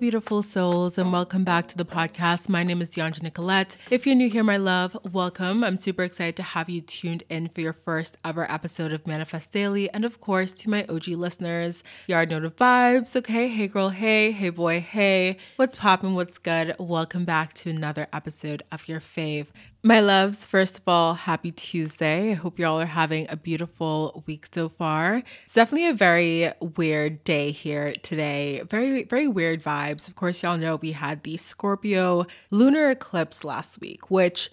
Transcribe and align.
Beautiful 0.00 0.42
souls, 0.42 0.96
and 0.96 1.12
welcome 1.12 1.44
back 1.44 1.68
to 1.68 1.76
the 1.76 1.84
podcast. 1.84 2.48
My 2.48 2.62
name 2.62 2.80
is 2.80 2.88
Dheandra 2.88 3.22
Nicolette. 3.22 3.76
If 3.90 4.06
you're 4.06 4.16
new 4.16 4.30
here, 4.30 4.42
my 4.42 4.56
love, 4.56 4.96
welcome. 5.12 5.62
I'm 5.62 5.76
super 5.76 6.04
excited 6.04 6.36
to 6.36 6.42
have 6.42 6.70
you 6.70 6.80
tuned 6.80 7.22
in 7.28 7.48
for 7.48 7.60
your 7.60 7.74
first 7.74 8.16
ever 8.24 8.50
episode 8.50 8.92
of 8.92 9.06
Manifest 9.06 9.52
Daily. 9.52 9.90
And 9.90 10.06
of 10.06 10.18
course, 10.18 10.52
to 10.52 10.70
my 10.70 10.86
OG 10.88 11.08
listeners, 11.08 11.84
Yard 12.06 12.30
Note 12.30 12.46
of 12.46 12.56
Vibes. 12.56 13.14
Okay, 13.14 13.48
hey 13.48 13.68
girl, 13.68 13.90
hey, 13.90 14.32
hey 14.32 14.48
boy, 14.48 14.80
hey. 14.80 15.36
What's 15.56 15.76
poppin'? 15.76 16.14
What's 16.14 16.38
good? 16.38 16.74
Welcome 16.78 17.26
back 17.26 17.52
to 17.54 17.68
another 17.68 18.06
episode 18.10 18.62
of 18.72 18.88
your 18.88 19.00
fave 19.00 19.48
my 19.82 20.00
loves, 20.00 20.44
first 20.44 20.78
of 20.78 20.82
all, 20.86 21.14
happy 21.14 21.52
Tuesday. 21.52 22.32
I 22.32 22.34
hope 22.34 22.58
y'all 22.58 22.80
are 22.80 22.86
having 22.86 23.26
a 23.30 23.36
beautiful 23.36 24.22
week 24.26 24.46
so 24.52 24.68
far. 24.68 25.22
It's 25.44 25.54
definitely 25.54 25.88
a 25.88 25.94
very 25.94 26.52
weird 26.76 27.24
day 27.24 27.50
here 27.50 27.94
today. 28.02 28.62
Very, 28.68 29.04
very 29.04 29.26
weird 29.26 29.62
vibes. 29.62 30.06
Of 30.06 30.16
course, 30.16 30.42
y'all 30.42 30.58
know 30.58 30.76
we 30.76 30.92
had 30.92 31.22
the 31.22 31.38
Scorpio 31.38 32.26
lunar 32.50 32.90
eclipse 32.90 33.42
last 33.42 33.80
week, 33.80 34.10
which 34.10 34.50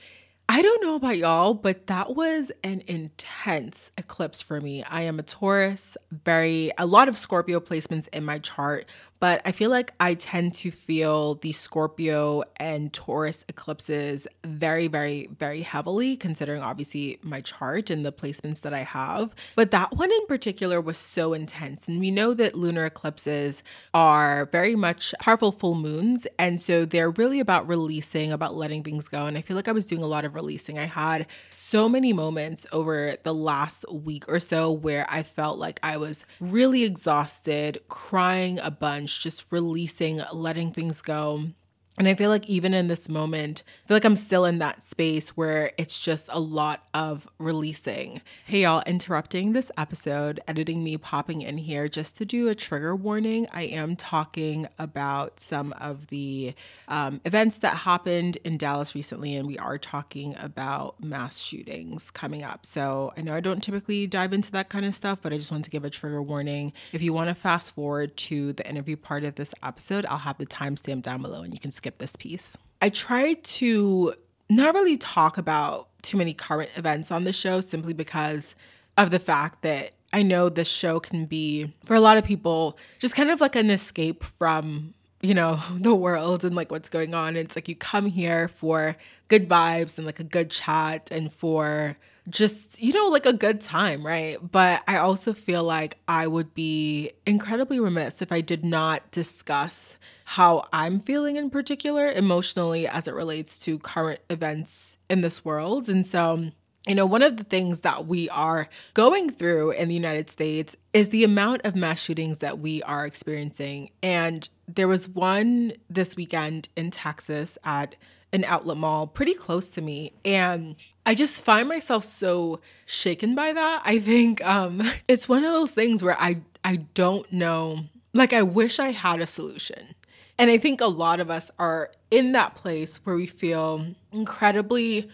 I 0.50 0.62
don't 0.62 0.82
know 0.82 0.96
about 0.96 1.18
y'all, 1.18 1.54
but 1.54 1.88
that 1.88 2.16
was 2.16 2.54
an 2.64 2.82
intense 2.88 3.92
eclipse 3.98 4.42
for 4.42 4.62
me. 4.62 4.82
I 4.82 5.02
am 5.02 5.20
a 5.20 5.24
Taurus, 5.24 5.98
very, 6.10 6.72
a 6.78 6.86
lot 6.86 7.10
of 7.10 7.18
Scorpio 7.18 7.60
placements 7.60 8.08
in 8.14 8.24
my 8.24 8.40
chart, 8.40 8.86
but 9.20 9.42
I 9.46 9.52
feel 9.52 9.70
like 9.70 9.94
I 10.00 10.14
tend 10.14 10.54
to 10.56 10.72
feel 10.72 11.36
the 11.36 11.52
Scorpio 11.52 12.44
and 12.58 12.94
Taurus 12.94 13.44
eclipses 13.50 14.28
very, 14.46 14.88
very, 14.88 15.28
very 15.38 15.62
heavily, 15.62 16.16
considering 16.16 16.62
obviously 16.62 17.20
my 17.24 17.42
chart 17.42 17.90
and 17.90 18.06
the 18.06 18.12
placements 18.12 18.62
that 18.62 18.74
I 18.74 18.84
have. 18.84 19.34
But 19.56 19.72
that 19.72 19.96
one 19.96 20.12
in 20.12 20.26
particular 20.28 20.80
was 20.80 20.98
so 20.98 21.34
intense. 21.34 21.88
And 21.88 22.00
we 22.00 22.12
know 22.12 22.34
that 22.36 22.56
lunar 22.56 22.86
eclipses 22.86 23.64
are 23.94 24.46
very 24.52 24.76
much 24.76 25.16
powerful 25.20 25.52
full 25.52 25.76
moons. 25.76 26.28
And 26.38 26.62
so 26.62 26.86
they're 26.86 27.10
really 27.10 27.40
about 27.40 27.68
releasing, 27.68 28.32
about 28.32 28.56
letting 28.56 28.84
things 28.84 29.08
go. 29.08 29.26
And 29.26 29.38
I 29.38 29.42
feel 29.42 29.56
like 29.56 29.68
I 29.68 29.72
was 29.72 29.86
doing 29.86 30.04
a 30.04 30.08
lot 30.08 30.26
of 30.26 30.36
releasing. 30.36 30.78
I 30.78 30.86
had 30.86 31.26
so 31.50 31.90
many 31.90 32.14
moments 32.14 32.68
over 32.72 33.16
the 33.24 33.34
last 33.34 33.86
week 33.92 34.26
or 34.28 34.40
so 34.40 34.72
where 34.72 35.08
I 35.10 35.24
felt 35.24 35.58
like 35.58 35.80
I 35.82 35.98
was 35.98 36.26
really 36.40 36.84
exhausted, 36.84 37.80
crying 37.88 38.60
a 38.60 38.70
bunch 38.70 39.07
just 39.16 39.52
releasing, 39.52 40.22
letting 40.34 40.72
things 40.72 41.02
go. 41.02 41.50
And 42.00 42.08
I 42.08 42.14
feel 42.14 42.30
like 42.30 42.48
even 42.48 42.76
in 42.76 42.86
this 42.86 43.10
moment, 43.10 43.64
I 43.84 43.88
feel 43.88 43.96
like 43.96 44.06
I'm 44.06 44.16
still 44.16 44.46
in 44.46 44.60
that 44.60 44.84
space 44.84 45.30
where 45.30 45.72
it's 45.80 46.00
just 46.00 46.30
a 46.32 46.40
lot 46.40 46.88
of 46.94 47.28
releasing. 47.40 48.22
Hey, 48.46 48.62
y'all, 48.62 48.84
interrupting 48.86 49.54
this 49.54 49.72
episode, 49.80 50.40
editing 50.48 50.84
me 50.84 50.98
popping 50.98 51.42
in 51.42 51.58
here 51.58 51.88
just 51.88 52.16
to 52.18 52.26
do 52.26 52.50
a 52.50 52.56
trigger 52.56 52.96
warning. 52.96 53.48
I 53.52 53.64
am 53.64 53.96
talking 53.96 54.68
about 54.78 55.40
some 55.40 55.74
of 55.82 56.06
the 56.08 56.54
um, 56.88 57.20
events 57.26 57.60
that 57.60 57.76
happened 57.76 58.38
in 58.44 58.60
Dallas 58.60 58.94
recently, 58.94 59.36
and 59.36 59.48
we 59.48 59.58
are 59.58 59.80
talking 59.80 60.36
about 60.38 61.04
mass 61.04 61.40
shootings 61.40 62.12
coming 62.12 62.44
up. 62.44 62.64
So 62.68 63.12
I 63.18 63.22
know 63.22 63.34
I 63.34 63.40
don't 63.40 63.64
typically 63.64 64.06
dive 64.06 64.34
into 64.34 64.52
that 64.52 64.70
kind 64.70 64.86
of 64.86 64.94
stuff, 64.94 65.20
but 65.24 65.34
I 65.34 65.38
just 65.38 65.52
want 65.52 65.66
to 65.66 65.72
give 65.72 65.84
a 65.84 65.90
trigger 65.90 66.22
warning. 66.22 66.74
If 66.94 67.02
you 67.02 67.12
want 67.12 67.30
to 67.30 67.36
fast 67.36 67.74
forward 67.74 68.16
to 68.18 68.54
the 68.54 68.70
interview 68.70 68.98
part 68.98 69.24
of 69.24 69.34
this 69.34 69.56
episode, 69.64 70.06
I'll 70.06 70.20
have 70.20 70.38
the 70.38 70.46
timestamp 70.46 71.02
down 71.02 71.24
below 71.24 71.42
and 71.42 71.56
you 71.56 71.60
can 71.60 71.72
skip 71.72 71.87
skip 71.88 72.00
this 72.00 72.18
piece. 72.18 72.58
I 72.82 72.90
try 72.90 73.34
to 73.34 74.14
not 74.50 74.74
really 74.74 74.98
talk 74.98 75.38
about 75.38 75.88
too 76.02 76.18
many 76.18 76.34
current 76.34 76.70
events 76.76 77.12
on 77.12 77.24
the 77.24 77.32
show 77.32 77.62
simply 77.62 77.94
because 77.94 78.56
of 78.98 79.10
the 79.10 79.20
fact 79.20 79.62
that 79.62 79.94
I 80.12 80.22
know 80.22 80.50
this 80.50 80.68
show 80.68 81.00
can 81.00 81.26
be, 81.26 81.74
for 81.86 81.96
a 81.96 82.02
lot 82.02 82.18
of 82.18 82.26
people, 82.26 82.78
just 83.00 83.16
kind 83.16 83.30
of 83.30 83.40
like 83.40 83.56
an 83.56 83.70
escape 83.70 84.24
from, 84.24 84.94
you 85.22 85.34
know, 85.34 85.62
the 85.72 85.96
world 85.96 86.44
and 86.44 86.56
like 86.56 86.72
what's 86.72 86.90
going 86.90 87.14
on. 87.14 87.38
It's 87.38 87.56
like 87.56 87.70
you 87.70 87.76
come 87.76 88.08
here 88.08 88.50
for 88.50 88.98
good 89.30 89.48
vibes 89.48 89.98
and 89.98 90.06
like 90.06 90.20
a 90.20 90.26
good 90.26 90.52
chat 90.52 91.08
and 91.10 91.32
for 91.32 91.98
just, 92.30 92.82
you 92.82 92.94
know, 92.94 93.08
like 93.08 93.26
a 93.26 93.34
good 93.34 93.62
time, 93.62 94.06
right? 94.06 94.38
But 94.42 94.84
I 94.88 94.98
also 94.98 95.34
feel 95.34 95.64
like 95.64 95.98
I 96.08 96.28
would 96.28 96.54
be 96.54 97.12
incredibly 97.26 97.80
remiss 97.80 98.22
if 98.22 98.32
I 98.32 98.42
did 98.42 98.66
not 98.66 99.10
discuss 99.12 99.98
how 100.26 100.68
I'm 100.74 101.00
feeling 101.00 101.38
in 101.38 101.50
particular 101.50 102.10
emotionally 102.10 102.88
as 102.88 103.08
it 103.08 103.14
relates 103.14 103.60
to 103.60 103.80
current 103.80 104.20
events 104.30 104.98
in 105.10 105.22
this 105.22 105.46
world. 105.46 105.88
And 105.88 106.06
so, 106.06 106.52
you 106.86 106.96
know, 106.96 107.06
one 107.06 107.24
of 107.24 107.38
the 107.38 107.46
things 107.46 107.82
that 107.82 108.08
we 108.08 108.30
are 108.30 108.68
going 108.94 109.30
through 109.30 109.72
in 109.72 109.88
the 109.88 109.94
United 109.94 110.30
States 110.30 110.76
is 110.94 111.10
the 111.10 111.24
amount 111.24 111.62
of 111.64 111.76
mass 111.76 112.02
shootings 112.02 112.40
that 112.40 112.60
we 112.60 112.84
are 112.84 113.06
experiencing. 113.06 113.92
And 114.04 114.48
there 114.68 114.88
was 114.88 115.08
one 115.08 115.74
this 115.90 116.16
weekend 116.18 116.68
in 116.76 116.92
Texas 116.92 117.58
at 117.64 117.96
an 118.38 118.46
outlet 118.46 118.78
mall 118.78 119.08
pretty 119.08 119.34
close 119.34 119.72
to 119.72 119.82
me 119.82 120.14
and 120.24 120.76
i 121.06 121.14
just 121.14 121.44
find 121.44 121.68
myself 121.68 122.04
so 122.04 122.60
shaken 122.86 123.36
by 123.36 123.52
that 123.52 123.82
i 123.84 124.00
think 124.00 124.44
um 124.46 124.82
it's 125.08 125.28
one 125.28 125.44
of 125.44 125.52
those 125.52 125.74
things 125.74 126.02
where 126.02 126.20
i 126.20 126.40
i 126.64 126.78
don't 126.94 127.32
know 127.32 127.80
like 128.14 128.32
i 128.32 128.42
wish 128.42 128.80
i 128.80 128.92
had 128.92 129.20
a 129.20 129.28
solution 129.28 129.96
and 130.40 130.52
I 130.52 130.58
think 130.58 130.82
a 130.82 130.88
lot 130.88 131.20
of 131.20 131.32
us 131.32 131.50
are 131.58 131.92
in 132.12 132.34
that 132.34 132.56
place 132.56 132.98
where 133.04 133.16
we 133.16 133.26
feel 133.26 133.86
incredibly 134.12 135.10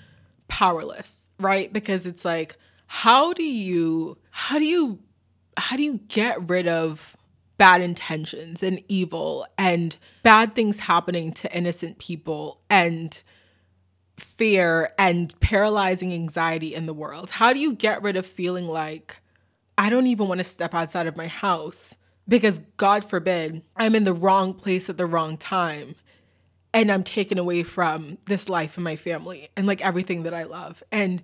powerless, 0.47 1.25
right? 1.39 1.71
Because 1.71 2.05
it's 2.05 2.25
like, 2.25 2.57
how 2.87 3.33
do 3.33 3.43
you, 3.43 4.17
how 4.31 4.59
do 4.59 4.65
you, 4.65 4.99
how 5.57 5.77
do 5.77 5.83
you 5.83 6.01
get 6.09 6.49
rid 6.49 6.67
of 6.67 7.15
bad 7.57 7.81
intentions 7.81 8.63
and 8.63 8.81
evil 8.87 9.45
and 9.57 9.97
bad 10.23 10.55
things 10.55 10.79
happening 10.79 11.31
to 11.33 11.55
innocent 11.55 11.99
people 11.99 12.61
and 12.69 13.21
fear 14.17 14.91
and 14.97 15.37
paralyzing 15.39 16.13
anxiety 16.13 16.73
in 16.73 16.85
the 16.85 16.93
world? 16.93 17.31
How 17.31 17.53
do 17.53 17.59
you 17.59 17.73
get 17.73 18.01
rid 18.01 18.15
of 18.17 18.25
feeling 18.25 18.67
like 18.67 19.17
I 19.77 19.89
don't 19.89 20.07
even 20.07 20.27
want 20.27 20.39
to 20.39 20.43
step 20.43 20.73
outside 20.73 21.07
of 21.07 21.17
my 21.17 21.27
house 21.27 21.95
because 22.27 22.59
God 22.77 23.03
forbid 23.03 23.63
I'm 23.75 23.95
in 23.95 24.03
the 24.03 24.13
wrong 24.13 24.53
place 24.53 24.89
at 24.89 24.97
the 24.97 25.05
wrong 25.05 25.37
time 25.37 25.95
and 26.73 26.91
I'm 26.91 27.03
taken 27.03 27.37
away 27.37 27.63
from 27.63 28.17
this 28.25 28.49
life 28.49 28.77
and 28.77 28.83
my 28.83 28.95
family 28.95 29.49
and 29.55 29.67
like 29.67 29.81
everything 29.81 30.23
that 30.23 30.33
I 30.33 30.43
love. 30.43 30.83
And 30.91 31.21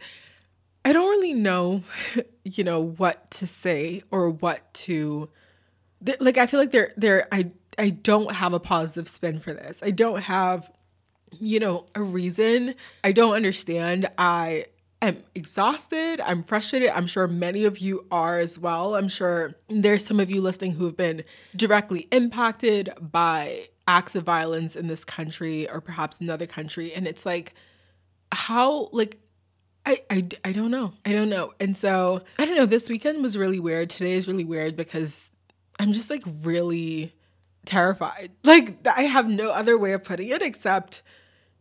I 0.85 0.93
don't 0.93 1.09
really 1.09 1.33
know, 1.33 1.83
you 2.43 2.63
know, 2.63 2.81
what 2.81 3.29
to 3.31 3.47
say 3.47 4.03
or 4.11 4.29
what 4.29 4.73
to 4.75 5.29
like 6.19 6.37
I 6.37 6.47
feel 6.47 6.59
like 6.59 6.71
there 6.71 6.93
there 6.97 7.27
I 7.31 7.51
I 7.77 7.89
don't 7.89 8.33
have 8.33 8.53
a 8.53 8.59
positive 8.59 9.07
spin 9.07 9.39
for 9.39 9.53
this. 9.53 9.81
I 9.83 9.91
don't 9.91 10.21
have 10.21 10.69
you 11.37 11.59
know, 11.59 11.85
a 11.95 12.01
reason. 12.01 12.75
I 13.03 13.11
don't 13.11 13.35
understand. 13.35 14.07
I 14.17 14.65
am 15.01 15.23
exhausted. 15.35 16.21
I'm 16.21 16.43
frustrated. 16.43 16.89
I'm 16.89 17.07
sure 17.07 17.27
many 17.27 17.65
of 17.65 17.79
you 17.79 18.05
are 18.11 18.39
as 18.39 18.57
well. 18.57 18.95
I'm 18.95 19.07
sure 19.07 19.55
there's 19.69 20.05
some 20.05 20.19
of 20.19 20.29
you 20.29 20.41
listening 20.41 20.73
who 20.73 20.85
have 20.85 20.97
been 20.97 21.23
directly 21.55 22.07
impacted 22.11 22.89
by 22.99 23.67
acts 23.87 24.15
of 24.15 24.23
violence 24.23 24.75
in 24.75 24.87
this 24.87 25.05
country 25.05 25.69
or 25.69 25.81
perhaps 25.81 26.19
another 26.19 26.45
country. 26.45 26.93
And 26.93 27.07
it's 27.07 27.25
like, 27.25 27.53
how, 28.31 28.89
like, 28.91 29.17
I, 29.85 30.01
I, 30.09 30.27
I 30.45 30.51
don't 30.51 30.69
know. 30.69 30.93
I 31.05 31.13
don't 31.13 31.29
know. 31.29 31.53
And 31.59 31.75
so, 31.75 32.21
I 32.37 32.45
don't 32.45 32.55
know. 32.55 32.67
This 32.67 32.89
weekend 32.89 33.23
was 33.23 33.37
really 33.37 33.59
weird. 33.59 33.89
Today 33.89 34.11
is 34.11 34.27
really 34.27 34.43
weird 34.43 34.75
because 34.75 35.31
I'm 35.79 35.93
just 35.93 36.09
like 36.09 36.23
really 36.43 37.15
terrified. 37.65 38.31
Like, 38.43 38.85
I 38.87 39.03
have 39.03 39.27
no 39.29 39.51
other 39.51 39.77
way 39.77 39.93
of 39.93 40.03
putting 40.03 40.29
it 40.29 40.41
except 40.41 41.01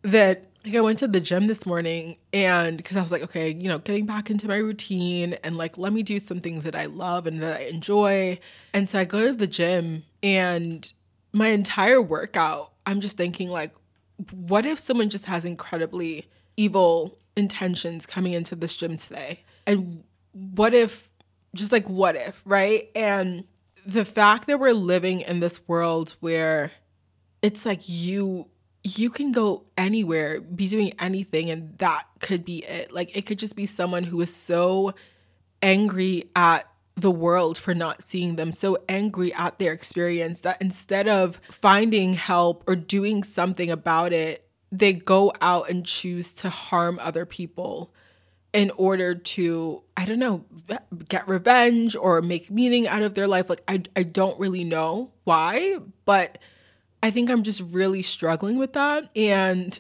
that 0.03 0.45
like 0.65 0.75
I 0.75 0.81
went 0.81 0.99
to 0.99 1.09
the 1.09 1.21
gym 1.21 1.47
this 1.47 1.65
morning 1.65 2.17
and 2.33 2.77
because 2.77 2.97
I 2.97 3.01
was 3.01 3.13
like, 3.13 3.23
okay, 3.23 3.57
you 3.59 3.69
know, 3.69 3.79
getting 3.79 4.07
back 4.07 4.29
into 4.29 4.49
my 4.49 4.57
routine 4.57 5.35
and 5.45 5.57
like, 5.57 5.79
let 5.79 5.93
me 5.93 6.03
do 6.03 6.19
some 6.19 6.41
things 6.41 6.65
that 6.65 6.75
I 6.75 6.87
love 6.87 7.27
and 7.27 7.41
that 7.43 7.61
I 7.61 7.65
enjoy. 7.65 8.39
And 8.75 8.89
so 8.89 8.99
I 8.99 9.05
go 9.05 9.29
to 9.29 9.33
the 9.33 9.47
gym 9.47 10.05
and 10.23 10.93
my 11.33 11.49
entire 11.49 12.03
workout, 12.03 12.73
I'm 12.87 13.01
just 13.01 13.17
thinking, 13.17 13.51
like, 13.51 13.73
what 14.33 14.67
if 14.67 14.79
someone 14.79 15.11
just 15.11 15.27
has 15.27 15.45
incredibly 15.45 16.29
evil 16.57 17.19
intentions 17.37 18.07
coming 18.07 18.33
into 18.33 18.57
this 18.57 18.77
gym 18.77 18.97
today? 18.97 19.45
And 19.67 20.03
what 20.33 20.75
if, 20.75 21.11
just 21.55 21.71
like, 21.73 21.89
what 21.89 22.17
if, 22.17 22.43
right? 22.45 22.91
And 22.97 23.45
the 23.89 24.05
fact 24.05 24.47
that 24.47 24.61
we're 24.61 24.75
living 24.75 25.23
in 25.23 25.41
this 25.41 25.67
world 25.67 26.15
where 26.21 26.73
it's 27.41 27.65
like 27.65 27.81
you 27.85 28.47
you 28.85 29.11
can 29.11 29.33
go 29.33 29.65
anywhere, 29.77 30.41
be 30.41 30.69
doing 30.69 30.93
anything, 30.99 31.51
and 31.51 31.77
that 31.79 32.05
could 32.21 32.45
be 32.45 32.65
it. 32.65 32.93
Like 32.93 33.17
it 33.17 33.23
could 33.27 33.39
just 33.39 33.57
be 33.57 33.65
someone 33.65 34.05
who 34.05 34.21
is 34.21 34.35
so 34.35 34.93
angry 35.63 36.31
at 36.37 36.71
the 36.97 37.11
world 37.11 37.57
for 37.57 37.75
not 37.75 38.03
seeing 38.03 38.37
them, 38.37 38.53
so 38.53 38.77
angry 38.91 39.33
at 39.33 39.59
their 39.59 39.73
experience 39.73 40.43
that 40.43 40.61
instead 40.61 41.09
of 41.09 41.41
finding 41.51 42.13
help 42.13 42.65
or 42.67 42.77
doing 42.77 43.23
something 43.23 43.71
about 43.71 44.13
it, 44.13 44.47
they 44.71 44.93
go 44.93 45.33
out 45.41 45.71
and 45.71 45.87
choose 45.87 46.35
to 46.35 46.51
harm 46.51 46.99
other 47.01 47.25
people 47.25 47.93
in 48.53 48.71
order 48.77 49.15
to, 49.15 49.83
I 49.97 50.05
don't 50.05 50.19
know, 50.19 50.45
get 51.09 51.29
revenge 51.29 51.97
or 51.97 52.23
make 52.23 52.51
meaning 52.51 52.89
out 52.89 53.03
of 53.03 53.15
their 53.15 53.29
life. 53.29 53.51
Like, 53.51 53.63
I, 53.69 53.83
I 53.95 54.03
don't 54.03 54.39
really 54.41 54.65
know 54.65 55.13
why, 55.25 55.79
but 56.05 56.39
I 57.03 57.11
think 57.11 57.31
I'm 57.31 57.43
just 57.43 57.61
really 57.61 58.03
struggling 58.03 58.59
with 58.59 58.73
that. 58.73 59.11
And 59.15 59.79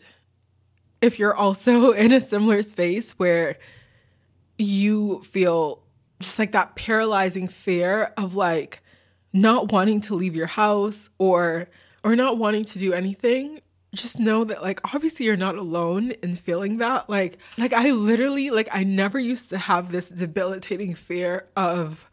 if 1.00 1.18
you're 1.18 1.34
also 1.34 1.92
in 1.92 2.12
a 2.12 2.20
similar 2.20 2.62
space 2.62 3.12
where 3.12 3.58
you 4.58 5.22
feel 5.22 5.82
just 6.20 6.38
like 6.38 6.52
that 6.52 6.74
paralyzing 6.74 7.48
fear 7.48 8.12
of 8.16 8.34
like 8.34 8.82
not 9.32 9.72
wanting 9.72 10.00
to 10.00 10.14
leave 10.14 10.34
your 10.34 10.46
house 10.46 11.10
or 11.18 11.68
or 12.02 12.16
not 12.16 12.38
wanting 12.38 12.64
to 12.64 12.78
do 12.78 12.92
anything 12.92 13.60
just 13.94 14.18
know 14.18 14.44
that 14.44 14.62
like 14.62 14.94
obviously 14.94 15.26
you're 15.26 15.36
not 15.36 15.56
alone 15.56 16.12
in 16.22 16.34
feeling 16.34 16.78
that. 16.78 17.08
Like 17.08 17.38
like 17.56 17.72
i 17.72 17.90
literally 17.90 18.50
like 18.50 18.68
i 18.72 18.84
never 18.84 19.18
used 19.18 19.50
to 19.50 19.58
have 19.58 19.92
this 19.92 20.08
debilitating 20.08 20.94
fear 20.94 21.46
of 21.56 22.08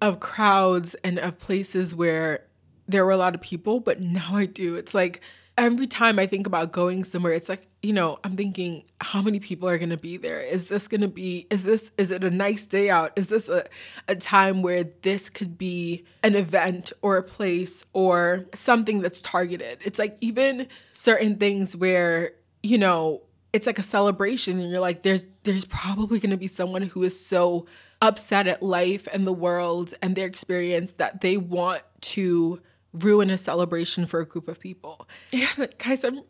of 0.00 0.20
crowds 0.20 0.94
and 1.04 1.18
of 1.18 1.38
places 1.38 1.94
where 1.94 2.44
there 2.86 3.04
were 3.04 3.12
a 3.12 3.16
lot 3.16 3.34
of 3.34 3.40
people 3.40 3.80
but 3.80 4.00
now 4.00 4.30
i 4.34 4.46
do. 4.46 4.76
It's 4.76 4.94
like 4.94 5.20
every 5.56 5.86
time 5.86 6.18
I 6.18 6.26
think 6.26 6.46
about 6.46 6.72
going 6.72 7.04
somewhere, 7.04 7.32
it's 7.32 7.48
like, 7.48 7.66
you 7.84 7.92
know, 7.92 8.18
I'm 8.24 8.34
thinking, 8.34 8.84
how 8.98 9.20
many 9.20 9.38
people 9.40 9.68
are 9.68 9.76
going 9.76 9.90
to 9.90 9.98
be 9.98 10.16
there? 10.16 10.40
Is 10.40 10.66
this 10.66 10.88
going 10.88 11.02
to 11.02 11.08
be, 11.08 11.46
is 11.50 11.64
this, 11.64 11.90
is 11.98 12.10
it 12.10 12.24
a 12.24 12.30
nice 12.30 12.64
day 12.64 12.88
out? 12.88 13.12
Is 13.14 13.28
this 13.28 13.46
a, 13.46 13.64
a 14.08 14.16
time 14.16 14.62
where 14.62 14.84
this 15.02 15.28
could 15.28 15.58
be 15.58 16.06
an 16.22 16.34
event 16.34 16.94
or 17.02 17.18
a 17.18 17.22
place 17.22 17.84
or 17.92 18.46
something 18.54 19.02
that's 19.02 19.20
targeted? 19.20 19.80
It's 19.82 19.98
like 19.98 20.16
even 20.22 20.66
certain 20.94 21.36
things 21.36 21.76
where, 21.76 22.32
you 22.62 22.78
know, 22.78 23.20
it's 23.52 23.66
like 23.66 23.78
a 23.78 23.82
celebration 23.82 24.58
and 24.58 24.70
you're 24.70 24.80
like, 24.80 25.02
there's, 25.02 25.26
there's 25.42 25.66
probably 25.66 26.18
going 26.18 26.30
to 26.30 26.38
be 26.38 26.48
someone 26.48 26.82
who 26.82 27.02
is 27.02 27.20
so 27.24 27.66
upset 28.00 28.46
at 28.46 28.62
life 28.62 29.06
and 29.12 29.26
the 29.26 29.32
world 29.32 29.92
and 30.00 30.16
their 30.16 30.26
experience 30.26 30.92
that 30.92 31.20
they 31.20 31.36
want 31.36 31.82
to 32.00 32.62
ruin 32.94 33.28
a 33.28 33.36
celebration 33.36 34.06
for 34.06 34.20
a 34.20 34.26
group 34.26 34.48
of 34.48 34.58
people. 34.58 35.06
Yeah, 35.32 35.66
guys, 35.76 36.02
I'm 36.02 36.22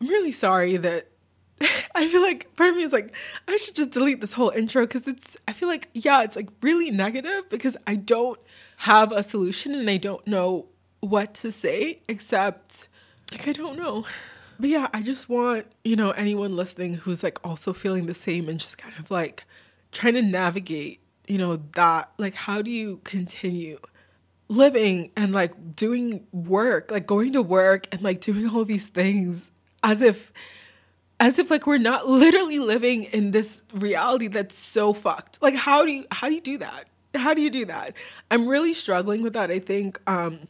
I'm 0.00 0.08
really 0.08 0.32
sorry 0.32 0.76
that 0.78 1.08
I 1.94 2.08
feel 2.08 2.22
like 2.22 2.54
part 2.56 2.70
of 2.70 2.76
me 2.76 2.82
is 2.82 2.92
like 2.92 3.14
I 3.46 3.56
should 3.56 3.76
just 3.76 3.90
delete 3.90 4.20
this 4.20 4.32
whole 4.32 4.50
intro 4.50 4.86
because 4.86 5.06
it's 5.06 5.36
I 5.46 5.52
feel 5.52 5.68
like 5.68 5.88
yeah, 5.92 6.22
it's 6.22 6.36
like 6.36 6.48
really 6.62 6.90
negative 6.90 7.48
because 7.50 7.76
I 7.86 7.96
don't 7.96 8.38
have 8.78 9.12
a 9.12 9.22
solution 9.22 9.74
and 9.74 9.88
I 9.88 9.98
don't 9.98 10.26
know 10.26 10.66
what 11.00 11.34
to 11.34 11.52
say 11.52 12.00
except 12.08 12.88
like 13.30 13.46
I 13.46 13.52
don't 13.52 13.78
know. 13.78 14.04
But 14.58 14.68
yeah, 14.68 14.88
I 14.92 15.00
just 15.00 15.30
want, 15.30 15.66
you 15.84 15.96
know, 15.96 16.10
anyone 16.10 16.54
listening 16.54 16.92
who's 16.94 17.22
like 17.22 17.38
also 17.46 17.72
feeling 17.72 18.06
the 18.06 18.14
same 18.14 18.48
and 18.48 18.60
just 18.60 18.76
kind 18.76 18.94
of 18.98 19.10
like 19.10 19.44
trying 19.90 20.14
to 20.14 20.22
navigate, 20.22 21.00
you 21.26 21.38
know, 21.38 21.56
that 21.72 22.10
like 22.18 22.34
how 22.34 22.60
do 22.60 22.70
you 22.70 23.00
continue 23.04 23.78
living 24.48 25.12
and 25.16 25.32
like 25.32 25.76
doing 25.76 26.26
work, 26.32 26.90
like 26.90 27.06
going 27.06 27.32
to 27.32 27.42
work 27.42 27.86
and 27.90 28.02
like 28.02 28.20
doing 28.20 28.48
all 28.48 28.64
these 28.64 28.88
things 28.88 29.49
as 29.82 30.00
if 30.00 30.32
as 31.18 31.38
if 31.38 31.50
like 31.50 31.66
we're 31.66 31.78
not 31.78 32.08
literally 32.08 32.58
living 32.58 33.04
in 33.04 33.30
this 33.30 33.62
reality 33.74 34.26
that's 34.26 34.56
so 34.56 34.92
fucked. 34.92 35.40
Like 35.42 35.54
how 35.54 35.84
do 35.84 35.92
you 35.92 36.04
how 36.10 36.28
do 36.28 36.34
you 36.34 36.40
do 36.40 36.58
that? 36.58 36.84
How 37.14 37.34
do 37.34 37.42
you 37.42 37.50
do 37.50 37.64
that? 37.66 37.96
I'm 38.30 38.46
really 38.46 38.72
struggling 38.74 39.22
with 39.22 39.34
that. 39.34 39.50
I 39.50 39.58
think 39.58 40.00
um 40.06 40.40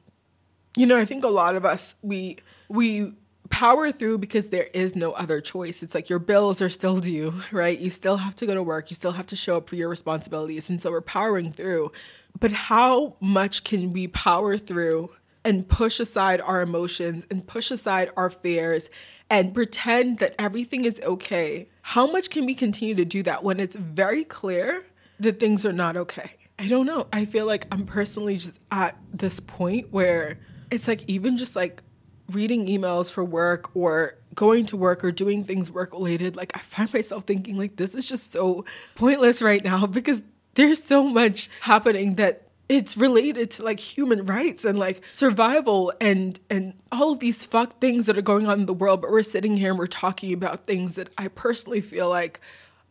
you 0.76 0.86
know, 0.86 0.96
I 0.96 1.04
think 1.04 1.24
a 1.24 1.28
lot 1.28 1.56
of 1.56 1.64
us 1.64 1.94
we 2.02 2.38
we 2.68 3.12
power 3.50 3.90
through 3.90 4.18
because 4.18 4.48
there 4.48 4.68
is 4.72 4.94
no 4.94 5.10
other 5.12 5.40
choice. 5.40 5.82
It's 5.82 5.94
like 5.94 6.08
your 6.08 6.20
bills 6.20 6.62
are 6.62 6.68
still 6.68 6.98
due, 7.00 7.34
right? 7.50 7.78
You 7.78 7.90
still 7.90 8.16
have 8.16 8.34
to 8.36 8.46
go 8.46 8.54
to 8.54 8.62
work, 8.62 8.90
you 8.90 8.94
still 8.94 9.12
have 9.12 9.26
to 9.26 9.36
show 9.36 9.56
up 9.56 9.68
for 9.68 9.76
your 9.76 9.88
responsibilities. 9.88 10.70
And 10.70 10.80
so 10.80 10.90
we're 10.90 11.00
powering 11.00 11.52
through. 11.52 11.92
But 12.38 12.52
how 12.52 13.16
much 13.20 13.64
can 13.64 13.92
we 13.92 14.06
power 14.06 14.56
through 14.56 15.10
and 15.44 15.68
push 15.68 16.00
aside 16.00 16.40
our 16.40 16.60
emotions 16.60 17.26
and 17.30 17.46
push 17.46 17.70
aside 17.70 18.10
our 18.16 18.30
fears 18.30 18.90
and 19.30 19.54
pretend 19.54 20.18
that 20.18 20.34
everything 20.38 20.84
is 20.84 21.00
okay? 21.02 21.68
How 21.82 22.10
much 22.10 22.30
can 22.30 22.46
we 22.46 22.54
continue 22.54 22.94
to 22.94 23.04
do 23.04 23.22
that 23.22 23.42
when 23.42 23.60
it's 23.60 23.76
very 23.76 24.24
clear 24.24 24.84
that 25.18 25.40
things 25.40 25.64
are 25.64 25.72
not 25.72 25.96
okay? 25.96 26.30
I 26.58 26.68
don't 26.68 26.86
know. 26.86 27.06
I 27.12 27.24
feel 27.24 27.46
like 27.46 27.66
I'm 27.72 27.86
personally 27.86 28.36
just 28.36 28.60
at 28.70 28.96
this 29.12 29.40
point 29.40 29.90
where 29.90 30.38
it's 30.70 30.86
like 30.86 31.04
even 31.08 31.38
just 31.38 31.56
like 31.56 31.82
reading 32.30 32.66
emails 32.66 33.10
for 33.10 33.24
work 33.24 33.74
or 33.74 34.16
going 34.34 34.66
to 34.66 34.76
work 34.76 35.02
or 35.02 35.10
doing 35.10 35.42
things 35.42 35.70
work 35.70 35.92
related, 35.92 36.36
like 36.36 36.52
I 36.54 36.60
find 36.60 36.92
myself 36.92 37.24
thinking 37.24 37.56
like 37.56 37.76
this 37.76 37.94
is 37.94 38.04
just 38.04 38.30
so 38.30 38.64
pointless 38.94 39.42
right 39.42 39.64
now 39.64 39.86
because 39.86 40.22
there's 40.54 40.82
so 40.82 41.02
much 41.02 41.48
happening 41.60 42.16
that 42.16 42.49
it's 42.70 42.96
related 42.96 43.50
to 43.50 43.64
like 43.64 43.80
human 43.80 44.24
rights 44.24 44.64
and 44.64 44.78
like 44.78 45.02
survival 45.12 45.92
and 46.00 46.38
and 46.48 46.72
all 46.92 47.10
of 47.10 47.18
these 47.18 47.44
fuck 47.44 47.80
things 47.80 48.06
that 48.06 48.16
are 48.16 48.22
going 48.22 48.46
on 48.46 48.60
in 48.60 48.66
the 48.66 48.72
world 48.72 49.02
but 49.02 49.10
we're 49.10 49.22
sitting 49.22 49.56
here 49.56 49.70
and 49.70 49.78
we're 49.78 49.88
talking 49.88 50.32
about 50.32 50.64
things 50.64 50.94
that 50.94 51.12
i 51.18 51.26
personally 51.26 51.80
feel 51.80 52.08
like 52.08 52.40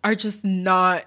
are 0.04 0.16
just 0.16 0.44
not 0.44 1.06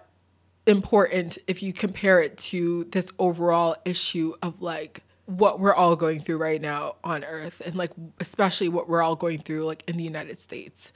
important 0.66 1.36
if 1.46 1.62
you 1.62 1.72
compare 1.72 2.20
it 2.20 2.38
to 2.38 2.84
this 2.84 3.12
overall 3.19 3.76
issue 3.84 4.32
of 4.42 4.62
like 4.62 5.02
what 5.26 5.60
we're 5.60 5.74
all 5.74 5.94
going 5.94 6.20
through 6.20 6.38
right 6.38 6.62
now 6.62 6.96
on 7.04 7.24
earth 7.24 7.60
and 7.66 7.74
like 7.74 7.92
especially 8.20 8.70
what 8.70 8.88
we're 8.88 9.02
all 9.02 9.16
going 9.16 9.38
through 9.38 9.64
like 9.64 9.84
in 9.86 9.96
the 9.96 10.04
united 10.04 10.38
states. 10.38 10.92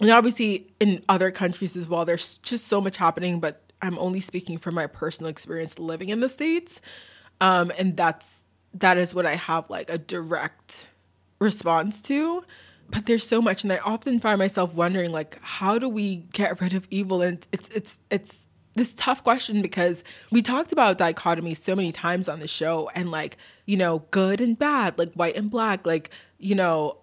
And 0.00 0.10
obviously 0.10 0.66
in 0.80 1.04
other 1.08 1.30
countries 1.30 1.76
as 1.76 1.86
well 1.86 2.04
there's 2.04 2.38
just 2.38 2.66
so 2.66 2.80
much 2.80 2.96
happening 2.96 3.38
but 3.40 3.62
I'm 3.82 3.98
only 3.98 4.20
speaking 4.20 4.58
from 4.58 4.74
my 4.74 4.86
personal 4.86 5.30
experience 5.30 5.78
living 5.78 6.10
in 6.10 6.20
the 6.20 6.28
states, 6.28 6.80
um, 7.40 7.72
and 7.78 7.96
that's 7.96 8.46
that 8.74 8.98
is 8.98 9.14
what 9.14 9.26
I 9.26 9.34
have 9.34 9.68
like 9.70 9.90
a 9.90 9.98
direct 9.98 10.88
response 11.38 12.00
to. 12.02 12.42
But 12.90 13.06
there's 13.06 13.26
so 13.26 13.40
much, 13.40 13.62
and 13.62 13.72
I 13.72 13.78
often 13.78 14.18
find 14.18 14.38
myself 14.38 14.74
wondering, 14.74 15.12
like, 15.12 15.38
how 15.42 15.78
do 15.78 15.88
we 15.88 16.16
get 16.32 16.60
rid 16.60 16.74
of 16.74 16.88
evil? 16.90 17.22
And 17.22 17.46
it's 17.52 17.68
it's 17.68 18.00
it's 18.10 18.46
this 18.74 18.94
tough 18.94 19.22
question 19.22 19.62
because 19.62 20.02
we 20.30 20.42
talked 20.42 20.72
about 20.72 20.98
dichotomy 20.98 21.54
so 21.54 21.76
many 21.76 21.92
times 21.92 22.28
on 22.28 22.40
the 22.40 22.48
show, 22.48 22.90
and 22.94 23.10
like 23.10 23.36
you 23.66 23.76
know, 23.76 24.00
good 24.10 24.40
and 24.40 24.58
bad, 24.58 24.98
like 24.98 25.12
white 25.14 25.36
and 25.36 25.50
black, 25.50 25.86
like 25.86 26.10
you 26.38 26.54
know, 26.54 26.96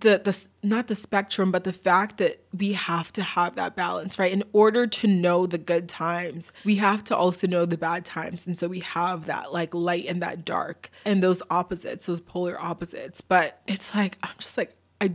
the 0.00 0.20
the 0.24 0.48
not 0.62 0.88
the 0.88 0.96
spectrum 0.96 1.52
but 1.52 1.64
the 1.64 1.72
fact 1.72 2.18
that 2.18 2.42
we 2.52 2.72
have 2.72 3.12
to 3.12 3.22
have 3.22 3.54
that 3.54 3.76
balance 3.76 4.18
right? 4.18 4.32
In 4.32 4.42
order 4.52 4.86
to 4.86 5.06
know 5.06 5.46
the 5.46 5.58
good 5.58 5.88
times 5.88 6.52
we 6.64 6.76
have 6.76 7.04
to 7.04 7.16
also 7.16 7.46
know 7.46 7.64
the 7.64 7.78
bad 7.78 8.04
times. 8.04 8.46
And 8.46 8.58
so 8.58 8.68
we 8.68 8.80
have 8.80 9.26
that 9.26 9.52
like 9.52 9.72
light 9.74 10.06
and 10.06 10.20
that 10.22 10.44
dark 10.44 10.90
and 11.04 11.22
those 11.22 11.42
opposites 11.50 12.06
those 12.06 12.20
polar 12.20 12.60
opposites. 12.60 13.20
But 13.20 13.60
it's 13.66 13.94
like 13.94 14.18
i'm 14.22 14.34
just 14.38 14.58
like 14.58 14.74
i 15.00 15.12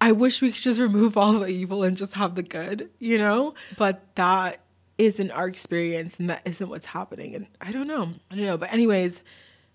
i 0.00 0.12
wish 0.12 0.42
we 0.42 0.50
could 0.50 0.62
just 0.62 0.80
remove 0.80 1.16
all 1.16 1.34
the 1.34 1.48
evil 1.48 1.84
and 1.84 1.96
just 1.96 2.14
have 2.14 2.34
the 2.34 2.42
good 2.42 2.90
you 2.98 3.18
know? 3.18 3.54
But 3.78 4.14
that 4.16 4.60
isn't 4.98 5.30
our 5.30 5.46
experience 5.46 6.18
and 6.18 6.30
that 6.30 6.42
isn't 6.46 6.68
what's 6.68 6.86
happening. 6.86 7.34
And 7.34 7.46
i 7.60 7.70
don't 7.70 7.86
know. 7.86 8.10
I 8.30 8.34
don't 8.34 8.46
know. 8.46 8.58
But 8.58 8.72
anyways 8.72 9.22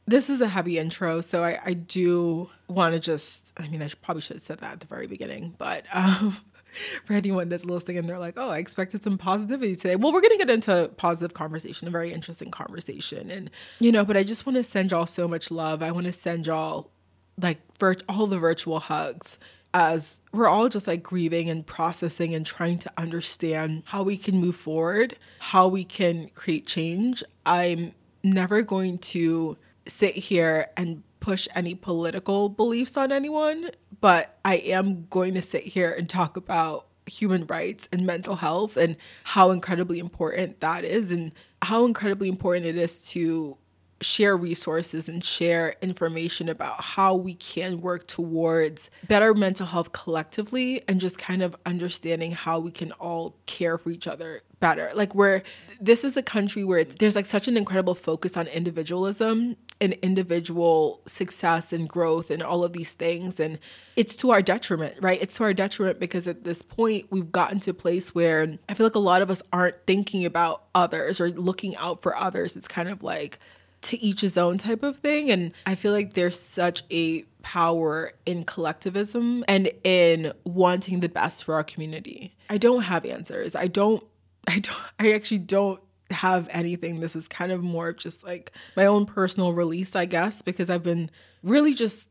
this 0.08 0.30
is 0.30 0.42
a 0.42 0.48
heavy 0.48 0.78
intro, 0.78 1.22
so 1.22 1.44
I, 1.44 1.60
I 1.64 1.74
do 1.74 2.50
want 2.72 2.94
to 2.94 3.00
just, 3.00 3.52
I 3.58 3.68
mean, 3.68 3.82
I 3.82 3.90
probably 4.02 4.22
should 4.22 4.38
have 4.38 4.44
said 4.44 4.60
that 4.60 4.74
at 4.74 4.80
the 4.80 4.88
very 4.88 5.08
beginning, 5.08 5.56
but 5.58 5.86
um, 5.94 6.38
for 7.06 7.14
anyone 7.14 7.50
that's 7.50 7.66
listening 7.66 7.98
and 7.98 8.10
they're 8.10 8.20
like, 8.20 8.36
oh, 8.38 8.50
I 8.50 8.58
expected 8.60 9.04
some 9.04 9.18
positivity 9.18 9.76
today. 9.76 9.96
Well, 9.96 10.14
we're 10.14 10.22
going 10.22 10.38
to 10.38 10.46
get 10.46 10.50
into 10.50 10.90
positive 10.98 11.34
conversation, 11.34 11.88
a 11.88 11.92
very 11.92 12.14
interesting 12.14 12.52
conversation. 12.52 13.30
And, 13.30 13.52
you 13.80 13.92
know, 13.92 14.06
but 14.06 14.18
I 14.18 14.24
just 14.24 14.46
want 14.46 14.58
to 14.58 14.64
send 14.64 14.92
y'all 14.92 15.06
so 15.06 15.28
much 15.28 15.52
love. 15.52 15.84
I 15.84 15.92
want 15.92 16.08
to 16.08 16.14
send 16.14 16.48
y'all 16.48 16.92
like 17.42 17.60
vir- 17.80 17.98
all 18.08 18.28
the 18.28 18.40
virtual 18.40 18.80
hugs 18.80 19.38
as 19.74 20.20
we're 20.34 20.48
all 20.48 20.68
just 20.68 20.88
like 20.88 21.02
grieving 21.02 21.50
and 21.50 21.66
processing 21.66 22.34
and 22.34 22.46
trying 22.46 22.78
to 22.80 22.92
understand 22.98 23.84
how 23.86 24.04
we 24.04 24.18
can 24.18 24.38
move 24.38 24.56
forward, 24.56 25.16
how 25.40 25.68
we 25.68 25.84
can 25.84 26.30
create 26.30 26.68
change. 26.68 27.24
I'm 27.46 27.94
never 28.24 28.62
going 28.62 28.98
to 28.98 29.58
sit 29.88 30.16
here 30.16 30.70
and 30.78 31.04
push 31.22 31.48
any 31.56 31.74
political 31.76 32.50
beliefs 32.50 32.98
on 32.98 33.14
anyone, 33.14 33.70
but 34.02 34.38
I 34.44 34.56
am 34.58 35.06
going 35.10 35.36
to 35.36 35.42
sit 35.42 35.64
here 35.64 35.94
and 35.98 36.10
talk 36.10 36.36
about 36.36 36.88
human 37.06 37.46
rights 37.46 37.88
and 37.94 38.06
mental 38.06 38.36
health 38.36 38.76
and 38.76 38.98
how 39.24 39.52
incredibly 39.52 40.00
important 40.00 40.60
that 40.60 40.84
is 40.84 41.12
and 41.12 41.32
how 41.62 41.86
incredibly 41.86 42.28
important 42.28 42.66
it 42.66 42.76
is 42.76 43.08
to 43.10 43.58
share 44.02 44.36
resources 44.36 45.08
and 45.08 45.24
share 45.24 45.76
information 45.82 46.50
about 46.50 46.82
how 46.82 47.16
we 47.16 47.36
can 47.36 47.80
work 47.82 48.08
towards 48.08 48.90
better 49.08 49.34
mental 49.34 49.68
health 49.68 49.92
collectively 49.92 50.82
and 50.88 51.00
just 51.00 51.20
kind 51.20 51.44
of 51.44 51.56
understanding 51.66 52.32
how 52.32 52.60
we 52.60 52.72
can 52.72 52.92
all 52.94 53.36
care 53.46 53.78
for 53.78 53.92
each 53.92 54.08
other 54.08 54.42
better. 54.60 54.92
Like 54.96 55.14
where 55.14 55.44
this 55.80 56.04
is 56.04 56.18
a 56.18 56.24
country 56.24 56.64
where 56.64 56.84
there's 56.84 57.16
like 57.16 57.28
such 57.28 57.48
an 57.48 57.58
incredible 57.58 57.96
focus 57.96 58.36
on 58.36 58.48
individualism 58.48 59.56
and 59.82 59.94
individual 60.02 61.02
success 61.08 61.74
and 61.74 61.90
growth 61.90 62.32
and 62.32 62.42
all 62.42 62.64
of 62.64 62.72
these 62.74 62.94
things 62.94 63.40
and 63.40 63.60
it's 63.96 64.16
to 64.16 64.32
our 64.32 64.42
detriment, 64.42 64.96
right? 65.02 65.22
It's 65.22 65.36
to 65.36 65.44
our 65.44 65.54
detriment 65.54 66.00
because 66.00 66.28
at 66.28 66.44
this 66.44 66.62
point 66.62 67.08
we've 67.10 67.32
gotten 67.32 67.60
to 67.62 67.72
a 67.72 67.74
place 67.74 68.16
where 68.16 68.58
I 68.70 68.74
feel 68.74 68.86
like 68.86 68.96
a 68.96 69.00
lot 69.00 69.22
of 69.22 69.30
us 69.30 69.42
aren't 69.52 69.76
thinking 69.86 70.26
about 70.26 70.64
others 70.74 71.20
or 71.20 71.30
looking 71.30 71.76
out 71.76 72.02
for 72.02 72.16
others. 72.16 72.56
It's 72.56 72.68
kind 72.68 72.88
of 72.88 73.04
like 73.04 73.40
to 73.82 74.00
each 74.00 74.22
his 74.22 74.38
own 74.38 74.58
type 74.58 74.84
of 74.84 74.98
thing. 75.00 75.32
And 75.32 75.52
I 75.66 75.76
feel 75.76 75.92
like 75.92 76.14
there's 76.14 76.40
such 76.40 76.84
a 76.92 77.24
power 77.42 78.14
in 78.26 78.44
collectivism 78.44 79.44
and 79.48 79.70
in 79.84 80.32
wanting 80.44 81.00
the 81.00 81.10
best 81.10 81.44
for 81.44 81.56
our 81.56 81.64
community. 81.64 82.36
I 82.50 82.58
don't 82.58 82.84
have 82.84 83.06
answers. 83.06 83.56
I 83.56 83.68
don't, 83.68 84.04
I 84.48 84.60
don't, 84.60 84.78
I 85.00 85.14
actually 85.14 85.40
don't 85.40 85.82
have 86.12 86.48
anything. 86.52 87.00
This 87.00 87.16
is 87.16 87.28
kind 87.28 87.52
of 87.52 87.62
more 87.62 87.90
of 87.90 87.98
just 87.98 88.24
like 88.24 88.52
my 88.76 88.86
own 88.86 89.06
personal 89.06 89.54
release, 89.54 89.96
I 89.96 90.06
guess, 90.06 90.42
because 90.42 90.70
I've 90.70 90.84
been 90.84 91.10
really 91.44 91.74
just 91.74 92.10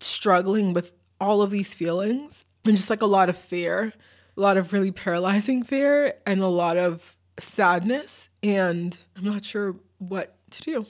struggling 0.00 0.72
with 0.72 0.92
all 1.20 1.42
of 1.42 1.50
these 1.50 1.74
feelings 1.74 2.44
and 2.64 2.76
just 2.76 2.90
like 2.90 3.02
a 3.02 3.06
lot 3.06 3.28
of 3.28 3.36
fear, 3.36 3.92
a 4.36 4.40
lot 4.40 4.56
of 4.56 4.72
really 4.72 4.90
paralyzing 4.90 5.62
fear, 5.62 6.14
and 6.26 6.40
a 6.40 6.48
lot 6.48 6.76
of 6.76 7.16
sadness. 7.38 8.28
And 8.42 8.96
I'm 9.16 9.24
not 9.24 9.44
sure 9.44 9.76
what 9.98 10.36
to 10.50 10.62
do. 10.62 10.86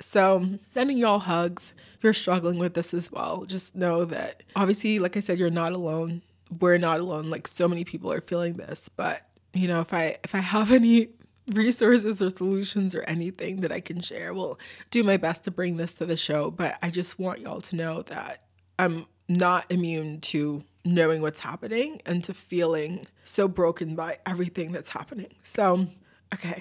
So, 0.00 0.58
sending 0.64 0.98
y'all 0.98 1.20
hugs 1.20 1.72
if 1.96 2.04
you're 2.04 2.12
struggling 2.12 2.58
with 2.58 2.74
this 2.74 2.92
as 2.92 3.10
well. 3.10 3.44
Just 3.44 3.74
know 3.74 4.04
that 4.06 4.42
obviously, 4.54 4.98
like 4.98 5.16
I 5.16 5.20
said, 5.20 5.38
you're 5.38 5.50
not 5.50 5.72
alone. 5.72 6.22
We're 6.60 6.78
not 6.78 7.00
alone. 7.00 7.30
Like 7.30 7.48
so 7.48 7.66
many 7.66 7.84
people 7.84 8.12
are 8.12 8.20
feeling 8.20 8.54
this, 8.54 8.88
but 8.88 9.22
you 9.54 9.68
know, 9.68 9.80
if 9.80 9.94
I 9.94 10.18
if 10.22 10.34
I 10.34 10.40
have 10.40 10.70
any 10.80 11.08
resources 11.52 12.20
or 12.22 12.30
solutions 12.30 12.94
or 12.94 13.02
anything 13.02 13.60
that 13.60 13.72
I 13.72 13.80
can 13.80 14.00
share, 14.00 14.34
will 14.34 14.58
do 14.90 15.04
my 15.04 15.16
best 15.16 15.44
to 15.44 15.50
bring 15.50 15.76
this 15.76 15.94
to 15.94 16.06
the 16.06 16.16
show. 16.16 16.50
But 16.50 16.76
I 16.82 16.90
just 16.90 17.18
want 17.18 17.40
y'all 17.40 17.60
to 17.62 17.76
know 17.76 18.02
that 18.02 18.44
I'm 18.78 19.06
not 19.28 19.66
immune 19.70 20.20
to 20.20 20.62
knowing 20.84 21.20
what's 21.20 21.40
happening 21.40 22.00
and 22.06 22.22
to 22.24 22.34
feeling 22.34 23.02
so 23.24 23.48
broken 23.48 23.94
by 23.94 24.18
everything 24.24 24.72
that's 24.72 24.88
happening. 24.88 25.32
So 25.42 25.88
Okay. 26.34 26.60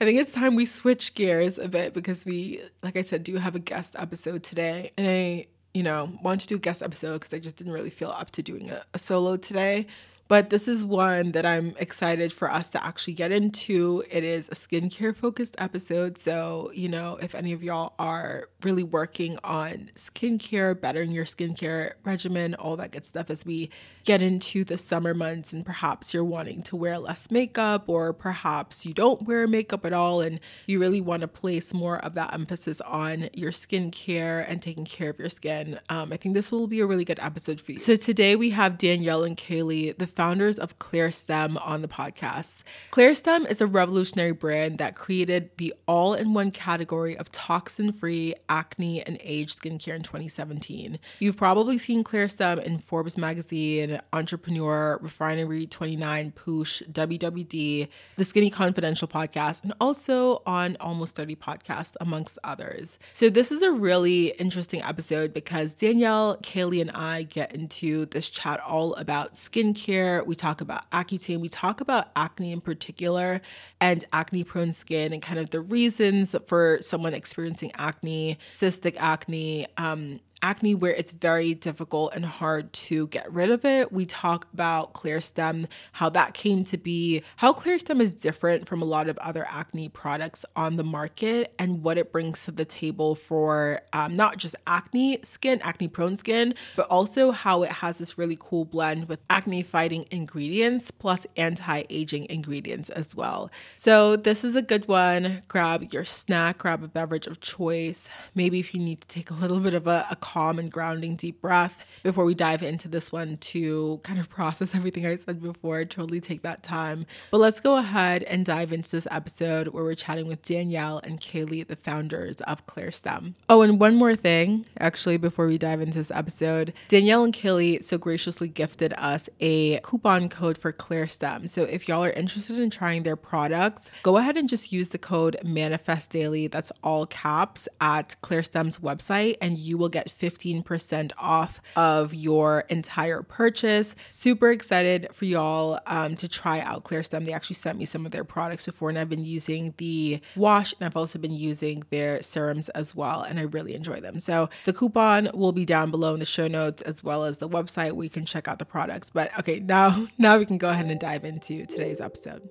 I 0.00 0.04
think 0.04 0.18
it's 0.18 0.32
time 0.32 0.54
we 0.54 0.66
switch 0.66 1.14
gears 1.14 1.58
a 1.58 1.68
bit 1.68 1.92
because 1.92 2.24
we, 2.24 2.62
like 2.82 2.96
I 2.96 3.02
said, 3.02 3.22
do 3.22 3.36
have 3.36 3.54
a 3.54 3.58
guest 3.60 3.94
episode 3.98 4.42
today. 4.42 4.92
And 4.96 5.06
I, 5.06 5.46
you 5.74 5.82
know, 5.82 6.10
want 6.22 6.40
to 6.42 6.46
do 6.46 6.56
a 6.56 6.58
guest 6.58 6.82
episode 6.82 7.14
because 7.14 7.34
I 7.34 7.38
just 7.38 7.56
didn't 7.56 7.74
really 7.74 7.90
feel 7.90 8.10
up 8.10 8.30
to 8.32 8.42
doing 8.42 8.70
a, 8.70 8.82
a 8.94 8.98
solo 8.98 9.36
today. 9.36 9.86
But 10.28 10.50
this 10.50 10.68
is 10.68 10.84
one 10.84 11.32
that 11.32 11.46
I'm 11.46 11.74
excited 11.78 12.34
for 12.34 12.52
us 12.52 12.68
to 12.70 12.84
actually 12.84 13.14
get 13.14 13.32
into. 13.32 14.04
It 14.10 14.24
is 14.24 14.48
a 14.48 14.54
skincare 14.54 15.16
focused 15.16 15.54
episode. 15.56 16.18
So, 16.18 16.70
you 16.74 16.90
know, 16.90 17.16
if 17.16 17.34
any 17.34 17.54
of 17.54 17.62
y'all 17.62 17.94
are 17.98 18.50
really 18.62 18.82
working 18.82 19.38
on 19.42 19.90
skincare, 19.94 20.78
bettering 20.78 21.12
your 21.12 21.24
skincare 21.24 21.92
regimen, 22.04 22.54
all 22.54 22.76
that 22.76 22.92
good 22.92 23.06
stuff 23.06 23.30
as 23.30 23.46
we 23.46 23.70
get 24.04 24.22
into 24.22 24.64
the 24.64 24.76
summer 24.76 25.14
months 25.14 25.54
and 25.54 25.64
perhaps 25.64 26.12
you're 26.12 26.24
wanting 26.24 26.62
to 26.62 26.76
wear 26.76 26.98
less 26.98 27.30
makeup 27.30 27.88
or 27.88 28.12
perhaps 28.12 28.84
you 28.84 28.92
don't 28.92 29.22
wear 29.22 29.46
makeup 29.46 29.86
at 29.86 29.94
all 29.94 30.20
and 30.20 30.40
you 30.66 30.78
really 30.78 31.00
want 31.00 31.22
to 31.22 31.28
place 31.28 31.72
more 31.72 31.98
of 31.98 32.12
that 32.14 32.34
emphasis 32.34 32.82
on 32.82 33.30
your 33.32 33.50
skincare 33.50 34.44
and 34.46 34.60
taking 34.60 34.84
care 34.84 35.08
of 35.10 35.18
your 35.18 35.28
skin, 35.30 35.80
um, 35.88 36.12
I 36.12 36.18
think 36.18 36.34
this 36.34 36.52
will 36.52 36.66
be 36.66 36.80
a 36.80 36.86
really 36.86 37.04
good 37.04 37.18
episode 37.20 37.62
for 37.62 37.72
you. 37.72 37.78
So 37.78 37.96
today 37.96 38.36
we 38.36 38.50
have 38.50 38.76
Danielle 38.76 39.24
and 39.24 39.36
Kaleigh, 39.36 39.96
the 39.96 40.06
founders 40.18 40.58
of 40.58 40.76
ClearStem, 40.80 41.56
on 41.64 41.80
the 41.80 41.86
podcast. 41.86 42.64
ClearStem 42.90 43.48
is 43.48 43.60
a 43.60 43.68
revolutionary 43.68 44.32
brand 44.32 44.78
that 44.78 44.96
created 44.96 45.48
the 45.58 45.72
all 45.86 46.12
in 46.12 46.34
one 46.34 46.50
category 46.50 47.16
of 47.16 47.30
toxin 47.30 47.92
free 47.92 48.34
acne 48.48 49.00
and 49.06 49.16
age 49.22 49.54
skincare 49.54 49.94
in 49.94 50.02
2017. 50.02 50.98
You've 51.20 51.36
probably 51.36 51.78
seen 51.78 52.02
ClearStem 52.02 52.60
in 52.64 52.78
Forbes 52.78 53.16
magazine 53.16 54.00
Entrepreneur, 54.12 54.98
Refinery 55.00 55.66
29, 55.66 56.32
Poosh, 56.32 56.82
WWD, 56.90 57.88
the 58.16 58.24
Skinny 58.24 58.50
Confidential 58.50 59.06
podcast, 59.06 59.62
and 59.62 59.72
also 59.80 60.42
on 60.46 60.76
Almost 60.80 61.14
30 61.14 61.36
podcast, 61.36 61.94
amongst 62.00 62.40
others. 62.42 62.98
So, 63.12 63.28
this 63.28 63.52
is 63.52 63.62
a 63.62 63.70
really 63.70 64.34
interesting 64.40 64.82
episode 64.82 65.32
because 65.32 65.74
Danielle, 65.74 66.38
Kaleigh, 66.42 66.80
and 66.80 66.90
I 66.90 67.22
get 67.22 67.54
into 67.54 68.06
this 68.06 68.28
chat 68.28 68.58
all 68.60 68.94
about 68.94 69.34
skincare. 69.34 70.07
We 70.26 70.34
talk 70.34 70.60
about 70.60 70.90
Accutane, 70.90 71.40
we 71.40 71.48
talk 71.48 71.80
about 71.80 72.08
acne 72.16 72.52
in 72.52 72.60
particular, 72.60 73.40
and 73.80 74.04
acne 74.12 74.44
prone 74.44 74.72
skin, 74.72 75.12
and 75.12 75.22
kind 75.22 75.38
of 75.38 75.50
the 75.50 75.60
reasons 75.60 76.34
for 76.46 76.78
someone 76.80 77.14
experiencing 77.14 77.72
acne, 77.76 78.38
cystic 78.48 78.96
acne, 78.98 79.66
um, 79.76 80.20
acne 80.42 80.74
where 80.74 80.92
it's 80.92 81.12
very 81.12 81.54
difficult 81.54 82.14
and 82.14 82.24
hard 82.24 82.72
to 82.72 83.08
get 83.08 83.30
rid 83.32 83.50
of 83.50 83.64
it. 83.64 83.92
We 83.92 84.06
talk 84.06 84.46
about 84.52 84.94
ClearStem, 84.94 85.66
how 85.92 86.08
that 86.10 86.34
came 86.34 86.64
to 86.64 86.78
be, 86.78 87.22
how 87.36 87.52
ClearStem 87.52 88.00
is 88.00 88.14
different 88.14 88.68
from 88.68 88.82
a 88.82 88.84
lot 88.84 89.08
of 89.08 89.18
other 89.18 89.46
acne 89.48 89.88
products 89.88 90.44
on 90.54 90.76
the 90.76 90.84
market, 90.84 91.54
and 91.58 91.82
what 91.82 91.98
it 91.98 92.12
brings 92.12 92.44
to 92.44 92.52
the 92.52 92.64
table 92.64 93.14
for 93.14 93.80
um, 93.92 94.14
not 94.14 94.36
just 94.36 94.54
acne 94.66 95.18
skin, 95.22 95.60
acne 95.62 95.88
prone 95.88 96.16
skin, 96.16 96.54
but 96.76 96.86
also 96.88 97.30
how 97.30 97.62
it 97.62 97.70
has 97.70 97.98
this 97.98 98.18
really 98.18 98.36
cool 98.38 98.64
blend 98.64 99.08
with 99.08 99.24
acne 99.30 99.62
fighting 99.62 100.04
ingredients 100.10 100.90
plus 100.90 101.26
anti 101.36 101.84
aging 101.90 102.26
ingredients 102.30 102.90
as 102.90 103.14
well. 103.14 103.50
So, 103.76 104.16
this 104.16 104.44
is 104.44 104.54
a 104.54 104.62
good 104.62 104.86
one. 104.88 105.42
Grab 105.48 105.92
your 105.92 106.04
snack, 106.04 106.58
grab 106.58 106.82
a 106.82 106.88
beverage 106.88 107.26
of 107.26 107.40
choice. 107.40 108.08
Maybe 108.34 108.60
if 108.60 108.74
you 108.74 108.80
need 108.80 109.00
to 109.00 109.08
take 109.08 109.30
a 109.30 109.34
little 109.34 109.60
bit 109.60 109.74
of 109.74 109.86
a, 109.86 110.06
a 110.10 110.16
calm 110.28 110.58
and 110.58 110.70
grounding 110.70 111.16
deep 111.16 111.40
breath 111.40 111.74
before 112.02 112.24
we 112.24 112.34
dive 112.34 112.62
into 112.62 112.86
this 112.86 113.10
one 113.10 113.38
to 113.38 113.98
kind 114.02 114.20
of 114.20 114.28
process 114.38 114.74
everything 114.74 115.06
I 115.06 115.16
said 115.16 115.42
before. 115.42 115.84
Totally 115.86 116.20
take 116.20 116.42
that 116.42 116.62
time. 116.62 117.06
But 117.30 117.38
let's 117.38 117.60
go 117.60 117.78
ahead 117.78 118.24
and 118.24 118.44
dive 118.44 118.72
into 118.72 118.90
this 118.90 119.08
episode 119.10 119.68
where 119.68 119.84
we're 119.84 119.94
chatting 119.94 120.28
with 120.28 120.42
Danielle 120.42 120.98
and 121.02 121.18
Kaleigh, 121.18 121.66
the 121.66 121.76
founders 121.76 122.42
of 122.42 122.66
Clear 122.66 122.92
Stem. 122.92 123.36
Oh, 123.48 123.62
and 123.62 123.80
one 123.80 123.94
more 123.94 124.14
thing, 124.14 124.66
actually, 124.78 125.16
before 125.16 125.46
we 125.46 125.56
dive 125.56 125.80
into 125.80 125.96
this 125.96 126.10
episode, 126.10 126.74
Danielle 126.88 127.24
and 127.24 127.32
Kaleigh 127.32 127.82
so 127.82 127.96
graciously 127.96 128.48
gifted 128.48 128.92
us 128.98 129.30
a 129.40 129.78
coupon 129.80 130.28
code 130.28 130.58
for 130.58 130.72
Clear 130.72 131.08
Stem. 131.08 131.46
So 131.46 131.62
if 131.62 131.88
y'all 131.88 132.04
are 132.04 132.10
interested 132.10 132.58
in 132.58 132.68
trying 132.68 133.02
their 133.02 133.16
products, 133.16 133.90
go 134.02 134.18
ahead 134.18 134.36
and 134.36 134.48
just 134.48 134.72
use 134.72 134.90
the 134.90 134.98
code 134.98 135.38
Manifest 135.42 136.10
Daily. 136.10 136.48
That's 136.48 136.70
all 136.84 137.06
caps 137.06 137.66
at 137.80 138.14
Clear 138.20 138.42
Stem's 138.42 138.78
website, 138.78 139.36
and 139.40 139.56
you 139.56 139.78
will 139.78 139.88
get 139.88 140.10
15% 140.18 141.12
off 141.18 141.60
of 141.76 142.14
your 142.14 142.60
entire 142.68 143.22
purchase. 143.22 143.94
Super 144.10 144.50
excited 144.50 145.08
for 145.12 145.24
y'all 145.24 145.78
um, 145.86 146.16
to 146.16 146.28
try 146.28 146.60
out 146.60 146.84
ClearStem. 146.84 147.26
They 147.26 147.32
actually 147.32 147.54
sent 147.56 147.78
me 147.78 147.84
some 147.84 148.04
of 148.04 148.12
their 148.12 148.24
products 148.24 148.64
before, 148.64 148.88
and 148.88 148.98
I've 148.98 149.08
been 149.08 149.24
using 149.24 149.74
the 149.78 150.20
wash 150.36 150.74
and 150.78 150.86
I've 150.86 150.96
also 150.96 151.18
been 151.18 151.34
using 151.34 151.82
their 151.90 152.22
serums 152.22 152.68
as 152.70 152.94
well, 152.94 153.22
and 153.22 153.38
I 153.38 153.42
really 153.42 153.74
enjoy 153.74 154.00
them. 154.00 154.20
So 154.20 154.48
the 154.64 154.72
coupon 154.72 155.30
will 155.34 155.52
be 155.52 155.64
down 155.64 155.90
below 155.90 156.14
in 156.14 156.20
the 156.20 156.26
show 156.26 156.48
notes 156.48 156.82
as 156.82 157.02
well 157.04 157.24
as 157.24 157.38
the 157.38 157.48
website 157.48 157.92
where 157.92 158.04
you 158.04 158.10
can 158.10 158.24
check 158.24 158.48
out 158.48 158.58
the 158.58 158.64
products. 158.64 159.10
But 159.10 159.36
okay, 159.38 159.60
now 159.68 160.06
now 160.18 160.38
we 160.38 160.46
can 160.46 160.58
go 160.58 160.70
ahead 160.70 160.86
and 160.86 160.98
dive 160.98 161.24
into 161.24 161.66
today's 161.66 162.00
episode. 162.00 162.48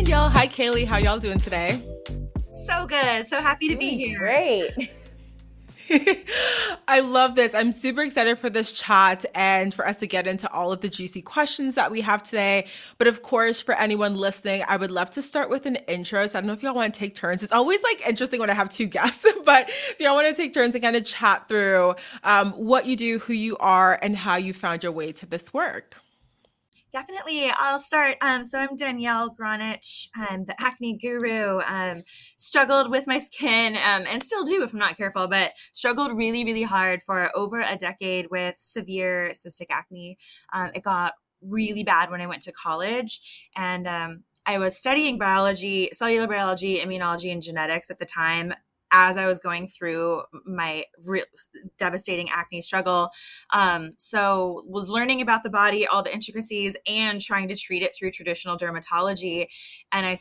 Danielle. 0.00 0.30
Hi, 0.30 0.46
Kaleigh. 0.46 0.86
How 0.86 0.98
y'all 0.98 1.18
doing 1.18 1.38
today? 1.38 1.82
So 2.66 2.86
good. 2.86 3.26
So 3.26 3.40
happy 3.40 3.68
to 3.68 3.76
be 3.76 3.90
here. 3.90 4.18
Great. 4.18 4.90
I 6.88 7.00
love 7.00 7.34
this. 7.34 7.54
I'm 7.54 7.72
super 7.72 8.02
excited 8.02 8.38
for 8.38 8.48
this 8.48 8.70
chat 8.70 9.24
and 9.34 9.74
for 9.74 9.86
us 9.86 9.98
to 9.98 10.06
get 10.06 10.26
into 10.28 10.50
all 10.52 10.70
of 10.70 10.80
the 10.80 10.88
juicy 10.88 11.22
questions 11.22 11.74
that 11.74 11.90
we 11.90 12.00
have 12.02 12.22
today. 12.22 12.66
But 12.98 13.08
of 13.08 13.22
course, 13.22 13.60
for 13.60 13.74
anyone 13.74 14.14
listening, 14.14 14.62
I 14.68 14.76
would 14.76 14.92
love 14.92 15.10
to 15.12 15.22
start 15.22 15.50
with 15.50 15.66
an 15.66 15.76
intro. 15.88 16.26
So 16.28 16.38
I 16.38 16.40
don't 16.40 16.46
know 16.46 16.52
if 16.52 16.62
y'all 16.62 16.74
want 16.74 16.94
to 16.94 16.98
take 16.98 17.16
turns. 17.16 17.42
It's 17.42 17.52
always 17.52 17.82
like 17.82 18.06
interesting 18.06 18.38
when 18.38 18.50
I 18.50 18.54
have 18.54 18.68
two 18.68 18.86
guests, 18.98 19.26
but 19.44 19.68
if 19.68 19.96
y'all 19.98 20.14
want 20.14 20.28
to 20.28 20.40
take 20.40 20.54
turns 20.54 20.74
and 20.76 20.84
kind 20.84 20.94
of 20.94 21.04
chat 21.04 21.48
through 21.48 21.96
um, 22.22 22.52
what 22.52 22.86
you 22.86 22.94
do, 22.94 23.18
who 23.18 23.32
you 23.32 23.56
are, 23.58 23.98
and 24.02 24.16
how 24.16 24.36
you 24.36 24.54
found 24.54 24.82
your 24.84 24.92
way 24.92 25.10
to 25.12 25.26
this 25.26 25.52
work. 25.52 25.96
Definitely. 26.92 27.48
I'll 27.56 27.78
start. 27.78 28.16
Um, 28.20 28.42
so 28.42 28.58
I'm 28.58 28.74
Danielle 28.74 29.32
Gronich. 29.32 30.08
I'm 30.16 30.44
the 30.44 30.60
acne 30.60 30.98
guru. 30.98 31.60
Um, 31.60 32.02
struggled 32.36 32.90
with 32.90 33.06
my 33.06 33.18
skin 33.18 33.76
um, 33.76 34.06
and 34.08 34.24
still 34.24 34.42
do 34.42 34.64
if 34.64 34.72
I'm 34.72 34.80
not 34.80 34.96
careful, 34.96 35.28
but 35.28 35.52
struggled 35.72 36.16
really, 36.16 36.44
really 36.44 36.64
hard 36.64 37.00
for 37.04 37.30
over 37.36 37.60
a 37.60 37.76
decade 37.76 38.26
with 38.32 38.56
severe 38.58 39.30
cystic 39.34 39.66
acne. 39.70 40.18
Um, 40.52 40.72
it 40.74 40.82
got 40.82 41.12
really 41.40 41.84
bad 41.84 42.10
when 42.10 42.20
I 42.20 42.26
went 42.26 42.42
to 42.42 42.52
college. 42.52 43.20
And 43.56 43.86
um, 43.86 44.24
I 44.44 44.58
was 44.58 44.76
studying 44.76 45.16
biology, 45.16 45.90
cellular 45.92 46.26
biology, 46.26 46.78
immunology, 46.78 47.32
and 47.32 47.40
genetics 47.40 47.88
at 47.88 48.00
the 48.00 48.06
time 48.06 48.52
as 48.92 49.16
I 49.16 49.26
was 49.26 49.38
going 49.38 49.68
through 49.68 50.22
my 50.46 50.84
devastating 51.78 52.28
acne 52.30 52.62
struggle. 52.62 53.10
Um, 53.52 53.92
so 53.98 54.64
was 54.66 54.90
learning 54.90 55.20
about 55.20 55.42
the 55.42 55.50
body, 55.50 55.86
all 55.86 56.02
the 56.02 56.12
intricacies, 56.12 56.76
and 56.86 57.20
trying 57.20 57.48
to 57.48 57.56
treat 57.56 57.82
it 57.82 57.94
through 57.96 58.10
traditional 58.10 58.56
dermatology. 58.56 59.46
And 59.92 60.06
I, 60.06 60.16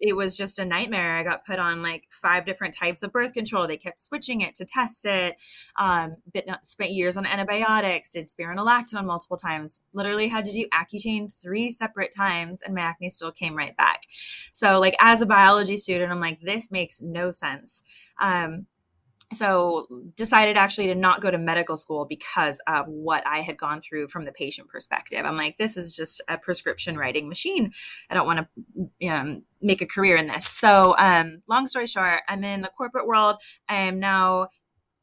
it 0.00 0.14
was 0.14 0.36
just 0.36 0.58
a 0.58 0.64
nightmare. 0.64 1.16
I 1.16 1.22
got 1.22 1.46
put 1.46 1.58
on 1.58 1.82
like 1.82 2.04
five 2.10 2.44
different 2.44 2.74
types 2.74 3.02
of 3.02 3.12
birth 3.12 3.32
control. 3.32 3.66
They 3.66 3.76
kept 3.76 4.00
switching 4.00 4.40
it 4.40 4.54
to 4.56 4.64
test 4.64 5.04
it. 5.04 5.36
Um, 5.78 6.16
but 6.32 6.44
spent 6.64 6.92
years 6.92 7.16
on 7.16 7.26
antibiotics. 7.26 8.10
Did 8.10 8.28
spironolactone 8.28 9.04
multiple 9.04 9.36
times. 9.36 9.84
Literally 9.92 10.28
had 10.28 10.44
to 10.44 10.52
do 10.52 10.66
Accutane 10.72 11.32
three 11.32 11.70
separate 11.70 12.12
times, 12.14 12.62
and 12.62 12.74
my 12.74 12.82
acne 12.82 13.10
still 13.10 13.32
came 13.32 13.56
right 13.56 13.76
back. 13.76 14.02
So 14.52 14.78
like 14.80 14.94
as 15.00 15.22
a 15.22 15.26
biology 15.26 15.76
student, 15.76 16.10
I'm 16.10 16.20
like, 16.20 16.40
this 16.40 16.70
makes 16.70 17.00
no 17.00 17.30
sense. 17.30 17.82
Um, 18.22 18.66
so 19.34 19.86
decided 20.14 20.56
actually 20.56 20.86
to 20.88 20.94
not 20.94 21.20
go 21.20 21.30
to 21.30 21.38
medical 21.38 21.76
school 21.76 22.04
because 22.04 22.60
of 22.66 22.86
what 22.86 23.26
i 23.26 23.38
had 23.38 23.56
gone 23.56 23.80
through 23.80 24.08
from 24.08 24.24
the 24.24 24.32
patient 24.32 24.68
perspective. 24.68 25.24
I'm 25.24 25.36
like 25.36 25.58
this 25.58 25.76
is 25.76 25.96
just 25.96 26.22
a 26.28 26.38
prescription 26.38 26.96
writing 26.96 27.28
machine. 27.28 27.72
I 28.10 28.14
don't 28.14 28.26
want 28.26 28.46
to 29.00 29.08
um, 29.08 29.44
make 29.60 29.82
a 29.82 29.86
career 29.86 30.16
in 30.16 30.26
this. 30.26 30.46
So 30.46 30.94
um, 30.98 31.42
long 31.48 31.66
story 31.66 31.86
short 31.86 32.20
i'm 32.28 32.44
in 32.44 32.62
the 32.62 32.68
corporate 32.68 33.06
world. 33.06 33.36
I 33.68 33.76
am 33.76 33.98
now 33.98 34.48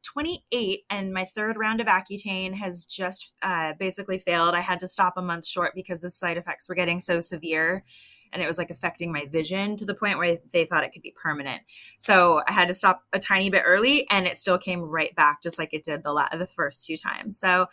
28 0.03 0.81
and 0.89 1.13
my 1.13 1.25
third 1.25 1.57
round 1.57 1.81
of 1.81 1.87
accutane 1.87 2.55
has 2.55 2.85
just 2.85 3.33
uh, 3.41 3.73
basically 3.79 4.17
failed. 4.17 4.55
I 4.55 4.61
had 4.61 4.79
to 4.79 4.87
stop 4.87 5.13
a 5.17 5.21
month 5.21 5.45
short 5.45 5.73
because 5.75 5.99
the 5.99 6.09
side 6.09 6.37
effects 6.37 6.69
were 6.69 6.75
getting 6.75 6.99
so 6.99 7.19
severe 7.19 7.83
and 8.31 8.41
it 8.41 8.47
was 8.47 8.57
like 8.57 8.69
affecting 8.69 9.11
my 9.11 9.25
vision 9.31 9.77
to 9.77 9.85
the 9.85 9.93
point 9.93 10.17
where 10.17 10.37
they 10.51 10.65
thought 10.65 10.83
it 10.83 10.91
could 10.91 11.01
be 11.01 11.13
permanent. 11.21 11.61
So 11.97 12.41
I 12.47 12.53
had 12.53 12.67
to 12.67 12.73
stop 12.73 13.03
a 13.13 13.19
tiny 13.19 13.49
bit 13.49 13.63
early 13.65 14.09
and 14.09 14.25
it 14.25 14.37
still 14.37 14.57
came 14.57 14.81
right 14.81 15.15
back 15.15 15.41
just 15.41 15.57
like 15.57 15.73
it 15.73 15.83
did 15.83 16.03
the 16.03 16.13
la- 16.13 16.29
the 16.31 16.47
first 16.47 16.85
two 16.85 16.97
times. 16.97 17.39
So 17.39 17.67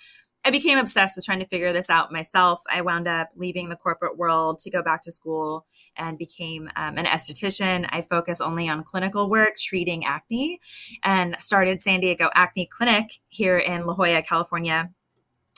I 0.45 0.51
became 0.51 0.79
obsessed 0.79 1.17
with 1.17 1.25
trying 1.25 1.41
to 1.41 1.47
figure 1.47 1.73
this 1.73 1.91
out 1.91 2.13
myself. 2.13 2.63
I 2.71 2.81
wound 2.83 3.09
up 3.09 3.31
leaving 3.35 3.69
the 3.69 3.75
corporate 3.75 4.17
world 4.17 4.61
to 4.61 4.71
go 4.71 4.81
back 4.81 5.03
to 5.03 5.11
school 5.11 5.67
and 5.97 6.17
became 6.17 6.71
um, 6.77 6.99
an 6.99 7.07
esthetician. 7.07 7.89
I 7.91 8.03
focus 8.03 8.41
only 8.41 8.69
on 8.69 8.85
clinical 8.85 9.29
work, 9.29 9.57
treating 9.57 10.05
acne, 10.05 10.61
and 11.03 11.37
started 11.41 11.83
San 11.83 11.99
Diego 11.99 12.31
Acne 12.35 12.67
Clinic 12.67 13.19
here 13.29 13.59
in 13.59 13.87
La 13.87 13.95
Jolla, 13.95 14.23
California 14.23 14.93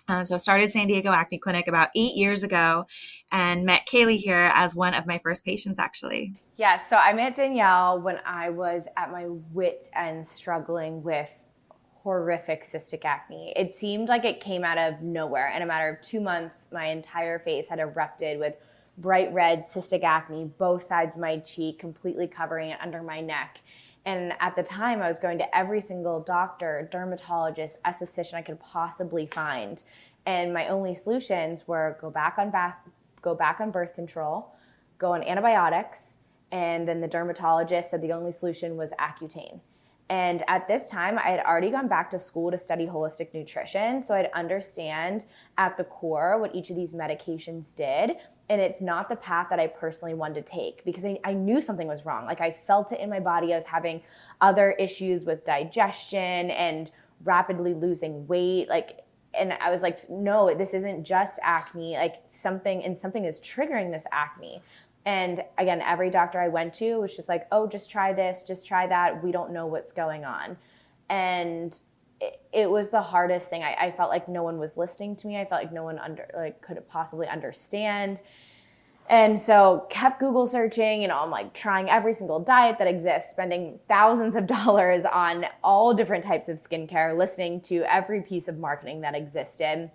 uh, 0.08 0.24
so 0.24 0.34
I 0.34 0.38
started 0.38 0.72
San 0.72 0.86
Diego 0.88 1.10
Acne 1.10 1.38
Clinic 1.38 1.68
about 1.68 1.90
eight 1.94 2.16
years 2.16 2.42
ago 2.42 2.86
and 3.30 3.64
met 3.64 3.86
Kaleigh 3.86 4.18
here 4.18 4.50
as 4.54 4.74
one 4.74 4.94
of 4.94 5.06
my 5.06 5.20
first 5.22 5.44
patients 5.44 5.78
actually. 5.78 6.34
Yeah, 6.56 6.76
so 6.76 6.96
I 6.96 7.12
met 7.12 7.34
Danielle 7.34 8.00
when 8.00 8.18
I 8.26 8.50
was 8.50 8.88
at 8.96 9.12
my 9.12 9.26
wit 9.28 9.88
end 9.94 10.26
struggling 10.26 11.02
with 11.02 11.30
horrific 12.02 12.64
cystic 12.64 13.04
acne. 13.04 13.52
It 13.54 13.70
seemed 13.70 14.08
like 14.08 14.24
it 14.24 14.40
came 14.40 14.64
out 14.64 14.78
of 14.78 15.02
nowhere. 15.02 15.52
In 15.54 15.62
a 15.62 15.66
matter 15.66 15.90
of 15.90 16.00
two 16.00 16.20
months, 16.20 16.70
my 16.72 16.86
entire 16.86 17.38
face 17.38 17.68
had 17.68 17.78
erupted 17.78 18.38
with 18.38 18.54
bright 18.96 19.32
red 19.32 19.60
cystic 19.60 20.02
acne, 20.02 20.50
both 20.58 20.82
sides 20.82 21.16
of 21.16 21.20
my 21.20 21.36
cheek, 21.38 21.78
completely 21.78 22.26
covering 22.26 22.70
it 22.70 22.78
under 22.80 23.02
my 23.02 23.20
neck. 23.20 23.60
And 24.08 24.32
at 24.40 24.56
the 24.56 24.62
time, 24.62 25.02
I 25.02 25.06
was 25.06 25.18
going 25.18 25.36
to 25.36 25.54
every 25.54 25.82
single 25.82 26.18
doctor, 26.18 26.88
dermatologist, 26.90 27.76
esthetician 27.82 28.36
I 28.36 28.40
could 28.40 28.58
possibly 28.58 29.26
find. 29.26 29.82
And 30.24 30.54
my 30.54 30.66
only 30.68 30.94
solutions 30.94 31.68
were 31.68 31.98
go 32.00 32.08
back 32.08 32.38
on 32.38 32.50
bath, 32.50 32.76
go 33.20 33.34
back 33.34 33.60
on 33.60 33.70
birth 33.70 33.94
control, 33.94 34.54
go 34.96 35.12
on 35.12 35.22
antibiotics, 35.22 36.16
and 36.50 36.88
then 36.88 37.02
the 37.02 37.06
dermatologist 37.06 37.90
said 37.90 38.00
the 38.00 38.12
only 38.12 38.32
solution 38.32 38.78
was 38.78 38.94
Accutane. 38.98 39.60
And 40.08 40.42
at 40.48 40.66
this 40.68 40.88
time, 40.88 41.18
I 41.18 41.28
had 41.28 41.40
already 41.40 41.70
gone 41.70 41.86
back 41.86 42.10
to 42.12 42.18
school 42.18 42.50
to 42.50 42.56
study 42.56 42.86
holistic 42.86 43.34
nutrition. 43.34 44.02
So 44.02 44.14
I'd 44.14 44.30
understand 44.32 45.26
at 45.58 45.76
the 45.76 45.84
core 45.84 46.40
what 46.40 46.54
each 46.54 46.70
of 46.70 46.76
these 46.76 46.94
medications 46.94 47.74
did 47.74 48.16
and 48.50 48.60
it's 48.60 48.80
not 48.80 49.08
the 49.08 49.16
path 49.16 49.48
that 49.50 49.60
I 49.60 49.66
personally 49.66 50.14
wanted 50.14 50.46
to 50.46 50.52
take 50.52 50.84
because 50.84 51.04
I, 51.04 51.18
I, 51.22 51.34
knew 51.34 51.60
something 51.60 51.86
was 51.86 52.06
wrong. 52.06 52.24
Like 52.24 52.40
I 52.40 52.50
felt 52.50 52.92
it 52.92 53.00
in 53.00 53.10
my 53.10 53.20
body. 53.20 53.52
I 53.52 53.56
was 53.56 53.66
having 53.66 54.02
other 54.40 54.70
issues 54.72 55.24
with 55.24 55.44
digestion 55.44 56.50
and 56.50 56.90
rapidly 57.24 57.74
losing 57.74 58.26
weight. 58.26 58.68
Like, 58.68 59.04
and 59.34 59.52
I 59.52 59.70
was 59.70 59.82
like, 59.82 60.08
no, 60.08 60.54
this 60.54 60.72
isn't 60.72 61.04
just 61.04 61.38
acne. 61.42 61.94
Like 61.94 62.22
something, 62.30 62.82
and 62.82 62.96
something 62.96 63.24
is 63.24 63.38
triggering 63.40 63.92
this 63.92 64.06
acne. 64.12 64.62
And 65.04 65.42
again, 65.58 65.82
every 65.82 66.10
doctor 66.10 66.40
I 66.40 66.48
went 66.48 66.72
to 66.74 67.00
was 67.00 67.14
just 67.14 67.28
like, 67.28 67.46
oh, 67.52 67.66
just 67.66 67.90
try 67.90 68.12
this, 68.12 68.42
just 68.42 68.66
try 68.66 68.86
that. 68.86 69.22
We 69.22 69.30
don't 69.30 69.52
know 69.52 69.66
what's 69.66 69.92
going 69.92 70.24
on. 70.24 70.56
And 71.10 71.78
it, 72.52 72.70
was 72.70 72.90
the 72.90 73.00
hardest 73.00 73.48
thing. 73.48 73.62
I, 73.62 73.74
I, 73.74 73.90
felt 73.92 74.10
like 74.10 74.28
no 74.28 74.42
one 74.42 74.58
was 74.58 74.76
listening 74.76 75.16
to 75.16 75.26
me. 75.26 75.38
I 75.38 75.44
felt 75.44 75.62
like 75.62 75.72
no 75.72 75.84
one 75.84 75.98
under 75.98 76.28
like 76.34 76.60
could 76.60 76.82
possibly 76.88 77.28
understand. 77.28 78.20
And 79.08 79.40
so 79.40 79.86
kept 79.88 80.20
Google 80.20 80.46
searching, 80.46 81.00
you 81.00 81.08
know, 81.08 81.18
I'm 81.18 81.30
like 81.30 81.54
trying 81.54 81.88
every 81.88 82.12
single 82.12 82.40
diet 82.40 82.76
that 82.78 82.86
exists, 82.86 83.30
spending 83.30 83.78
thousands 83.88 84.36
of 84.36 84.46
dollars 84.58 85.04
on 85.04 85.46
all 85.62 85.94
different 85.94 86.24
types 86.24 86.48
of 86.48 86.56
skincare, 86.56 87.16
listening 87.16 87.60
to 87.62 87.84
every 87.90 88.20
piece 88.20 88.48
of 88.48 88.58
marketing 88.58 89.00
that 89.02 89.14
existed. 89.14 89.90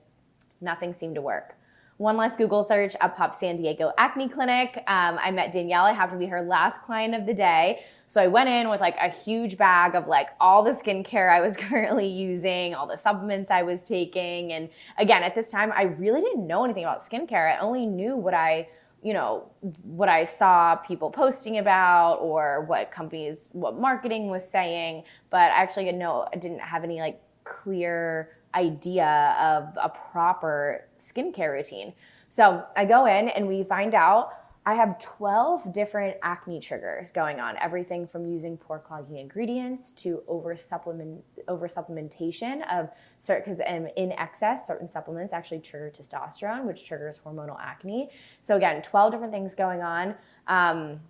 Nothing 0.61 0.93
seemed 0.93 1.15
to 1.15 1.21
work. 1.21 1.55
One 2.03 2.17
last 2.17 2.37
Google 2.37 2.63
search, 2.63 2.97
up 2.99 3.15
popped 3.15 3.37
San 3.37 3.55
Diego 3.55 3.93
Acne 3.97 4.27
Clinic. 4.27 4.83
Um, 4.87 5.17
I 5.21 5.31
met 5.31 5.53
Danielle. 5.53 5.85
I 5.85 5.93
happened 5.93 6.19
to 6.19 6.25
be 6.25 6.29
her 6.29 6.41
last 6.41 6.81
client 6.81 7.15
of 7.15 7.25
the 7.25 7.33
day. 7.33 7.85
So 8.07 8.21
I 8.21 8.27
went 8.27 8.49
in 8.49 8.69
with 8.69 8.81
like 8.81 8.97
a 9.01 9.07
huge 9.07 9.57
bag 9.57 9.95
of 9.95 10.05
like 10.05 10.31
all 10.41 10.63
the 10.63 10.71
skincare 10.71 11.31
I 11.31 11.39
was 11.39 11.55
currently 11.69 12.07
using, 12.07 12.75
all 12.75 12.87
the 12.87 12.97
supplements 12.97 13.49
I 13.49 13.61
was 13.61 13.85
taking. 13.85 14.51
And 14.51 14.67
again, 14.97 15.23
at 15.23 15.33
this 15.33 15.49
time, 15.49 15.71
I 15.73 15.83
really 15.83 16.19
didn't 16.19 16.45
know 16.45 16.65
anything 16.65 16.83
about 16.83 16.99
skincare. 16.99 17.55
I 17.55 17.59
only 17.59 17.85
knew 17.85 18.17
what 18.17 18.33
I 18.33 18.67
you 19.01 19.11
know 19.11 19.49
what 19.81 20.07
i 20.07 20.23
saw 20.23 20.77
people 20.77 21.11
posting 21.11 21.57
about 21.57 22.19
or 22.21 22.63
what 22.69 22.89
companies 22.89 23.49
what 23.51 23.77
marketing 23.77 24.29
was 24.29 24.49
saying 24.49 25.03
but 25.29 25.51
actually 25.51 25.91
no 25.91 26.25
i 26.33 26.37
didn't 26.37 26.61
have 26.61 26.85
any 26.85 27.01
like 27.01 27.21
clear 27.43 28.29
idea 28.55 29.35
of 29.39 29.77
a 29.81 29.89
proper 29.89 30.85
skincare 30.99 31.51
routine. 31.51 31.93
So 32.29 32.63
I 32.75 32.85
go 32.85 33.05
in 33.05 33.29
and 33.29 33.47
we 33.47 33.63
find 33.63 33.93
out 33.93 34.33
I 34.65 34.75
have 34.75 34.97
12 34.97 35.73
different 35.73 36.15
acne 36.23 36.61
triggers 36.61 37.11
going 37.11 37.41
on. 37.41 37.57
Everything 37.57 38.07
from 38.07 38.25
using 38.25 38.57
pore 38.57 38.79
clogging 38.79 39.17
ingredients 39.17 39.91
to 39.91 40.23
over 40.27 40.55
supplement 40.55 41.23
over 41.49 41.67
supplementation 41.67 42.65
of 42.71 42.89
certain 43.17 43.43
because 43.43 43.59
in 43.97 44.13
excess 44.13 44.65
certain 44.65 44.87
supplements 44.87 45.33
actually 45.33 45.59
trigger 45.59 45.91
testosterone, 45.93 46.63
which 46.63 46.85
triggers 46.85 47.19
hormonal 47.25 47.59
acne. 47.59 48.09
So 48.39 48.55
again, 48.55 48.81
12 48.81 49.11
different 49.11 49.33
things 49.33 49.53
going 49.53 49.81
on. 49.81 50.15
Um, 50.47 51.01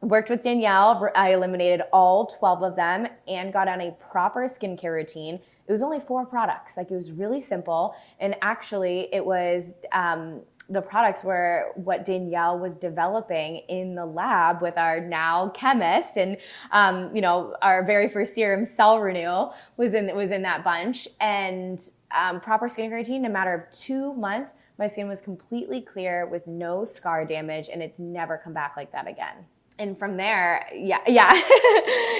worked 0.00 0.30
with 0.30 0.42
Danielle. 0.42 1.10
I 1.14 1.32
eliminated 1.32 1.82
all 1.92 2.26
12 2.26 2.62
of 2.62 2.76
them 2.76 3.08
and 3.26 3.52
got 3.52 3.68
on 3.68 3.80
a 3.80 3.92
proper 3.92 4.44
skincare 4.44 4.94
routine. 4.94 5.40
It 5.66 5.72
was 5.72 5.82
only 5.82 6.00
four 6.00 6.26
products. 6.26 6.76
Like 6.76 6.90
it 6.90 6.94
was 6.94 7.12
really 7.12 7.40
simple. 7.40 7.94
And 8.20 8.36
actually, 8.42 9.08
it 9.12 9.24
was. 9.24 9.72
Um, 9.92 10.42
the 10.68 10.82
products 10.82 11.22
were 11.22 11.70
what 11.76 12.04
Danielle 12.04 12.58
was 12.58 12.74
developing 12.74 13.58
in 13.68 13.94
the 13.94 14.04
lab 14.04 14.60
with 14.60 14.76
our 14.76 15.00
now 15.00 15.50
chemist, 15.50 16.16
and 16.16 16.38
um, 16.72 17.14
you 17.14 17.22
know 17.22 17.54
our 17.62 17.84
very 17.84 18.08
first 18.08 18.34
serum, 18.34 18.66
Cell 18.66 18.98
Renew, 18.98 19.48
was 19.76 19.94
in 19.94 20.12
was 20.16 20.32
in 20.32 20.42
that 20.42 20.64
bunch. 20.64 21.06
And 21.20 21.80
um, 22.10 22.40
proper 22.40 22.66
skincare 22.66 22.90
routine, 22.90 23.24
in 23.24 23.26
a 23.26 23.32
matter 23.32 23.54
of 23.54 23.70
two 23.70 24.12
months, 24.14 24.54
my 24.76 24.88
skin 24.88 25.06
was 25.06 25.20
completely 25.20 25.80
clear 25.80 26.26
with 26.26 26.48
no 26.48 26.84
scar 26.84 27.24
damage, 27.24 27.68
and 27.72 27.80
it's 27.80 28.00
never 28.00 28.36
come 28.36 28.52
back 28.52 28.76
like 28.76 28.90
that 28.90 29.06
again 29.06 29.46
and 29.78 29.98
from 29.98 30.16
there, 30.16 30.66
yeah, 30.74 31.00
yeah, 31.06 31.32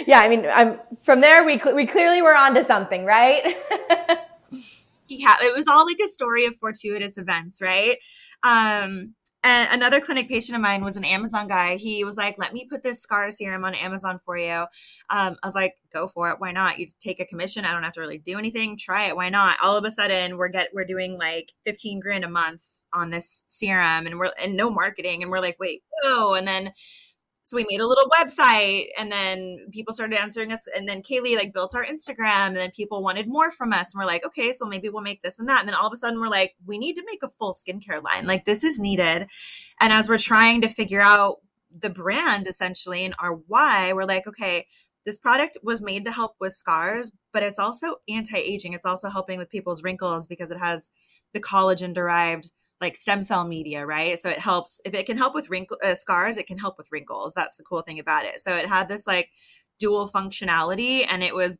yeah. 0.07 0.21
I 0.21 0.29
mean, 0.29 0.47
I'm 0.47 0.79
from 1.03 1.21
there. 1.21 1.45
We 1.45 1.59
cl- 1.59 1.75
we 1.75 1.87
clearly 1.87 2.23
were 2.23 2.37
onto 2.37 2.63
something, 2.63 3.05
right? 3.05 3.43
yeah, 5.09 5.37
it 5.43 5.55
was 5.55 5.69
all 5.69 5.87
like 5.87 5.99
a 6.05 6.09
story 6.09 6.47
of 6.47 6.57
fortuitous 6.57 7.19
events, 7.19 7.61
right? 7.63 7.99
Um, 8.43 9.15
And 9.45 9.69
another 9.71 10.01
clinic 10.01 10.29
patient 10.29 10.57
of 10.57 10.63
mine 10.63 10.83
was 10.83 10.97
an 10.97 11.05
Amazon 11.05 11.47
guy. 11.47 11.77
He 11.77 12.03
was 12.05 12.17
like, 12.17 12.37
"Let 12.39 12.53
me 12.53 12.67
put 12.69 12.83
this 12.83 13.01
scar 13.01 13.31
serum 13.31 13.65
on 13.65 13.75
Amazon 13.77 14.19
for 14.25 14.37
you." 14.37 14.67
Um, 15.11 15.37
I 15.43 15.47
was 15.47 15.55
like, 15.55 15.75
"Go 15.93 16.09
for 16.09 16.31
it. 16.31 16.37
Why 16.41 16.51
not? 16.53 16.79
You 16.81 16.87
take 17.01 17.21
a 17.21 17.25
commission. 17.25 17.65
I 17.65 17.73
don't 17.73 17.85
have 17.85 17.93
to 17.95 18.01
really 18.01 18.19
do 18.19 18.39
anything. 18.39 18.77
Try 18.77 19.05
it. 19.07 19.17
Why 19.17 19.29
not?" 19.29 19.59
All 19.63 19.77
of 19.77 19.85
a 19.85 19.91
sudden, 19.91 20.37
we're 20.37 20.49
get 20.49 20.71
we're 20.75 20.85
doing 20.85 21.17
like 21.19 21.53
fifteen 21.65 22.01
grand 22.01 22.25
a 22.25 22.29
month 22.29 22.67
on 22.93 23.11
this 23.11 23.45
serum, 23.47 24.07
and 24.07 24.19
we're 24.19 24.33
and 24.43 24.57
no 24.57 24.69
marketing, 24.71 25.23
and 25.23 25.31
we're 25.31 25.41
like, 25.41 25.59
"Wait, 25.61 25.83
whoa!" 26.03 26.35
And 26.35 26.47
then 26.49 26.73
so 27.47 27.57
we 27.57 27.65
made 27.71 27.81
a 27.81 27.87
little 27.87 28.11
website 28.11 28.87
and 28.99 29.11
then 29.11 29.69
people 29.71 29.95
started 29.95 30.19
answering 30.19 30.51
us 30.53 30.67
and 30.75 30.89
then 30.89 31.01
Kaleigh 31.01 31.37
like 31.37 31.55
built 31.55 31.77
our 31.77 31.85
instagram 31.85 32.49
and 32.49 32.57
then 32.57 32.73
people 32.73 33.05
wanted 33.05 33.29
more 33.29 33.53
from 33.53 33.73
us 33.73 33.95
and 33.95 34.01
we're 34.01 34.07
like 34.07 34.27
okay 34.27 34.53
so 34.53 34.67
maybe 34.67 34.89
we'll 34.89 35.01
make 35.03 35.23
this 35.23 35.39
and 35.39 35.49
that. 35.49 35.61
And 35.61 35.69
then 35.69 35.75
all 35.75 35.87
of 35.87 35.93
a 35.93 35.97
sudden 35.97 36.21
we're 36.21 36.29
like 36.29 36.57
we 36.67 36.77
need 36.77 36.95
to 36.95 37.05
make 37.07 37.23
a 37.23 37.29
full 37.29 37.55
skincare 37.55 38.03
line. 38.03 38.27
Like 38.27 38.45
this 38.45 38.65
is 38.65 38.79
needed. 38.79 39.29
And 39.81 39.93
as 39.93 40.09
we're 40.09 40.19
trying 40.19 40.61
to 40.63 40.69
figure 40.69 41.01
out 41.01 41.37
the 41.79 41.91
brand 41.91 42.47
essentially 42.47 43.05
and 43.05 43.15
our 43.19 43.33
why 43.33 43.93
we're 43.93 44.05
like 44.05 44.27
okay 44.27 44.67
this 45.05 45.19
product 45.19 45.59
was 45.63 45.81
made 45.81 46.05
to 46.05 46.11
help 46.11 46.35
with 46.41 46.55
scars 46.55 47.13
but 47.33 47.43
it's 47.43 47.59
also 47.59 47.97
anti-aging. 48.09 48.73
It's 48.73 48.87
also 48.87 49.09
helping 49.09 49.39
with 49.39 49.51
people's 49.51 49.83
wrinkles 49.83 50.27
because 50.27 50.51
it 50.51 50.59
has 50.59 50.91
the 51.33 51.41
collagen 51.41 51.95
derived 51.95 52.51
like 52.81 52.97
stem 52.97 53.23
cell 53.23 53.47
media, 53.47 53.87
right? 53.87 54.19
So 54.19 54.29
it 54.29 54.39
helps 54.39 54.81
if 54.85 54.95
it 54.95 55.07
can 55.07 55.17
help 55.17 55.35
with 55.35 55.51
wrinkle 55.51 55.79
uh, 55.83 55.95
scars, 55.95 56.37
it 56.39 56.47
can 56.47 56.59
help 56.59 56.79
with 56.79 56.89
wrinkles. 56.91 57.33
That's 57.35 57.57
the 57.57 57.65
cool 57.65 57.83
thing 57.83 57.99
about 57.99 58.25
it. 58.25 58.41
So 58.41 58.55
it 58.55 58.69
had 58.69 58.89
this 58.89 59.07
like 59.07 59.31
dual 59.79 60.09
functionality, 60.09 61.07
and 61.09 61.23
it 61.23 61.35
was 61.35 61.59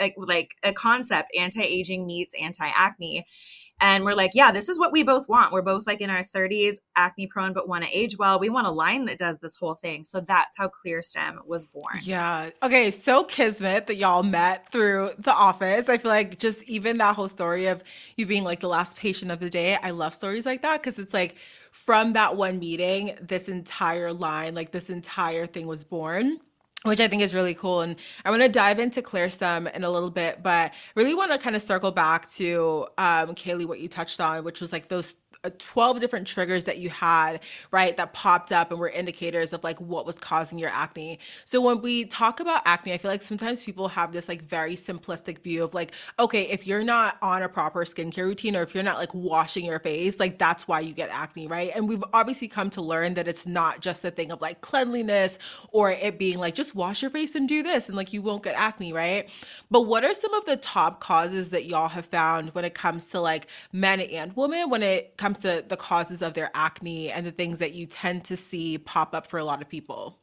like, 0.00 0.14
like 0.16 0.56
a 0.62 0.72
concept: 0.72 1.30
anti-aging 1.38 2.06
meets 2.06 2.34
anti-acne. 2.40 3.26
And 3.80 4.04
we're 4.04 4.14
like, 4.14 4.30
yeah, 4.32 4.52
this 4.52 4.68
is 4.68 4.78
what 4.78 4.90
we 4.90 5.02
both 5.02 5.28
want. 5.28 5.52
We're 5.52 5.60
both 5.60 5.86
like 5.86 6.00
in 6.00 6.08
our 6.08 6.22
30s, 6.22 6.76
acne 6.96 7.26
prone, 7.26 7.52
but 7.52 7.68
want 7.68 7.84
to 7.84 7.90
age 7.96 8.16
well. 8.18 8.38
We 8.38 8.48
want 8.48 8.66
a 8.66 8.70
line 8.70 9.04
that 9.06 9.18
does 9.18 9.38
this 9.38 9.56
whole 9.56 9.74
thing. 9.74 10.04
So 10.06 10.20
that's 10.20 10.56
how 10.56 10.70
ClearStem 10.70 11.46
was 11.46 11.66
born. 11.66 12.00
Yeah. 12.00 12.50
Okay. 12.62 12.90
So 12.90 13.22
kismet 13.24 13.86
that 13.86 13.96
y'all 13.96 14.22
met 14.22 14.72
through 14.72 15.10
the 15.18 15.32
office. 15.32 15.90
I 15.90 15.98
feel 15.98 16.10
like 16.10 16.38
just 16.38 16.62
even 16.62 16.96
that 16.98 17.16
whole 17.16 17.28
story 17.28 17.66
of 17.66 17.84
you 18.16 18.24
being 18.24 18.44
like 18.44 18.60
the 18.60 18.68
last 18.68 18.96
patient 18.96 19.30
of 19.30 19.40
the 19.40 19.50
day. 19.50 19.76
I 19.76 19.90
love 19.90 20.14
stories 20.14 20.46
like 20.46 20.62
that 20.62 20.82
because 20.82 20.98
it's 20.98 21.12
like 21.12 21.36
from 21.70 22.14
that 22.14 22.36
one 22.36 22.58
meeting, 22.58 23.16
this 23.20 23.48
entire 23.48 24.12
line, 24.12 24.54
like 24.54 24.70
this 24.70 24.88
entire 24.88 25.46
thing 25.46 25.66
was 25.66 25.84
born 25.84 26.38
which 26.82 27.00
I 27.00 27.08
think 27.08 27.22
is 27.22 27.34
really 27.34 27.54
cool. 27.54 27.80
And 27.80 27.96
I 28.24 28.30
want 28.30 28.42
to 28.42 28.48
dive 28.48 28.78
into 28.78 29.02
ClearStem 29.02 29.74
in 29.74 29.84
a 29.84 29.90
little 29.90 30.10
bit, 30.10 30.42
but 30.42 30.72
really 30.94 31.14
want 31.14 31.32
to 31.32 31.38
kind 31.38 31.56
of 31.56 31.62
circle 31.62 31.90
back 31.90 32.28
to 32.32 32.86
um, 32.98 33.34
Kaleigh, 33.34 33.66
what 33.66 33.80
you 33.80 33.88
touched 33.88 34.20
on, 34.20 34.44
which 34.44 34.60
was 34.60 34.72
like 34.72 34.88
those 34.88 35.16
Uh, 35.44 35.50
12 35.58 36.00
different 36.00 36.26
triggers 36.26 36.64
that 36.64 36.78
you 36.78 36.88
had, 36.88 37.40
right, 37.70 37.96
that 37.96 38.12
popped 38.14 38.52
up 38.52 38.70
and 38.70 38.80
were 38.80 38.88
indicators 38.88 39.52
of 39.52 39.62
like 39.62 39.80
what 39.80 40.06
was 40.06 40.18
causing 40.18 40.58
your 40.58 40.70
acne. 40.70 41.18
So 41.44 41.60
when 41.60 41.82
we 41.82 42.04
talk 42.06 42.40
about 42.40 42.62
acne, 42.64 42.92
I 42.94 42.98
feel 42.98 43.10
like 43.10 43.22
sometimes 43.22 43.62
people 43.62 43.88
have 43.88 44.12
this 44.12 44.28
like 44.28 44.42
very 44.42 44.74
simplistic 44.74 45.40
view 45.42 45.62
of 45.62 45.74
like, 45.74 45.92
okay, 46.18 46.42
if 46.42 46.66
you're 46.66 46.82
not 46.82 47.18
on 47.22 47.42
a 47.42 47.48
proper 47.48 47.84
skincare 47.84 48.24
routine 48.24 48.56
or 48.56 48.62
if 48.62 48.74
you're 48.74 48.82
not 48.82 48.98
like 48.98 49.14
washing 49.14 49.66
your 49.66 49.78
face, 49.78 50.18
like 50.18 50.38
that's 50.38 50.66
why 50.66 50.80
you 50.80 50.92
get 50.92 51.10
acne, 51.10 51.46
right? 51.46 51.70
And 51.74 51.88
we've 51.88 52.04
obviously 52.12 52.48
come 52.48 52.70
to 52.70 52.82
learn 52.82 53.14
that 53.14 53.28
it's 53.28 53.46
not 53.46 53.80
just 53.80 54.04
a 54.04 54.10
thing 54.10 54.32
of 54.32 54.40
like 54.40 54.62
cleanliness 54.62 55.38
or 55.70 55.90
it 55.90 56.18
being 56.18 56.38
like 56.38 56.54
just 56.54 56.74
wash 56.74 57.02
your 57.02 57.10
face 57.10 57.34
and 57.34 57.48
do 57.48 57.62
this 57.62 57.88
and 57.88 57.96
like 57.96 58.12
you 58.12 58.22
won't 58.22 58.42
get 58.42 58.54
acne, 58.56 58.92
right? 58.92 59.28
But 59.70 59.82
what 59.82 60.02
are 60.02 60.14
some 60.14 60.32
of 60.34 60.44
the 60.46 60.56
top 60.56 61.00
causes 61.00 61.50
that 61.50 61.66
y'all 61.66 61.88
have 61.88 62.06
found 62.06 62.50
when 62.50 62.64
it 62.64 62.74
comes 62.74 63.10
to 63.10 63.20
like 63.20 63.48
men 63.72 64.00
and 64.00 64.34
women 64.34 64.70
when 64.70 64.82
it 64.82 65.16
comes 65.16 65.25
comes 65.26 65.40
to 65.40 65.64
the 65.66 65.76
causes 65.76 66.22
of 66.22 66.34
their 66.34 66.52
acne 66.54 67.10
and 67.10 67.26
the 67.26 67.32
things 67.32 67.58
that 67.58 67.72
you 67.72 67.84
tend 67.84 68.22
to 68.22 68.36
see 68.36 68.78
pop 68.78 69.12
up 69.12 69.26
for 69.26 69.38
a 69.38 69.44
lot 69.44 69.60
of 69.60 69.68
people. 69.68 70.20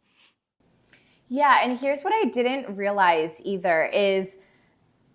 Yeah, 1.28 1.60
and 1.62 1.78
here's 1.78 2.04
what 2.04 2.14
I 2.14 2.30
didn't 2.30 2.74
realize 2.78 3.42
either 3.44 3.84
is 3.88 4.38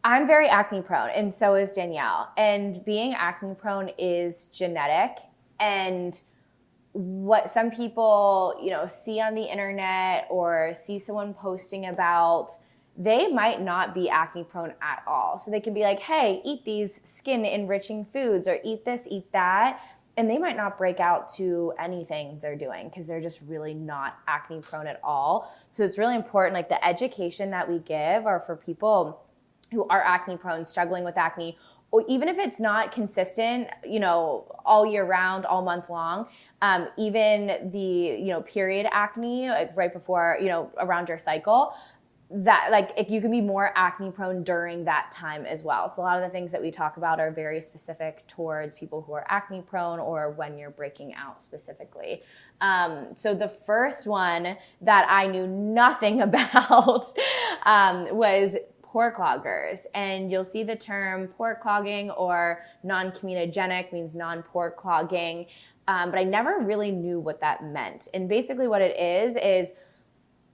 I'm 0.04 0.26
very 0.26 0.46
acne 0.46 0.82
prone 0.82 1.08
and 1.08 1.32
so 1.32 1.54
is 1.54 1.72
Danielle. 1.72 2.30
And 2.36 2.84
being 2.84 3.14
acne 3.14 3.54
prone 3.54 3.90
is 3.96 4.44
genetic 4.52 5.20
and 5.58 6.20
what 6.92 7.48
some 7.48 7.70
people, 7.70 8.60
you 8.62 8.70
know, 8.70 8.86
see 8.86 9.22
on 9.22 9.34
the 9.34 9.50
internet 9.50 10.26
or 10.28 10.72
see 10.74 10.98
someone 10.98 11.32
posting 11.32 11.86
about 11.86 12.50
they 13.00 13.28
might 13.28 13.62
not 13.62 13.94
be 13.94 14.10
acne 14.10 14.42
prone 14.42 14.74
at 14.82 15.04
all. 15.06 15.38
So 15.38 15.52
they 15.52 15.60
can 15.60 15.72
be 15.72 15.82
like, 15.82 16.00
hey, 16.00 16.42
eat 16.44 16.64
these 16.64 17.00
skin 17.08 17.44
enriching 17.44 18.04
foods 18.04 18.48
or 18.48 18.58
eat 18.64 18.84
this, 18.84 19.06
eat 19.08 19.30
that. 19.32 19.80
And 20.16 20.28
they 20.28 20.36
might 20.36 20.56
not 20.56 20.76
break 20.76 20.98
out 20.98 21.28
to 21.36 21.72
anything 21.78 22.40
they're 22.42 22.56
doing 22.56 22.88
because 22.88 23.06
they're 23.06 23.20
just 23.20 23.40
really 23.46 23.72
not 23.72 24.18
acne 24.26 24.60
prone 24.60 24.88
at 24.88 24.98
all. 25.04 25.56
So 25.70 25.84
it's 25.84 25.96
really 25.96 26.16
important, 26.16 26.54
like 26.54 26.68
the 26.68 26.84
education 26.84 27.50
that 27.50 27.70
we 27.70 27.78
give 27.78 28.26
are 28.26 28.40
for 28.40 28.56
people 28.56 29.22
who 29.70 29.86
are 29.86 30.02
acne 30.02 30.36
prone, 30.36 30.64
struggling 30.64 31.04
with 31.04 31.16
acne, 31.16 31.56
or 31.90 32.04
even 32.08 32.28
if 32.28 32.36
it's 32.38 32.60
not 32.60 32.92
consistent, 32.92 33.68
you 33.86 34.00
know, 34.00 34.44
all 34.64 34.84
year 34.84 35.04
round, 35.04 35.46
all 35.46 35.62
month 35.62 35.88
long, 35.88 36.26
um, 36.60 36.88
even 36.98 37.70
the, 37.70 37.78
you 37.78 38.26
know, 38.26 38.42
period 38.42 38.86
acne, 38.90 39.48
like 39.48 39.74
right 39.76 39.92
before, 39.92 40.36
you 40.40 40.48
know, 40.48 40.70
around 40.78 41.08
your 41.08 41.16
cycle, 41.16 41.72
that 42.30 42.68
like 42.70 42.92
if 42.96 43.10
you 43.10 43.22
can 43.22 43.30
be 43.30 43.40
more 43.40 43.72
acne 43.74 44.10
prone 44.10 44.42
during 44.42 44.84
that 44.84 45.10
time 45.10 45.46
as 45.46 45.62
well. 45.62 45.88
So 45.88 46.02
a 46.02 46.04
lot 46.04 46.18
of 46.18 46.22
the 46.22 46.28
things 46.28 46.52
that 46.52 46.60
we 46.60 46.70
talk 46.70 46.98
about 46.98 47.20
are 47.20 47.30
very 47.30 47.62
specific 47.62 48.26
towards 48.26 48.74
people 48.74 49.00
who 49.00 49.14
are 49.14 49.24
acne 49.28 49.62
prone 49.62 49.98
or 49.98 50.30
when 50.32 50.58
you're 50.58 50.70
breaking 50.70 51.14
out 51.14 51.40
specifically. 51.40 52.22
Um, 52.60 53.08
so 53.14 53.34
the 53.34 53.48
first 53.48 54.06
one 54.06 54.58
that 54.82 55.06
i 55.08 55.26
knew 55.26 55.46
nothing 55.46 56.20
about 56.28 57.12
um, 57.64 58.14
was 58.14 58.56
pore 58.82 59.12
cloggers. 59.12 59.86
And 59.94 60.30
you'll 60.30 60.44
see 60.44 60.64
the 60.64 60.76
term 60.76 61.28
pore 61.28 61.54
clogging 61.54 62.10
or 62.10 62.64
non-comedogenic 62.82 63.92
means 63.92 64.14
non-pore 64.14 64.72
clogging. 64.72 65.46
Um, 65.86 66.10
but 66.10 66.18
i 66.18 66.24
never 66.24 66.58
really 66.60 66.90
knew 66.90 67.20
what 67.20 67.40
that 67.40 67.64
meant. 67.64 68.08
And 68.12 68.28
basically 68.28 68.68
what 68.68 68.82
it 68.82 68.98
is 68.98 69.36
is 69.36 69.72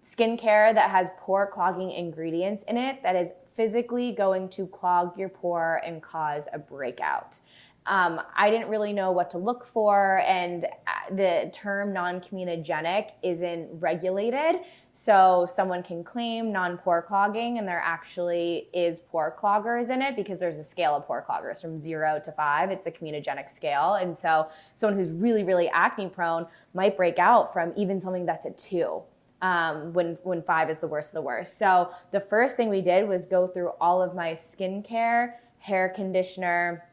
skincare 0.05 0.75
that 0.75 0.91
has 0.91 1.09
pore 1.19 1.47
clogging 1.47 1.91
ingredients 1.91 2.63
in 2.65 2.77
it 2.77 3.03
that 3.03 3.17
is 3.17 3.33
physically 3.55 4.13
going 4.13 4.49
to 4.51 4.67
clog 4.67 5.17
your 5.19 5.29
pore 5.29 5.81
and 5.85 6.03
cause 6.03 6.49
a 6.53 6.59
breakout. 6.59 7.41
Um, 7.87 8.21
I 8.35 8.51
didn't 8.51 8.69
really 8.69 8.95
know 8.95 9.13
what 9.13 9.29
to 9.31 9.39
look 9.39 9.63
for, 9.63 10.21
and 10.27 10.65
uh, 10.65 11.15
the 11.15 11.51
term 11.53 11.93
non 11.93 12.19
comedogenic 12.19 13.11
isn't 13.23 13.69
regulated. 13.79 14.63
So, 14.95 15.45
someone 15.47 15.83
can 15.83 16.03
claim 16.03 16.51
non 16.51 16.79
pore 16.79 17.03
clogging, 17.03 17.59
and 17.59 17.69
there 17.69 17.83
actually 17.85 18.69
is 18.73 19.01
pore 19.01 19.37
cloggers 19.39 19.91
in 19.91 20.01
it 20.01 20.17
because 20.17 20.41
there's 20.41 20.59
a 20.59 20.65
scale 20.65 20.97
of 20.97 21.05
pore 21.05 21.23
cloggers 21.29 21.61
from 21.61 21.79
zero 21.79 22.19
to 22.25 22.33
five. 22.33 22.71
It's 22.71 22.87
a 22.87 22.91
comedogenic 22.91 23.51
scale. 23.51 23.95
And 23.95 24.17
so, 24.17 24.49
someone 24.75 24.99
who's 24.99 25.13
really, 25.13 25.45
really 25.45 25.69
acne 25.69 26.09
prone 26.09 26.47
might 26.73 26.97
break 26.97 27.19
out 27.19 27.53
from 27.53 27.75
even 27.77 28.01
something 28.01 28.25
that's 28.25 28.47
a 28.47 28.51
two 28.53 29.03
um, 29.45 29.93
when 29.93 30.17
when 30.23 30.43
five 30.43 30.71
is 30.71 30.79
the 30.79 30.89
worst 30.89 31.11
of 31.11 31.15
the 31.15 31.23
worst. 31.23 31.59
So 31.59 31.91
the 32.13 32.21
first 32.21 32.57
thing 32.57 32.71
we 32.71 32.81
did 32.81 33.07
was 33.07 33.27
go 33.27 33.47
through 33.47 33.73
all 33.79 34.01
of 34.01 34.15
my 34.15 34.33
skincare, 34.33 35.35
hair 35.59 35.91
conditioner. 35.95 36.89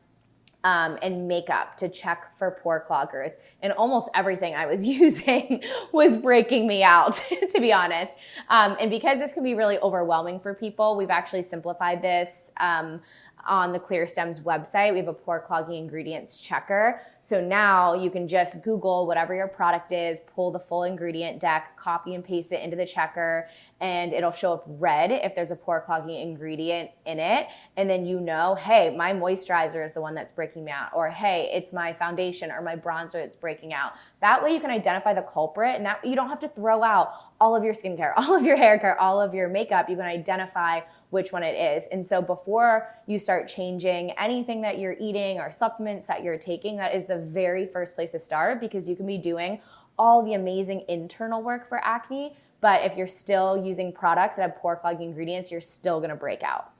Um, 0.63 0.99
and 1.01 1.27
makeup 1.27 1.75
to 1.77 1.89
check 1.89 2.37
for 2.37 2.51
pore 2.61 2.85
cloggers. 2.87 3.31
And 3.63 3.73
almost 3.73 4.11
everything 4.13 4.53
I 4.53 4.67
was 4.67 4.85
using 5.01 5.63
was 5.91 6.17
breaking 6.17 6.67
me 6.67 6.83
out, 6.83 7.13
to 7.49 7.59
be 7.59 7.73
honest. 7.73 8.19
Um, 8.47 8.77
and 8.79 8.91
because 8.91 9.17
this 9.17 9.33
can 9.33 9.41
be 9.41 9.55
really 9.55 9.79
overwhelming 9.79 10.39
for 10.39 10.53
people, 10.53 10.95
we've 10.95 11.09
actually 11.09 11.41
simplified 11.41 12.03
this. 12.03 12.51
Um, 12.59 13.01
on 13.47 13.71
the 13.71 13.79
Clear 13.79 14.07
Stems 14.07 14.39
website. 14.39 14.91
We 14.91 14.99
have 14.99 15.07
a 15.07 15.13
pore 15.13 15.39
clogging 15.39 15.77
ingredients 15.77 16.37
checker. 16.37 17.01
So 17.19 17.39
now 17.39 17.93
you 17.93 18.09
can 18.09 18.27
just 18.27 18.63
Google 18.63 19.05
whatever 19.05 19.35
your 19.35 19.47
product 19.47 19.91
is, 19.91 20.21
pull 20.21 20.51
the 20.51 20.59
full 20.59 20.83
ingredient 20.83 21.39
deck, 21.39 21.77
copy 21.77 22.15
and 22.15 22.25
paste 22.25 22.51
it 22.51 22.63
into 22.63 22.75
the 22.75 22.85
checker, 22.85 23.47
and 23.79 24.11
it'll 24.11 24.31
show 24.31 24.53
up 24.53 24.63
red 24.65 25.11
if 25.11 25.35
there's 25.35 25.51
a 25.51 25.55
pore 25.55 25.81
clogging 25.81 26.19
ingredient 26.19 26.89
in 27.05 27.19
it. 27.19 27.47
And 27.77 27.87
then 27.89 28.05
you 28.05 28.19
know, 28.19 28.55
hey, 28.55 28.95
my 28.95 29.13
moisturizer 29.13 29.85
is 29.85 29.93
the 29.93 30.01
one 30.01 30.15
that's 30.15 30.31
breaking 30.31 30.65
me 30.65 30.71
out, 30.71 30.89
or 30.93 31.09
hey, 31.09 31.51
it's 31.53 31.71
my 31.71 31.93
foundation 31.93 32.51
or 32.51 32.61
my 32.61 32.75
bronzer 32.75 33.13
that's 33.13 33.35
breaking 33.35 33.73
out. 33.73 33.93
That 34.21 34.43
way 34.43 34.53
you 34.53 34.59
can 34.59 34.71
identify 34.71 35.13
the 35.13 35.21
culprit 35.21 35.75
and 35.75 35.85
that 35.85 36.03
you 36.03 36.15
don't 36.15 36.29
have 36.29 36.39
to 36.39 36.47
throw 36.47 36.83
out 36.83 37.13
all 37.39 37.55
of 37.55 37.63
your 37.63 37.73
skincare, 37.73 38.13
all 38.17 38.35
of 38.35 38.43
your 38.43 38.57
hair 38.57 38.79
care, 38.79 38.99
all 38.99 39.21
of 39.21 39.33
your 39.33 39.47
makeup. 39.47 39.89
You 39.89 39.95
can 39.95 40.05
identify 40.05 40.81
which 41.11 41.31
one 41.31 41.43
it 41.43 41.53
is. 41.53 41.87
And 41.91 42.05
so 42.05 42.21
before 42.21 42.93
you 43.05 43.19
start 43.19 43.47
changing 43.47 44.11
anything 44.11 44.61
that 44.61 44.79
you're 44.79 44.95
eating 44.99 45.39
or 45.39 45.51
supplements 45.51 46.07
that 46.07 46.23
you're 46.23 46.37
taking, 46.37 46.77
that 46.77 46.95
is 46.95 47.05
the 47.05 47.17
very 47.17 47.67
first 47.67 47.95
place 47.95 48.13
to 48.13 48.19
start 48.19 48.59
because 48.59 48.89
you 48.89 48.95
can 48.95 49.05
be 49.05 49.17
doing 49.17 49.61
all 49.99 50.23
the 50.23 50.33
amazing 50.33 50.83
internal 50.87 51.43
work 51.43 51.67
for 51.69 51.83
acne. 51.83 52.35
But 52.61 52.83
if 52.83 52.97
you're 52.97 53.07
still 53.07 53.63
using 53.63 53.91
products 53.91 54.37
that 54.37 54.43
have 54.43 54.55
pore 54.55 54.75
clogging 54.75 55.09
ingredients, 55.09 55.51
you're 55.51 55.61
still 55.61 55.99
gonna 55.99 56.15
break 56.15 56.43
out. 56.43 56.71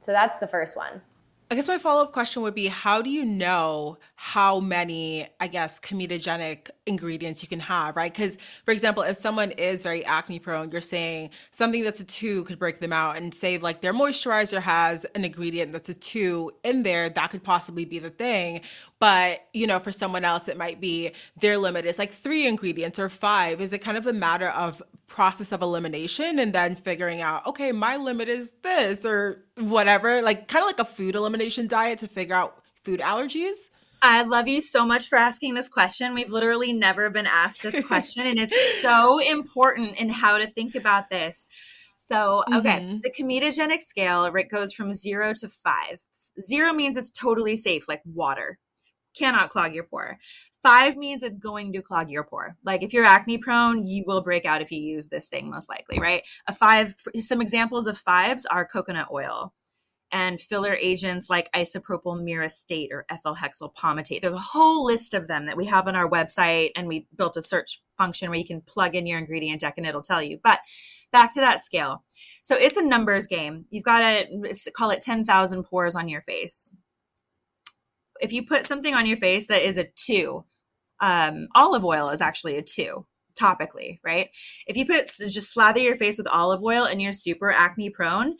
So 0.00 0.12
that's 0.12 0.38
the 0.38 0.46
first 0.46 0.76
one. 0.76 1.00
I 1.48 1.54
guess 1.54 1.68
my 1.68 1.78
follow 1.78 2.02
up 2.02 2.12
question 2.12 2.42
would 2.42 2.56
be 2.56 2.66
how 2.66 3.02
do 3.02 3.08
you 3.08 3.24
know 3.24 3.98
how 4.16 4.58
many, 4.58 5.28
I 5.38 5.46
guess, 5.46 5.78
comedogenic 5.78 6.70
ingredients 6.86 7.40
you 7.40 7.48
can 7.48 7.60
have, 7.60 7.94
right? 7.94 8.12
Because, 8.12 8.36
for 8.64 8.72
example, 8.72 9.04
if 9.04 9.16
someone 9.16 9.52
is 9.52 9.84
very 9.84 10.04
acne 10.04 10.40
prone, 10.40 10.72
you're 10.72 10.80
saying 10.80 11.30
something 11.52 11.84
that's 11.84 12.00
a 12.00 12.04
two 12.04 12.42
could 12.44 12.58
break 12.58 12.80
them 12.80 12.92
out, 12.92 13.16
and 13.16 13.32
say 13.32 13.58
like 13.58 13.80
their 13.80 13.94
moisturizer 13.94 14.60
has 14.60 15.04
an 15.14 15.24
ingredient 15.24 15.70
that's 15.70 15.88
a 15.88 15.94
two 15.94 16.50
in 16.64 16.82
there, 16.82 17.08
that 17.10 17.30
could 17.30 17.44
possibly 17.44 17.84
be 17.84 18.00
the 18.00 18.10
thing. 18.10 18.62
But, 18.98 19.46
you 19.54 19.68
know, 19.68 19.78
for 19.78 19.92
someone 19.92 20.24
else, 20.24 20.48
it 20.48 20.56
might 20.56 20.80
be 20.80 21.12
their 21.40 21.58
limit 21.58 21.84
is 21.84 21.96
like 21.96 22.12
three 22.12 22.48
ingredients 22.48 22.98
or 22.98 23.08
five. 23.08 23.60
Is 23.60 23.72
it 23.72 23.78
kind 23.78 23.96
of 23.96 24.08
a 24.08 24.12
matter 24.12 24.48
of 24.48 24.82
process 25.06 25.52
of 25.52 25.62
elimination 25.62 26.38
and 26.38 26.52
then 26.52 26.74
figuring 26.74 27.20
out, 27.20 27.46
okay, 27.46 27.72
my 27.72 27.96
limit 27.96 28.28
is 28.28 28.52
this 28.62 29.04
or 29.04 29.44
whatever, 29.58 30.22
like 30.22 30.48
kind 30.48 30.62
of 30.62 30.66
like 30.66 30.80
a 30.80 30.84
food 30.84 31.14
elimination 31.14 31.66
diet 31.66 31.98
to 32.00 32.08
figure 32.08 32.34
out 32.34 32.62
food 32.84 33.00
allergies? 33.00 33.70
I 34.02 34.22
love 34.22 34.46
you 34.46 34.60
so 34.60 34.84
much 34.84 35.08
for 35.08 35.16
asking 35.16 35.54
this 35.54 35.68
question. 35.68 36.14
We've 36.14 36.30
literally 36.30 36.72
never 36.72 37.10
been 37.10 37.26
asked 37.26 37.62
this 37.62 37.84
question, 37.86 38.26
and 38.26 38.38
it's 38.38 38.82
so 38.82 39.18
important 39.18 39.96
in 39.98 40.08
how 40.08 40.38
to 40.38 40.50
think 40.50 40.74
about 40.74 41.08
this. 41.10 41.48
So, 41.96 42.44
okay, 42.52 42.80
mm-hmm. 42.80 42.98
the 43.02 43.10
comedogenic 43.10 43.82
scale 43.82 44.24
it 44.24 44.50
goes 44.50 44.72
from 44.72 44.92
zero 44.92 45.32
to 45.40 45.48
five. 45.48 46.00
Zero 46.40 46.72
means 46.72 46.96
it's 46.96 47.10
totally 47.10 47.56
safe, 47.56 47.88
like 47.88 48.02
water, 48.04 48.58
cannot 49.16 49.50
clog 49.50 49.74
your 49.74 49.84
pore. 49.84 50.18
Five 50.66 50.96
means 50.96 51.22
it's 51.22 51.38
going 51.38 51.72
to 51.74 51.80
clog 51.80 52.10
your 52.10 52.24
pore. 52.24 52.56
Like 52.64 52.82
if 52.82 52.92
you're 52.92 53.04
acne 53.04 53.38
prone, 53.38 53.86
you 53.86 54.02
will 54.04 54.20
break 54.20 54.44
out 54.44 54.62
if 54.62 54.72
you 54.72 54.80
use 54.80 55.06
this 55.06 55.28
thing, 55.28 55.48
most 55.48 55.68
likely, 55.68 56.00
right? 56.00 56.24
A 56.48 56.52
five, 56.52 56.96
some 57.20 57.40
examples 57.40 57.86
of 57.86 57.96
fives 57.96 58.44
are 58.46 58.66
coconut 58.66 59.06
oil 59.12 59.54
and 60.10 60.40
filler 60.40 60.74
agents 60.74 61.30
like 61.30 61.52
isopropyl 61.52 62.20
myristate 62.20 62.88
or 62.90 63.06
ethyl 63.08 63.36
hexyl 63.36 63.72
palmitate. 63.76 64.22
There's 64.22 64.32
a 64.32 64.38
whole 64.38 64.84
list 64.84 65.14
of 65.14 65.28
them 65.28 65.46
that 65.46 65.56
we 65.56 65.66
have 65.66 65.86
on 65.86 65.94
our 65.94 66.10
website, 66.10 66.70
and 66.74 66.88
we 66.88 67.06
built 67.16 67.36
a 67.36 67.42
search 67.42 67.80
function 67.96 68.28
where 68.28 68.38
you 68.40 68.44
can 68.44 68.60
plug 68.60 68.96
in 68.96 69.06
your 69.06 69.20
ingredient 69.20 69.60
deck 69.60 69.74
and 69.76 69.86
it'll 69.86 70.02
tell 70.02 70.20
you. 70.20 70.40
But 70.42 70.58
back 71.12 71.32
to 71.34 71.40
that 71.42 71.62
scale. 71.62 72.02
So 72.42 72.56
it's 72.56 72.76
a 72.76 72.82
numbers 72.82 73.28
game. 73.28 73.66
You've 73.70 73.84
got 73.84 74.00
to 74.00 74.72
call 74.72 74.90
it 74.90 75.00
10,000 75.00 75.62
pores 75.62 75.94
on 75.94 76.08
your 76.08 76.22
face. 76.22 76.74
If 78.20 78.32
you 78.32 78.44
put 78.44 78.66
something 78.66 78.94
on 78.94 79.06
your 79.06 79.18
face 79.18 79.46
that 79.46 79.62
is 79.62 79.78
a 79.78 79.84
two, 79.84 80.44
um, 81.00 81.48
olive 81.54 81.84
oil 81.84 82.08
is 82.10 82.20
actually 82.20 82.56
a 82.56 82.62
two 82.62 83.06
topically, 83.40 83.98
right? 84.02 84.30
If 84.66 84.76
you 84.76 84.86
put 84.86 85.10
just 85.28 85.52
slather 85.52 85.80
your 85.80 85.96
face 85.96 86.18
with 86.18 86.26
olive 86.28 86.62
oil 86.62 86.84
and 86.84 87.00
you're 87.00 87.12
super 87.12 87.50
acne 87.50 87.90
prone, 87.90 88.36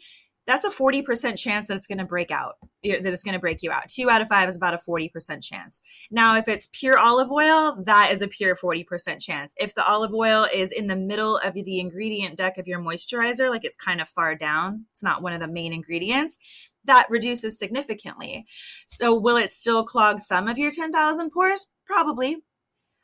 that's 0.47 0.64
a 0.64 0.71
40% 0.71 1.37
chance 1.37 1.66
that 1.66 1.77
it's 1.77 1.88
going 1.88 1.99
to 1.99 2.05
break 2.05 2.31
out, 2.31 2.55
that 2.85 3.05
it's 3.05 3.25
going 3.25 3.35
to 3.35 3.40
break 3.40 3.62
you 3.62 3.73
out. 3.73 3.88
Two 3.88 4.09
out 4.09 4.21
of 4.21 4.29
five 4.29 4.49
is 4.49 4.57
about 4.57 4.75
a 4.75 4.81
40% 4.88 5.42
chance. 5.42 5.81
Now, 6.11 6.37
if 6.37 6.47
it's 6.47 6.69
pure 6.73 6.99
olive 6.99 7.33
oil, 7.33 7.83
that 7.85 8.12
is 8.12 8.23
a 8.23 8.29
pure 8.29 8.55
40% 8.55 9.21
chance. 9.21 9.53
If 9.57 9.75
the 9.75 9.85
olive 9.85 10.14
oil 10.14 10.47
is 10.55 10.71
in 10.71 10.87
the 10.87 10.95
middle 10.95 11.38
of 11.38 11.55
the 11.55 11.81
ingredient 11.81 12.37
deck 12.37 12.59
of 12.59 12.69
your 12.69 12.79
moisturizer, 12.79 13.51
like 13.51 13.64
it's 13.64 13.77
kind 13.77 14.01
of 14.01 14.09
far 14.09 14.37
down, 14.37 14.87
it's 14.92 15.03
not 15.03 15.21
one 15.21 15.33
of 15.33 15.40
the 15.40 15.49
main 15.49 15.73
ingredients, 15.73 16.38
that 16.87 17.07
reduces 17.11 17.59
significantly. 17.59 18.46
So, 18.87 19.18
will 19.18 19.37
it 19.37 19.53
still 19.53 19.85
clog 19.85 20.20
some 20.20 20.49
of 20.49 20.59
your 20.59 20.70
10,000 20.70 21.31
pores? 21.31 21.68
Probably. 21.87 22.38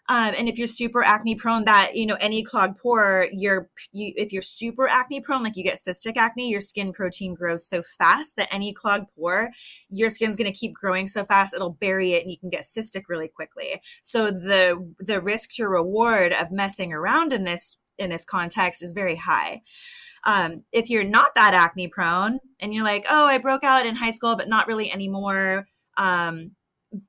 Um, 0.09 0.35
and 0.37 0.49
if 0.49 0.59
you're 0.59 0.67
super 0.67 1.03
acne 1.03 1.37
prone, 1.37 1.65
that 1.65 1.93
you 1.95 2.07
know 2.07 2.17
any 2.21 2.43
clogged 2.43 2.79
pore, 2.79 3.29
you're 3.33 3.71
you, 3.93 4.13
if 4.17 4.33
you're 4.33 4.43
super 4.43 4.89
acne 4.89 5.21
prone, 5.21 5.45
like 5.45 5.57
you 5.57 5.63
get 5.63 5.79
cystic 5.79 6.17
acne, 6.17 6.51
your 6.51 6.61
skin 6.61 6.93
protein 6.93 7.35
grows 7.35 7.67
so 7.69 7.83
fast 7.99 8.37
that 8.37 8.53
any 8.53 8.73
clogged 8.73 9.07
pore, 9.17 9.51
your 9.91 10.11
skin's 10.11 10.37
going 10.37 10.53
to 10.53 10.59
keep 10.59 10.75
growing 10.75 11.07
so 11.07 11.25
fast 11.25 11.55
it'll 11.55 11.71
bury 11.81 12.13
it, 12.13 12.23
and 12.23 12.31
you 12.33 12.39
can 12.39 12.51
get 12.51 12.63
cystic 12.63 13.05
really 13.09 13.29
quickly. 13.29 13.81
So 14.03 14.31
the 14.31 14.93
the 14.99 15.21
risk 15.21 15.51
to 15.55 15.69
reward 15.69 16.33
of 16.33 16.51
messing 16.51 16.93
around 16.93 17.33
in 17.33 17.45
this 17.45 17.79
in 17.97 18.11
this 18.11 18.25
context 18.25 18.83
is 18.83 18.93
very 18.93 19.17
high. 19.17 19.63
Um, 20.25 20.65
if 20.73 20.89
you're 20.89 21.05
not 21.05 21.35
that 21.35 21.55
acne 21.55 21.89
prone 21.89 22.39
and 22.61 22.73
you're 22.73 22.85
like, 22.85 23.07
oh, 23.11 23.27
I 23.27 23.39
broke 23.39 23.65
out 23.65 23.87
in 23.87 23.97
high 23.97 24.13
school, 24.13 24.37
but 24.37 24.49
not 24.49 24.69
really 24.69 24.93
anymore. 24.93 25.67
Um, 25.97 26.53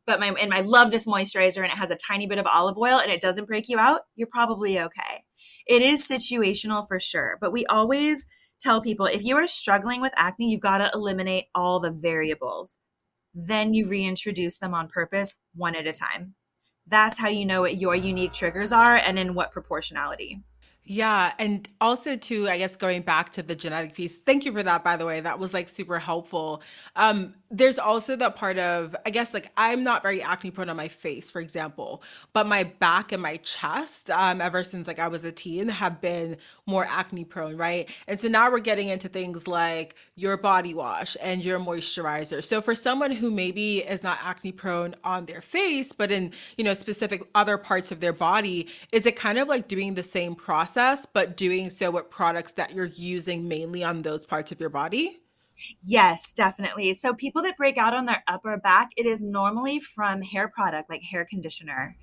but 0.06 0.19
my 0.19 0.34
and 0.41 0.54
I 0.54 0.62
love 0.62 0.91
this 0.91 1.06
moisturizer 1.06 1.58
and 1.58 1.71
it 1.71 1.78
has 1.78 1.91
a 1.91 1.95
tiny 1.95 2.26
bit 2.26 2.38
of 2.38 2.47
olive 2.47 2.78
oil 2.78 2.99
and 2.99 3.12
it 3.12 3.21
doesn't 3.21 3.47
break 3.47 3.69
you 3.69 3.78
out, 3.78 4.02
you're 4.15 4.28
probably 4.32 4.80
okay. 4.80 5.23
It 5.67 5.82
is 5.82 6.08
situational 6.08 6.88
for 6.88 6.99
sure, 6.99 7.38
but 7.39 7.52
we 7.52 7.65
always 7.65 8.26
tell 8.62 8.82
people 8.82 9.06
if 9.06 9.23
you 9.23 9.36
are 9.36 9.47
struggling 9.47 10.02
with 10.02 10.13
acne, 10.15 10.49
you've 10.49 10.62
got 10.62 10.78
to 10.80 10.91
eliminate 10.93 11.45
all 11.54 11.80
the 11.80 11.91
variables. 11.91 12.78
Then 13.34 13.73
you 13.73 13.88
reintroduce 13.88 14.58
them 14.58 14.73
on 14.73 14.88
purpose 14.88 15.36
one 15.56 15.76
at 15.76 15.88
a 15.88 15.93
time. 15.93 16.36
That's 16.88 17.17
how 17.17 17.30
you 17.30 17.45
know 17.45 17.62
what 17.62 17.78
your 17.78 17.95
unique 17.95 18.34
triggers 18.34 18.71
are 18.71 18.95
and 18.95 19.17
in 19.17 19.34
what 19.34 19.52
proportionality. 19.52 20.43
Yeah. 20.86 21.32
And 21.39 21.67
also, 21.80 22.17
too, 22.17 22.50
I 22.50 22.58
guess 22.58 22.76
going 22.76 23.04
back 23.04 23.32
to 23.34 23.43
the 23.43 23.56
genetic 23.56 23.93
piece, 23.93 24.19
thank 24.19 24.43
you 24.43 24.52
for 24.52 24.63
that, 24.63 24.84
by 24.84 24.98
the 24.98 25.06
way. 25.06 25.22
That 25.22 25.39
was 25.39 25.54
like 25.54 25.69
super 25.69 25.98
helpful. 25.98 26.62
Um, 26.98 27.36
there's 27.50 27.78
also 27.78 28.15
that 28.15 28.36
part 28.36 28.58
of, 28.58 28.96
I 29.06 29.12
guess, 29.12 29.34
like 29.34 29.52
I'm 29.56 29.84
not 29.84 30.02
very 30.02 30.24
acne 30.24 30.50
prone 30.50 30.69
on 30.69 30.76
my 30.76 30.88
face, 30.88 31.30
for 31.30 31.39
example, 31.39 32.02
but 32.34 32.48
my 32.48 32.63
back 32.63 33.12
and 33.12 33.22
my 33.22 33.38
chest, 33.38 34.10
um, 34.10 34.41
ever 34.41 34.63
since 34.63 34.88
like 34.88 34.98
I 34.98 35.08
was 35.08 35.24
a 35.24 35.32
teen, 35.32 35.69
have 35.69 36.02
been 36.02 36.38
more 36.65 36.86
acne 36.89 37.24
prone, 37.24 37.56
right? 37.56 37.88
And 38.08 38.19
so 38.19 38.28
now 38.28 38.52
we're 38.52 38.60
getting 38.60 38.88
into 38.88 39.08
things 39.08 39.48
like 39.48 39.96
your 40.15 40.36
body 40.36 40.74
wash 40.74 41.15
and 41.22 41.46
your 41.46 41.60
moisturizer. 41.60 42.43
So 42.43 42.60
for 42.60 42.74
someone 42.74 43.12
who 43.12 43.30
maybe 43.30 43.80
is 43.80 44.02
not 44.02 44.17
acne 44.24 44.52
prone 44.52 44.96
on 45.04 45.28
their 45.28 45.41
face, 45.41 45.91
but 45.91 46.12
in, 46.12 46.32
you 46.58 46.63
know, 46.63 46.74
specific 46.74 47.22
other 47.36 47.60
parts 47.60 47.91
of 47.91 48.00
their 48.00 48.13
body, 48.13 48.67
is 48.91 49.06
it 49.06 49.15
kind 49.15 49.38
of 49.38 49.48
like 49.48 49.67
doing 49.67 49.93
the 49.93 50.04
same 50.04 50.34
process, 50.34 50.73
but 51.06 51.38
doing 51.38 51.70
so 51.70 51.92
with 51.92 52.10
products 52.10 52.54
that 52.54 52.74
you're 52.74 52.86
using 52.86 53.48
mainly 53.48 53.84
on 53.84 54.02
those 54.02 54.26
parts 54.26 54.52
of 54.52 54.60
your 54.60 54.70
body? 54.70 55.20
Yes, 55.84 56.32
definitely. 56.32 56.94
So 56.94 57.14
people 57.14 57.42
that 57.44 57.58
break 57.58 57.78
out 57.78 57.94
on 57.94 58.06
their 58.06 58.24
upper 58.28 58.58
back, 58.58 58.90
it 58.98 59.06
is 59.06 59.24
normally 59.24 59.80
from 59.80 60.22
hair 60.22 60.48
product 60.48 60.90
like 60.90 61.04
hair 61.04 61.26
conditioner. 61.26 61.96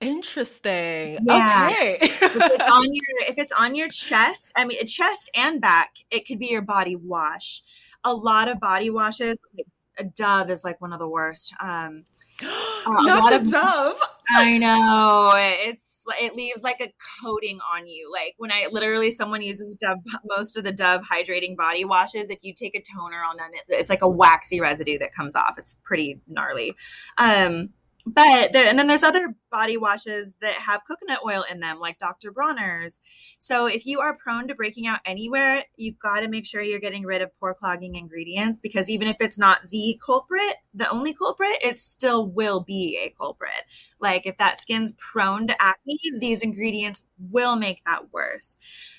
Interesting. 0.00 1.18
Yeah. 1.26 1.70
Okay. 1.72 1.98
if, 2.02 2.22
it's 2.22 2.64
on 2.70 2.92
your, 2.92 3.30
if 3.30 3.38
it's 3.38 3.52
on 3.52 3.74
your 3.74 3.88
chest, 3.88 4.52
I 4.56 4.64
mean, 4.64 4.84
chest 4.86 5.30
and 5.34 5.60
back, 5.60 5.96
it 6.10 6.26
could 6.26 6.38
be 6.38 6.48
your 6.48 6.62
body 6.62 6.96
wash. 6.96 7.62
A 8.04 8.12
lot 8.12 8.48
of 8.48 8.60
body 8.60 8.90
washes, 8.90 9.38
like 9.56 9.66
a 9.98 10.04
Dove 10.04 10.50
is 10.50 10.64
like 10.64 10.80
one 10.80 10.92
of 10.92 10.98
the 10.98 11.08
worst. 11.08 11.54
Um, 11.60 12.04
uh, 12.42 12.46
Not 13.02 13.30
the 13.30 13.36
of, 13.36 13.50
Dove. 13.50 14.00
I 14.28 14.58
know 14.58 15.32
it's 15.34 16.02
it 16.20 16.34
leaves 16.34 16.62
like 16.62 16.80
a 16.80 16.92
coating 17.22 17.60
on 17.72 17.86
you. 17.86 18.10
Like 18.10 18.34
when 18.38 18.50
I 18.50 18.68
literally 18.70 19.12
someone 19.12 19.42
uses 19.42 19.76
Dove, 19.76 19.98
most 20.24 20.56
of 20.56 20.64
the 20.64 20.72
Dove 20.72 21.02
hydrating 21.02 21.56
body 21.56 21.84
washes. 21.84 22.28
If 22.28 22.42
you 22.42 22.52
take 22.54 22.74
a 22.74 22.82
toner 22.82 23.22
on 23.22 23.36
them, 23.36 23.50
it's, 23.52 23.68
it's 23.68 23.90
like 23.90 24.02
a 24.02 24.08
waxy 24.08 24.60
residue 24.60 24.98
that 24.98 25.12
comes 25.12 25.34
off. 25.34 25.58
It's 25.58 25.76
pretty 25.84 26.20
gnarly. 26.26 26.74
Um, 27.18 27.70
but 28.06 28.52
there, 28.52 28.66
and 28.66 28.78
then 28.78 28.86
there's 28.86 29.02
other 29.02 29.34
body 29.56 29.78
washes 29.78 30.36
that 30.42 30.52
have 30.52 30.82
coconut 30.86 31.20
oil 31.24 31.42
in 31.50 31.60
them, 31.60 31.80
like 31.80 31.98
Dr. 31.98 32.30
Bronner's. 32.30 33.00
So 33.38 33.66
if 33.66 33.86
you 33.86 34.00
are 34.00 34.14
prone 34.14 34.48
to 34.48 34.54
breaking 34.54 34.86
out 34.86 35.00
anywhere, 35.06 35.64
you've 35.76 35.98
got 35.98 36.20
to 36.20 36.28
make 36.28 36.44
sure 36.44 36.60
you're 36.60 36.78
getting 36.78 37.04
rid 37.04 37.22
of 37.22 37.30
pore 37.40 37.54
clogging 37.54 37.94
ingredients 37.94 38.60
because 38.60 38.90
even 38.90 39.08
if 39.08 39.16
it's 39.18 39.38
not 39.38 39.68
the 39.70 39.98
culprit, 40.04 40.56
the 40.74 40.90
only 40.90 41.14
culprit, 41.14 41.56
it 41.62 41.78
still 41.78 42.28
will 42.28 42.60
be 42.60 42.98
a 43.02 43.08
culprit. 43.16 43.64
Like 43.98 44.26
if 44.26 44.36
that 44.36 44.60
skin's 44.60 44.92
prone 44.98 45.46
to 45.46 45.56
acne, 45.58 45.98
these 46.18 46.42
ingredients 46.42 47.06
will 47.18 47.56
make 47.56 47.82
that 47.86 48.12
worse. 48.12 48.58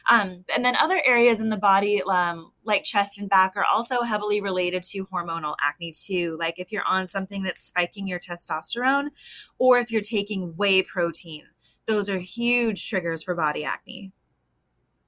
Um, 0.10 0.44
and 0.56 0.66
then 0.66 0.76
other 0.76 1.00
areas 1.06 1.40
in 1.40 1.50
the 1.50 1.58
body, 1.58 2.02
um, 2.02 2.52
like 2.64 2.84
chest 2.84 3.20
and 3.20 3.30
back, 3.30 3.54
are 3.56 3.66
also 3.72 4.02
heavily 4.02 4.42
related 4.42 4.82
to 4.84 5.06
hormonal 5.06 5.56
acne 5.62 5.92
too. 5.92 6.36
Like 6.40 6.58
if 6.58 6.72
you're 6.72 6.88
on 6.88 7.08
something 7.08 7.44
that's 7.44 7.64
spiking 7.64 8.08
your 8.08 8.20
testosterone, 8.20 9.10
or 9.60 9.80
if 9.80 9.92
you're 9.92 10.02
taking 10.02 10.54
whey 10.56 10.82
protein, 10.82 11.44
those 11.86 12.10
are 12.10 12.20
huge 12.20 12.90
triggers 12.90 13.24
for 13.24 13.36
body 13.36 13.64
acne. 13.64 14.12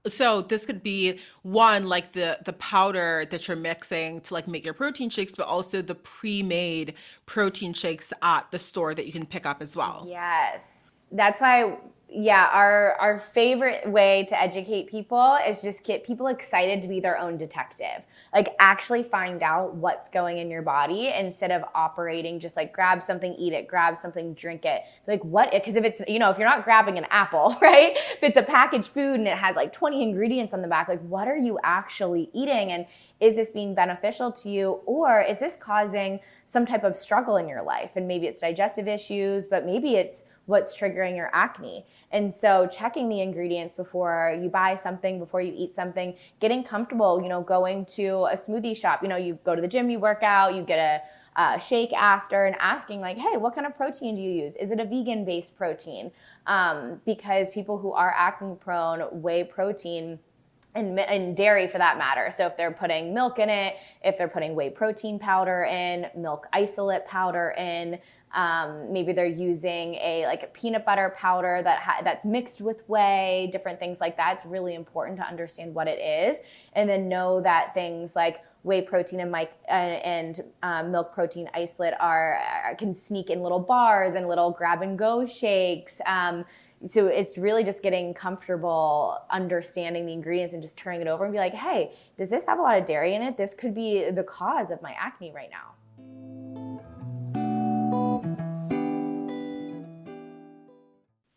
So 0.08 0.42
this 0.42 0.66
could 0.66 0.82
be 0.82 1.20
one 1.42 1.88
like 1.88 2.14
the 2.14 2.40
the 2.46 2.54
powder 2.54 3.26
that 3.30 3.48
you're 3.48 3.58
mixing 3.58 4.22
to 4.22 4.34
like 4.34 4.48
make 4.48 4.64
your 4.64 4.74
protein 4.74 5.10
shakes 5.10 5.36
but 5.36 5.46
also 5.46 5.82
the 5.82 5.94
pre-made 5.96 6.94
protein 7.26 7.74
shakes 7.74 8.14
at 8.22 8.50
the 8.52 8.60
store 8.60 8.94
that 8.94 9.06
you 9.06 9.12
can 9.12 9.26
pick 9.26 9.46
up 9.46 9.62
as 9.62 9.76
well. 9.76 10.06
Yes. 10.08 11.06
That's 11.12 11.42
why 11.42 11.78
yeah, 12.12 12.50
our 12.52 12.96
our 12.96 13.20
favorite 13.20 13.88
way 13.88 14.26
to 14.30 14.42
educate 14.42 14.90
people 14.90 15.38
is 15.48 15.62
just 15.62 15.84
get 15.84 16.04
people 16.04 16.26
excited 16.26 16.82
to 16.82 16.88
be 16.88 17.00
their 17.00 17.20
own 17.20 17.38
detective. 17.38 18.04
Like 18.34 18.56
actually 18.60 19.04
find 19.04 19.44
out 19.44 19.76
what's 19.76 20.10
going 20.10 20.40
in 20.40 20.50
your 20.50 20.64
body 20.64 21.10
instead 21.10 21.52
of 21.52 21.64
operating 21.76 22.40
just 22.40 22.58
like 22.58 22.74
grab 22.74 23.04
something, 23.04 23.36
eat 23.36 23.54
it, 23.54 23.68
grab 23.68 23.96
something, 23.96 24.34
drink 24.34 24.66
it. 24.66 24.82
Like 25.06 25.24
what? 25.24 25.52
Because 25.52 25.76
if 25.76 25.84
it's 25.84 26.02
you 26.08 26.18
know 26.18 26.32
if 26.32 26.40
you're 26.40 26.48
not 26.48 26.64
grabbing 26.64 26.98
an 26.98 27.06
apple, 27.12 27.56
right? 27.62 27.92
If 27.96 28.24
it's 28.24 28.38
a 28.38 28.44
packaged 28.44 28.90
food 28.90 29.20
and 29.20 29.28
it 29.28 29.38
has 29.38 29.56
like 29.56 29.72
20 29.72 30.02
ingredients 30.02 30.54
on 30.54 30.64
the 30.64 30.68
back, 30.68 30.88
like 30.88 31.02
what 31.02 31.28
are 31.28 31.38
you 31.38 31.60
actually 31.64 32.32
eating? 32.34 32.72
And 32.72 32.88
is 33.20 33.36
this 33.36 33.52
being 33.52 33.76
beneficial 33.76 34.32
to 34.32 34.50
you, 34.50 34.82
or 34.88 35.22
is 35.22 35.40
this 35.40 35.56
causing 35.56 36.22
some 36.46 36.66
type 36.66 36.84
of 36.84 36.96
struggle 36.96 37.38
in 37.38 37.48
your 37.48 37.62
life? 37.62 37.92
And 37.96 38.08
maybe 38.08 38.26
it's 38.26 38.42
digestive 38.42 38.88
issues, 38.88 39.46
but 39.46 39.64
maybe 39.64 39.94
it's 39.94 40.24
what's 40.50 40.76
triggering 40.78 41.16
your 41.16 41.30
acne. 41.32 41.86
And 42.12 42.34
so 42.34 42.68
checking 42.68 43.08
the 43.08 43.22
ingredients 43.22 43.76
before 43.76 44.36
you 44.42 44.50
buy 44.50 44.76
something, 44.76 45.20
before 45.20 45.42
you 45.42 45.54
eat 45.56 45.72
something, 45.72 46.16
getting 46.40 46.64
comfortable, 46.64 47.22
you 47.22 47.30
know, 47.30 47.42
going 47.42 47.86
to 47.98 48.26
a 48.32 48.34
smoothie 48.34 48.76
shop, 48.76 49.04
you 49.04 49.10
know, 49.10 49.16
you 49.16 49.38
go 49.46 49.56
to 49.56 49.62
the 49.62 49.68
gym, 49.68 49.92
you 49.92 50.00
work 50.00 50.24
out, 50.24 50.56
you 50.56 50.64
get 50.64 50.80
a 50.80 51.02
uh, 51.36 51.60
shake 51.60 51.94
after 51.94 52.46
and 52.46 52.56
asking 52.60 53.00
like 53.00 53.16
hey 53.16 53.38
what 53.38 53.56
kind 53.56 53.66
of 53.66 53.78
protein 53.78 54.14
do 54.14 54.22
you 54.22 54.32
use 54.32 54.58
is 54.58 54.72
it 54.72 54.80
a 54.80 54.84
vegan 54.84 55.24
based 55.24 55.56
protein 55.56 56.12
um, 56.48 57.00
because 57.06 57.50
people 57.52 57.78
who 57.78 57.94
are 57.94 58.14
acne 58.18 58.56
prone 58.60 59.00
whey 59.22 59.44
protein 59.44 60.20
and, 60.76 61.00
and, 61.00 61.36
dairy 61.36 61.68
for 61.68 61.80
that 61.80 61.98
matter. 61.98 62.30
So 62.30 62.46
if 62.46 62.56
they're 62.56 62.72
putting 62.72 63.14
milk 63.14 63.40
in 63.40 63.50
it, 63.50 63.78
if 64.04 64.18
they're 64.18 64.28
putting 64.28 64.56
whey 64.56 64.70
protein 64.70 65.18
powder 65.18 65.64
in, 65.64 66.08
milk 66.16 66.48
isolate 66.54 67.08
powder 67.08 67.56
in, 67.58 68.00
um, 68.34 68.92
maybe 68.94 69.12
they're 69.14 69.26
using 69.26 69.96
a 69.96 70.26
like 70.26 70.44
a 70.44 70.48
peanut 70.48 70.86
butter 70.86 71.14
powder 71.18 71.62
that 71.64 71.80
ha- 71.80 72.02
that's 72.04 72.26
mixed 72.26 72.62
with 72.62 72.88
whey, 72.88 73.50
different 73.52 73.80
things 73.80 74.00
like 74.00 74.18
that. 74.18 74.34
It's 74.34 74.46
really 74.46 74.76
important 74.76 75.18
to 75.18 75.24
understand 75.24 75.74
what 75.74 75.88
it 75.88 76.00
is, 76.00 76.40
and 76.74 76.90
then 76.90 77.10
know 77.10 77.42
that 77.42 77.74
things 77.74 78.16
like 78.16 78.42
whey 78.64 78.82
protein 78.82 79.22
and, 79.22 79.32
mic- 79.32 79.54
and 79.70 80.42
um, 80.64 80.92
milk 80.92 81.14
protein 81.14 81.50
isolate 81.54 81.94
are 82.00 82.40
can 82.78 82.94
sneak 82.94 83.30
in 83.30 83.42
little 83.42 83.60
bars 83.60 84.16
and 84.16 84.28
little 84.28 84.52
grab 84.52 84.82
and 84.82 85.00
go 85.00 85.26
shakes. 85.26 86.02
Um, 86.06 86.46
so 86.86 87.08
it's 87.08 87.38
really 87.38 87.64
just 87.64 87.82
getting 87.82 88.14
comfortable 88.14 89.18
understanding 89.30 90.06
the 90.06 90.14
ingredients 90.14 90.54
and 90.54 90.62
just 90.62 90.78
turning 90.78 91.02
it 91.02 91.08
over 91.08 91.26
and 91.26 91.34
be 91.34 91.40
like, 91.40 91.54
hey, 91.54 91.92
does 92.18 92.30
this 92.30 92.46
have 92.46 92.58
a 92.58 92.62
lot 92.62 92.78
of 92.78 92.86
dairy 92.86 93.16
in 93.16 93.22
it? 93.22 93.36
This 93.36 93.54
could 93.54 93.76
be 93.76 94.10
the 94.12 94.24
cause 94.24 94.72
of 94.72 94.82
my 94.82 94.96
acne 94.98 95.32
right 95.34 95.50
now. 95.52 95.74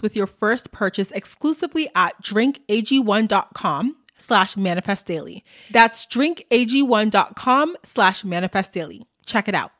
with 0.00 0.16
your 0.16 0.26
first 0.26 0.72
purchase 0.72 1.10
exclusively 1.10 1.88
at 1.94 2.22
drinkag1.com 2.22 3.96
slash 4.16 4.56
manifest 4.56 5.06
daily. 5.06 5.44
That's 5.70 6.06
drinkag1.com 6.06 7.76
slash 7.84 8.24
manifest 8.24 8.72
daily. 8.72 9.02
Check 9.26 9.48
it 9.48 9.54
out. 9.54 9.72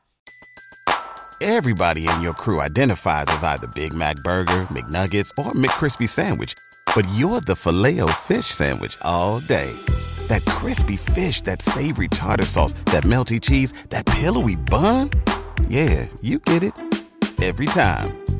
Everybody 1.41 2.07
in 2.07 2.21
your 2.21 2.33
crew 2.33 2.61
identifies 2.61 3.25
as 3.27 3.43
either 3.43 3.67
Big 3.75 3.93
Mac 3.93 4.15
Burger, 4.17 4.61
McNuggets, 4.71 5.29
or 5.37 5.51
McCrispy 5.51 6.07
Sandwich, 6.07 6.53
but 6.95 7.05
you're 7.15 7.41
the 7.41 7.55
filet 7.55 7.99
fish 8.21 8.45
Sandwich 8.45 8.97
all 9.01 9.41
day. 9.41 9.71
That 10.27 10.45
crispy 10.45 10.95
fish, 10.95 11.41
that 11.41 11.61
savory 11.61 12.07
tartar 12.07 12.45
sauce, 12.45 12.73
that 12.85 13.03
melty 13.03 13.41
cheese, 13.41 13.73
that 13.89 14.05
pillowy 14.05 14.55
bun. 14.55 15.09
Yeah, 15.67 16.07
you 16.21 16.39
get 16.39 16.63
it 16.63 16.73
every 17.41 17.65
time. 17.65 18.22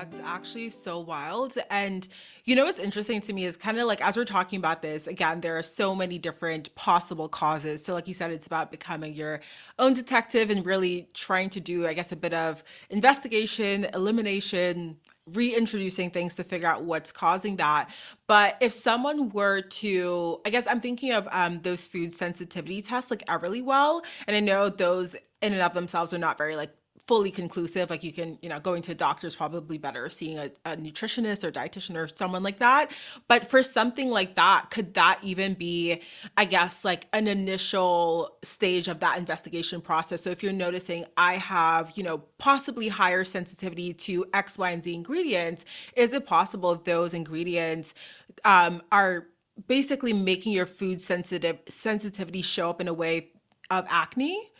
That's 0.00 0.18
actually 0.24 0.70
so 0.70 0.98
wild. 0.98 1.56
And 1.68 2.06
you 2.44 2.56
know 2.56 2.64
what's 2.64 2.78
interesting 2.78 3.20
to 3.22 3.32
me 3.32 3.44
is 3.44 3.56
kind 3.56 3.78
of 3.78 3.86
like 3.86 4.00
as 4.00 4.16
we're 4.16 4.24
talking 4.24 4.58
about 4.58 4.80
this, 4.80 5.06
again, 5.06 5.42
there 5.42 5.58
are 5.58 5.62
so 5.62 5.94
many 5.94 6.18
different 6.18 6.74
possible 6.74 7.28
causes. 7.28 7.84
So, 7.84 7.92
like 7.92 8.08
you 8.08 8.14
said, 8.14 8.30
it's 8.30 8.46
about 8.46 8.70
becoming 8.70 9.12
your 9.12 9.40
own 9.78 9.92
detective 9.92 10.48
and 10.48 10.64
really 10.64 11.08
trying 11.12 11.50
to 11.50 11.60
do, 11.60 11.86
I 11.86 11.92
guess, 11.92 12.12
a 12.12 12.16
bit 12.16 12.32
of 12.32 12.64
investigation, 12.88 13.86
elimination, 13.92 14.96
reintroducing 15.26 16.10
things 16.10 16.34
to 16.36 16.44
figure 16.44 16.66
out 16.66 16.82
what's 16.82 17.12
causing 17.12 17.56
that. 17.56 17.90
But 18.26 18.56
if 18.60 18.72
someone 18.72 19.28
were 19.28 19.60
to, 19.60 20.40
I 20.46 20.50
guess 20.50 20.66
I'm 20.66 20.80
thinking 20.80 21.12
of 21.12 21.28
um, 21.30 21.60
those 21.60 21.86
food 21.86 22.14
sensitivity 22.14 22.80
tests 22.80 23.10
like 23.10 23.24
Everlywell, 23.26 24.02
and 24.26 24.34
I 24.34 24.40
know 24.40 24.70
those 24.70 25.14
in 25.42 25.52
and 25.52 25.62
of 25.62 25.74
themselves 25.74 26.12
are 26.12 26.18
not 26.18 26.38
very 26.38 26.56
like 26.56 26.74
fully 27.06 27.30
conclusive 27.30 27.90
like 27.90 28.04
you 28.04 28.12
can 28.12 28.38
you 28.42 28.48
know 28.48 28.60
going 28.60 28.82
to 28.82 28.92
a 28.92 28.94
doctor 28.94 29.26
is 29.26 29.36
probably 29.36 29.78
better 29.78 30.08
seeing 30.08 30.38
a, 30.38 30.50
a, 30.64 30.76
nutritionist 30.76 31.44
or 31.44 31.50
dietitian 31.50 31.96
or 31.96 32.06
someone 32.08 32.42
like 32.42 32.58
that. 32.58 32.92
But 33.28 33.48
for 33.48 33.62
something 33.62 34.10
like 34.10 34.34
that 34.34 34.70
could 34.70 34.94
that 34.94 35.18
even 35.22 35.54
be 35.54 36.00
i 36.36 36.44
guess 36.44 36.84
like 36.84 37.06
an 37.12 37.28
initial 37.28 38.36
stage 38.42 38.88
of 38.88 39.00
that 39.00 39.18
investigation 39.18 39.80
process? 39.80 40.22
So 40.22 40.30
if 40.30 40.42
you're 40.42 40.52
noticing 40.52 41.04
i 41.16 41.34
have 41.34 41.92
you 41.96 42.02
know 42.02 42.18
possibly 42.38 42.88
higher 42.88 43.24
sensitivity 43.24 43.92
to 43.94 44.26
x 44.34 44.58
y 44.58 44.70
and 44.70 44.82
z 44.82 44.94
ingredients 44.94 45.64
is 45.96 46.12
it 46.12 46.26
possible 46.26 46.74
those 46.76 47.14
ingredients 47.14 47.94
um, 48.44 48.82
are 48.90 49.26
basically 49.66 50.12
making 50.12 50.52
your 50.52 50.66
food 50.66 51.00
sensitive 51.00 51.58
sensitivity 51.68 52.42
show 52.42 52.70
up 52.70 52.80
in 52.80 52.88
a 52.88 52.94
way 52.94 53.28
of 53.70 53.84
acne 53.88 54.50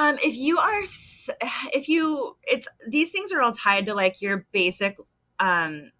um, 0.00 0.18
if 0.22 0.34
you 0.34 0.58
are, 0.58 0.80
if 1.72 1.88
you, 1.88 2.36
it's 2.44 2.68
these 2.88 3.10
things 3.10 3.32
are 3.32 3.42
all 3.42 3.52
tied 3.52 3.86
to 3.86 3.94
like 3.94 4.22
your 4.22 4.46
basic 4.52 4.96
um, 5.38 5.90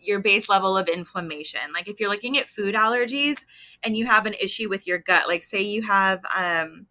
your 0.00 0.20
base 0.20 0.48
level 0.48 0.76
of 0.76 0.88
inflammation. 0.88 1.60
Like 1.72 1.88
if 1.88 2.00
you're 2.00 2.08
looking 2.08 2.38
at 2.38 2.48
food 2.48 2.74
allergies 2.74 3.44
and 3.82 3.96
you 3.96 4.06
have 4.06 4.26
an 4.26 4.34
issue 4.34 4.68
with 4.68 4.86
your 4.86 4.98
gut, 4.98 5.28
like 5.28 5.42
say 5.42 5.60
you 5.62 5.82
have 5.82 6.20
um, 6.36 6.86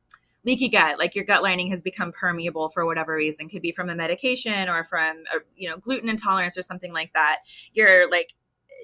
leaky 0.46 0.70
gut, 0.70 0.98
like 0.98 1.16
your 1.16 1.26
gut 1.26 1.44
lining 1.44 1.70
has 1.72 1.82
become 1.82 2.12
permeable 2.12 2.70
for 2.70 2.86
whatever 2.86 3.16
reason, 3.16 3.50
could 3.50 3.62
be 3.62 3.72
from 3.72 3.90
a 3.90 3.96
medication 3.96 4.70
or 4.70 4.84
from 4.84 5.24
a, 5.34 5.40
you 5.56 5.70
know 5.70 5.78
gluten 5.78 6.10
intolerance 6.10 6.58
or 6.58 6.62
something 6.62 6.94
like 6.94 7.12
that. 7.14 7.40
Your 7.74 8.10
like 8.10 8.34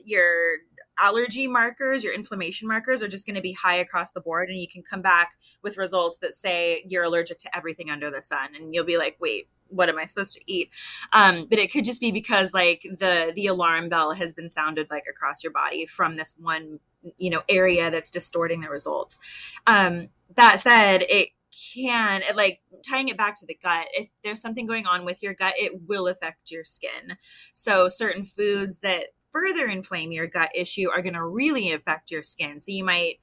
your 0.03 0.57
allergy 0.99 1.47
markers, 1.47 2.03
your 2.03 2.13
inflammation 2.13 2.67
markers 2.67 3.03
are 3.03 3.07
just 3.07 3.25
going 3.25 3.35
to 3.35 3.41
be 3.41 3.53
high 3.53 3.75
across 3.75 4.11
the 4.11 4.21
board, 4.21 4.49
and 4.49 4.59
you 4.59 4.67
can 4.67 4.83
come 4.83 5.01
back 5.01 5.33
with 5.61 5.77
results 5.77 6.17
that 6.19 6.33
say 6.33 6.83
you're 6.87 7.03
allergic 7.03 7.39
to 7.39 7.55
everything 7.55 7.89
under 7.89 8.11
the 8.11 8.21
sun, 8.21 8.49
and 8.55 8.73
you'll 8.73 8.85
be 8.85 8.97
like, 8.97 9.17
wait, 9.19 9.47
what 9.69 9.89
am 9.89 9.97
I 9.97 10.05
supposed 10.05 10.33
to 10.33 10.41
eat? 10.45 10.69
Um, 11.11 11.47
but 11.49 11.59
it 11.59 11.71
could 11.71 11.85
just 11.85 12.01
be 12.01 12.11
because 12.11 12.53
like 12.53 12.83
the 12.83 13.33
the 13.35 13.47
alarm 13.47 13.89
bell 13.89 14.13
has 14.13 14.33
been 14.33 14.49
sounded 14.49 14.89
like 14.89 15.05
across 15.09 15.43
your 15.43 15.51
body 15.51 15.85
from 15.85 16.15
this 16.15 16.35
one 16.39 16.79
you 17.17 17.29
know 17.29 17.41
area 17.49 17.91
that's 17.91 18.09
distorting 18.09 18.61
the 18.61 18.69
results. 18.69 19.19
Um, 19.67 20.09
that 20.35 20.59
said, 20.59 21.03
it 21.09 21.29
can 21.73 22.21
it, 22.23 22.35
like 22.35 22.61
tying 22.87 23.07
it 23.07 23.17
back 23.17 23.35
to 23.37 23.45
the 23.45 23.57
gut 23.61 23.87
if 23.93 24.09
there's 24.23 24.41
something 24.41 24.65
going 24.65 24.85
on 24.85 25.05
with 25.05 25.23
your 25.23 25.33
gut 25.33 25.53
it 25.57 25.87
will 25.87 26.07
affect 26.07 26.51
your 26.51 26.65
skin 26.65 27.15
so 27.53 27.87
certain 27.87 28.25
foods 28.25 28.79
that 28.79 29.05
further 29.35 29.67
inflame 29.67 30.13
your 30.13 30.27
gut 30.27 30.49
issue 30.55 30.89
are 30.89 31.01
going 31.01 31.13
to 31.13 31.25
really 31.25 31.73
affect 31.73 32.09
your 32.09 32.23
skin 32.23 32.61
so 32.61 32.71
you 32.71 32.85
might 32.85 33.19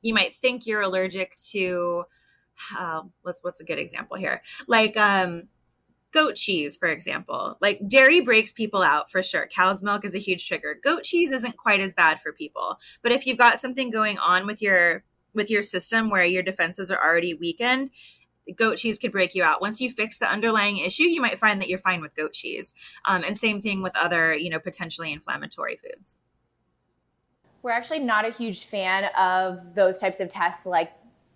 you 0.00 0.14
might 0.14 0.32
think 0.32 0.64
you're 0.64 0.82
allergic 0.82 1.34
to 1.36 2.04
uh, 2.78 3.02
let's 3.24 3.42
what's 3.42 3.60
a 3.60 3.64
good 3.64 3.78
example 3.78 4.16
here 4.16 4.40
like 4.68 4.96
um 4.96 5.48
goat 6.16 6.34
cheese, 6.34 6.78
for 6.78 6.88
example. 6.88 7.58
Like 7.60 7.78
dairy 7.86 8.22
breaks 8.22 8.50
people 8.50 8.82
out 8.82 9.10
for 9.10 9.22
sure. 9.22 9.48
Cow's 9.54 9.82
milk 9.82 10.02
is 10.02 10.14
a 10.14 10.18
huge 10.18 10.48
trigger. 10.48 10.78
Goat 10.82 11.02
cheese 11.02 11.30
isn't 11.30 11.58
quite 11.58 11.80
as 11.80 11.92
bad 11.92 12.20
for 12.20 12.32
people. 12.32 12.78
But 13.02 13.12
if 13.12 13.26
you've 13.26 13.36
got 13.36 13.60
something 13.60 13.90
going 13.90 14.18
on 14.18 14.46
with 14.46 14.62
your 14.62 15.04
with 15.34 15.50
your 15.50 15.62
system 15.62 16.08
where 16.08 16.24
your 16.24 16.42
defenses 16.42 16.90
are 16.90 16.98
already 16.98 17.34
weakened, 17.34 17.90
goat 18.54 18.76
cheese 18.76 18.98
could 18.98 19.12
break 19.12 19.34
you 19.34 19.42
out. 19.42 19.60
Once 19.60 19.80
you 19.80 19.90
fix 19.90 20.18
the 20.18 20.30
underlying 20.30 20.78
issue, 20.78 21.04
you 21.04 21.20
might 21.20 21.38
find 21.38 21.60
that 21.60 21.68
you're 21.68 21.78
fine 21.78 22.00
with 22.00 22.14
goat 22.14 22.32
cheese. 22.32 22.74
Um, 23.04 23.24
and 23.24 23.38
same 23.38 23.60
thing 23.60 23.82
with 23.82 23.96
other, 23.96 24.34
you 24.34 24.50
know, 24.50 24.58
potentially 24.58 25.12
inflammatory 25.12 25.76
foods. 25.76 26.20
We're 27.62 27.72
actually 27.72 28.00
not 28.00 28.24
a 28.24 28.30
huge 28.30 28.64
fan 28.64 29.10
of 29.16 29.74
those 29.74 30.00
types 30.00 30.20
of 30.20 30.28
tests 30.28 30.66
like 30.66 30.92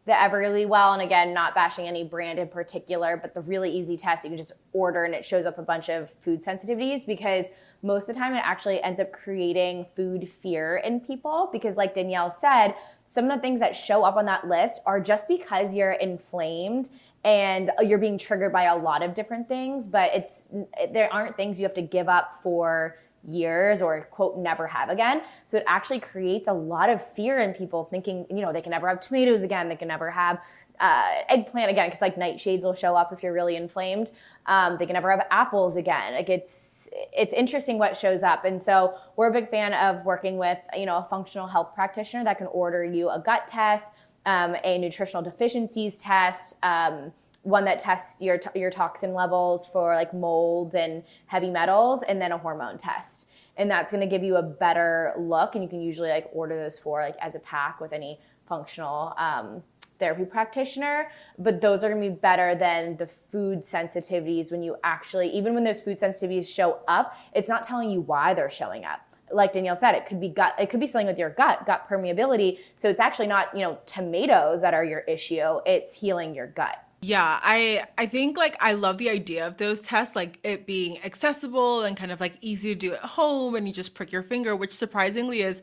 the 0.07 0.13
Everlywell. 0.13 0.95
and 0.95 1.03
again, 1.03 1.35
not 1.35 1.55
bashing 1.55 1.87
any 1.87 2.05
brand 2.05 2.39
in 2.39 2.49
particular, 2.49 3.17
but 3.17 3.35
the 3.35 3.41
really 3.43 3.71
easy 3.71 3.97
test 3.97 4.25
you 4.25 4.31
can 4.31 4.37
just 4.37 4.53
order 4.73 5.05
and 5.05 5.15
it 5.15 5.25
shows 5.25 5.47
up 5.47 5.59
a 5.59 5.63
bunch 5.63 5.89
of 5.89 6.11
food 6.11 6.43
sensitivities 6.43 7.07
because 7.07 7.47
most 7.83 8.09
of 8.09 8.15
the 8.15 8.21
time 8.21 8.35
it 8.35 8.43
actually 8.45 8.83
ends 8.83 9.01
up 9.01 9.11
creating 9.13 9.87
food 9.97 10.29
fear 10.29 10.77
in 10.79 11.01
people 11.01 11.49
because 11.53 11.77
like 11.77 11.95
Danielle 11.95 12.31
said, 12.31 12.75
some 13.07 13.31
of 13.31 13.37
the 13.37 13.41
things 13.41 13.61
that 13.61 13.75
show 13.75 14.05
up 14.05 14.17
on 14.17 14.27
that 14.27 14.47
list 14.47 14.83
are 14.87 15.01
just 15.01 15.29
because 15.29 15.75
you're 15.75 15.93
inflamed 15.93 16.91
and 17.25 17.71
you're 17.83 17.99
being 17.99 18.19
triggered 18.19 18.53
by 18.53 18.65
a 18.65 18.77
lot 18.77 19.03
of 19.03 19.15
different 19.15 19.49
things, 19.49 19.87
but 19.87 20.11
it's 20.15 20.45
there 20.93 21.13
aren't 21.13 21.37
things 21.37 21.61
you 21.61 21.65
have 21.65 21.75
to 21.75 21.83
give 21.83 22.09
up 22.09 22.41
for 22.43 22.97
years 23.29 23.83
or 23.83 24.09
quote 24.11 24.39
never 24.39 24.67
have 24.67 24.89
again. 24.89 25.23
So 25.47 25.59
it 25.59 25.65
actually 25.67 26.01
creates 26.01 26.49
a 26.49 26.53
lot 26.53 26.89
of 26.91 27.05
fear 27.05 27.41
in 27.41 27.53
people 27.53 27.85
thinking 27.85 28.27
you 28.31 28.41
know 28.41 28.53
they 28.53 28.63
can 28.63 28.71
never 28.71 28.89
have 28.89 29.01
tomatoes 29.01 29.43
again 29.43 29.69
they 29.69 29.77
can 29.77 29.89
never 29.89 30.11
have 30.11 30.41
uh, 30.81 31.09
eggplant 31.29 31.71
again 31.71 31.89
because 31.89 32.01
like 32.01 32.17
nightshades 32.17 32.63
will 32.63 32.73
show 32.73 32.97
up 32.97 33.13
if 33.13 33.23
you're 33.23 33.35
really 33.35 33.57
inflamed. 33.57 34.11
Um, 34.47 34.77
they 34.79 34.87
can 34.87 34.95
never 34.95 35.11
have 35.11 35.27
apples 35.31 35.77
again. 35.77 36.15
Like 36.15 36.31
it's 36.31 36.89
it's 37.13 37.35
interesting 37.35 37.79
what 37.79 37.97
shows 37.97 38.23
up. 38.23 38.45
And 38.45 38.61
so 38.61 38.95
we're 39.17 39.29
a 39.29 39.33
big 39.33 39.51
fan 39.51 39.75
of 39.75 40.05
working 40.05 40.39
with 40.39 40.59
you 40.77 40.87
know 40.87 40.97
a 40.97 41.05
functional 41.05 41.47
health 41.47 41.75
practitioner 41.75 42.25
that 42.25 42.39
can 42.39 42.47
order 42.49 42.85
you 42.85 43.11
a 43.11 43.21
gut 43.21 43.47
test 43.47 43.93
um, 44.27 44.57
a 44.65 44.79
nutritional 44.79 45.23
deficiencies 45.23 45.99
test 45.99 46.57
um, 46.63 47.13
one 47.43 47.65
that 47.65 47.79
tests 47.79 48.21
your 48.21 48.39
your 48.55 48.71
toxin 48.71 49.15
levels 49.15 49.67
for 49.67 49.95
like 49.95 50.13
mold 50.13 50.75
and 50.75 51.03
heavy 51.27 51.51
metals, 51.51 52.03
and 52.03 52.21
then 52.21 52.33
a 52.33 52.39
hormone 52.39 52.79
test. 52.79 53.29
And 53.57 53.71
that's 53.71 53.93
going 53.93 54.01
to 54.01 54.07
give 54.07 54.23
you 54.23 54.37
a 54.37 54.43
better 54.43 55.13
look. 55.19 55.55
And 55.55 55.63
you 55.63 55.69
can 55.69 55.81
usually 55.81 56.09
like 56.09 56.29
order 56.33 56.57
those 56.57 56.79
for 56.79 57.03
like 57.03 57.17
as 57.21 57.35
a 57.35 57.41
pack 57.41 57.81
with 57.81 57.93
any 57.93 58.19
functional 58.47 59.15
um, 59.19 59.63
therapy 59.99 60.25
practitioner. 60.25 61.11
But 61.39 61.61
those 61.61 61.85
are 61.85 61.91
going 61.91 62.03
to 62.03 62.09
be 62.09 62.15
better 62.15 62.55
than 62.55 62.97
the 62.97 63.07
food 63.07 63.61
sensitivities 63.61 64.51
when 64.51 64.63
you 64.63 64.77
actually, 64.83 65.29
even 65.31 65.55
when 65.55 65.65
those 65.65 65.81
food 65.81 65.99
sensitivities 65.99 66.49
show 66.49 66.81
up, 66.89 67.19
it's 67.35 67.49
not 67.49 67.63
telling 67.63 67.91
you 67.91 68.01
why 68.01 68.35
they're 68.35 68.51
showing 68.51 68.85
up 68.85 69.01
like 69.33 69.53
Danielle 69.53 69.77
said, 69.77 69.95
it 69.95 70.07
could 70.07 70.21
be 70.21 70.29
gut, 70.29 70.55
it 70.59 70.71
could 70.71 70.81
be 70.81 70.87
something 70.87 71.07
with 71.07 71.19
your 71.19 71.31
gut, 71.31 71.65
gut 71.67 71.89
permeability. 71.89 72.59
So 72.75 72.89
it's 72.89 73.01
actually 73.01 73.29
not, 73.29 73.57
you 73.57 73.63
know, 73.63 73.79
tomatoes 73.87 74.61
that 74.63 74.75
are 74.75 74.85
your 74.85 75.01
issue. 75.01 75.61
It's 75.67 76.01
healing 76.01 76.35
your 76.35 76.49
gut. 76.49 76.85
Yeah, 77.03 77.41
I 77.43 77.87
I 77.97 78.07
think 78.07 78.37
like 78.37 78.57
I 78.61 78.75
love 78.75 78.99
the 78.99 79.09
idea 79.09 79.47
of 79.47 79.57
those 79.57 79.81
tests, 79.81 80.15
like 80.15 80.39
it 80.45 80.67
being 80.67 81.03
accessible 81.03 81.83
and 81.83 81.97
kind 81.97 82.13
of 82.13 82.21
like 82.21 82.35
easy 82.43 82.75
to 82.75 82.79
do 82.79 82.93
at 82.93 83.01
home, 83.01 83.55
and 83.55 83.67
you 83.67 83.73
just 83.73 83.95
prick 83.95 84.13
your 84.13 84.23
finger, 84.23 84.55
which 84.55 84.73
surprisingly 84.75 85.41
is 85.41 85.63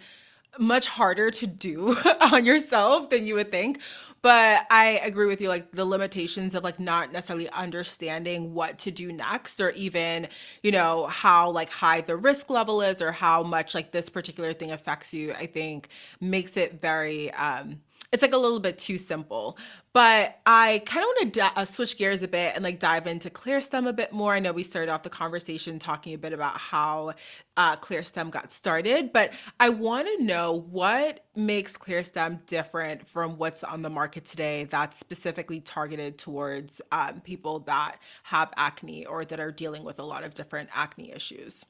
much 0.57 0.87
harder 0.87 1.29
to 1.29 1.45
do 1.45 1.95
on 2.31 2.43
yourself 2.43 3.11
than 3.11 3.23
you 3.25 3.35
would 3.35 3.51
think. 3.51 3.79
But 4.23 4.65
I 4.71 4.99
agree 5.05 5.27
with 5.27 5.39
you, 5.39 5.49
like 5.49 5.71
the 5.73 5.85
limitations 5.85 6.55
of 6.55 6.63
like 6.63 6.79
not 6.79 7.11
necessarily 7.11 7.49
understanding 7.51 8.55
what 8.55 8.79
to 8.79 8.91
do 8.91 9.11
next, 9.13 9.59
or 9.61 9.69
even 9.71 10.27
you 10.63 10.71
know 10.71 11.05
how 11.05 11.51
like 11.51 11.69
high 11.69 12.01
the 12.01 12.15
risk 12.15 12.49
level 12.49 12.81
is, 12.81 12.99
or 12.99 13.11
how 13.11 13.43
much 13.43 13.75
like 13.75 13.91
this 13.91 14.09
particular 14.09 14.53
thing 14.53 14.71
affects 14.71 15.13
you. 15.13 15.33
I 15.33 15.45
think 15.45 15.89
makes 16.19 16.57
it 16.57 16.81
very 16.81 17.31
um 17.33 17.81
it's 18.11 18.21
like 18.21 18.33
a 18.33 18.37
little 18.37 18.59
bit 18.59 18.77
too 18.77 18.97
simple. 18.97 19.57
But 19.93 20.39
I 20.45 20.81
kind 20.85 21.03
of 21.03 21.07
want 21.07 21.33
to 21.33 21.59
uh, 21.59 21.65
switch 21.65 21.97
gears 21.97 22.21
a 22.21 22.27
bit 22.27 22.53
and 22.55 22.63
like 22.63 22.79
dive 22.79 23.07
into 23.07 23.29
ClearStem 23.29 23.87
a 23.87 23.93
bit 23.93 24.13
more. 24.13 24.33
I 24.33 24.39
know 24.39 24.51
we 24.53 24.63
started 24.63 24.91
off 24.91 25.03
the 25.03 25.09
conversation 25.09 25.79
talking 25.79 26.13
a 26.13 26.17
bit 26.17 26.33
about 26.33 26.57
how 26.57 27.13
uh, 27.57 27.75
ClearStem 27.77 28.29
got 28.29 28.51
started, 28.51 29.11
but 29.11 29.33
I 29.59 29.69
want 29.69 30.07
to 30.07 30.23
know 30.23 30.53
what 30.53 31.25
makes 31.35 31.75
ClearStem 31.75 32.45
different 32.45 33.07
from 33.07 33.37
what's 33.37 33.63
on 33.63 33.81
the 33.81 33.89
market 33.89 34.25
today 34.25 34.65
that's 34.65 34.97
specifically 34.97 35.59
targeted 35.59 36.17
towards 36.17 36.81
um, 36.91 37.21
people 37.21 37.59
that 37.61 37.97
have 38.23 38.53
acne 38.55 39.05
or 39.05 39.25
that 39.25 39.39
are 39.39 39.51
dealing 39.51 39.83
with 39.83 39.99
a 39.99 40.03
lot 40.03 40.23
of 40.23 40.33
different 40.33 40.69
acne 40.73 41.11
issues. 41.11 41.65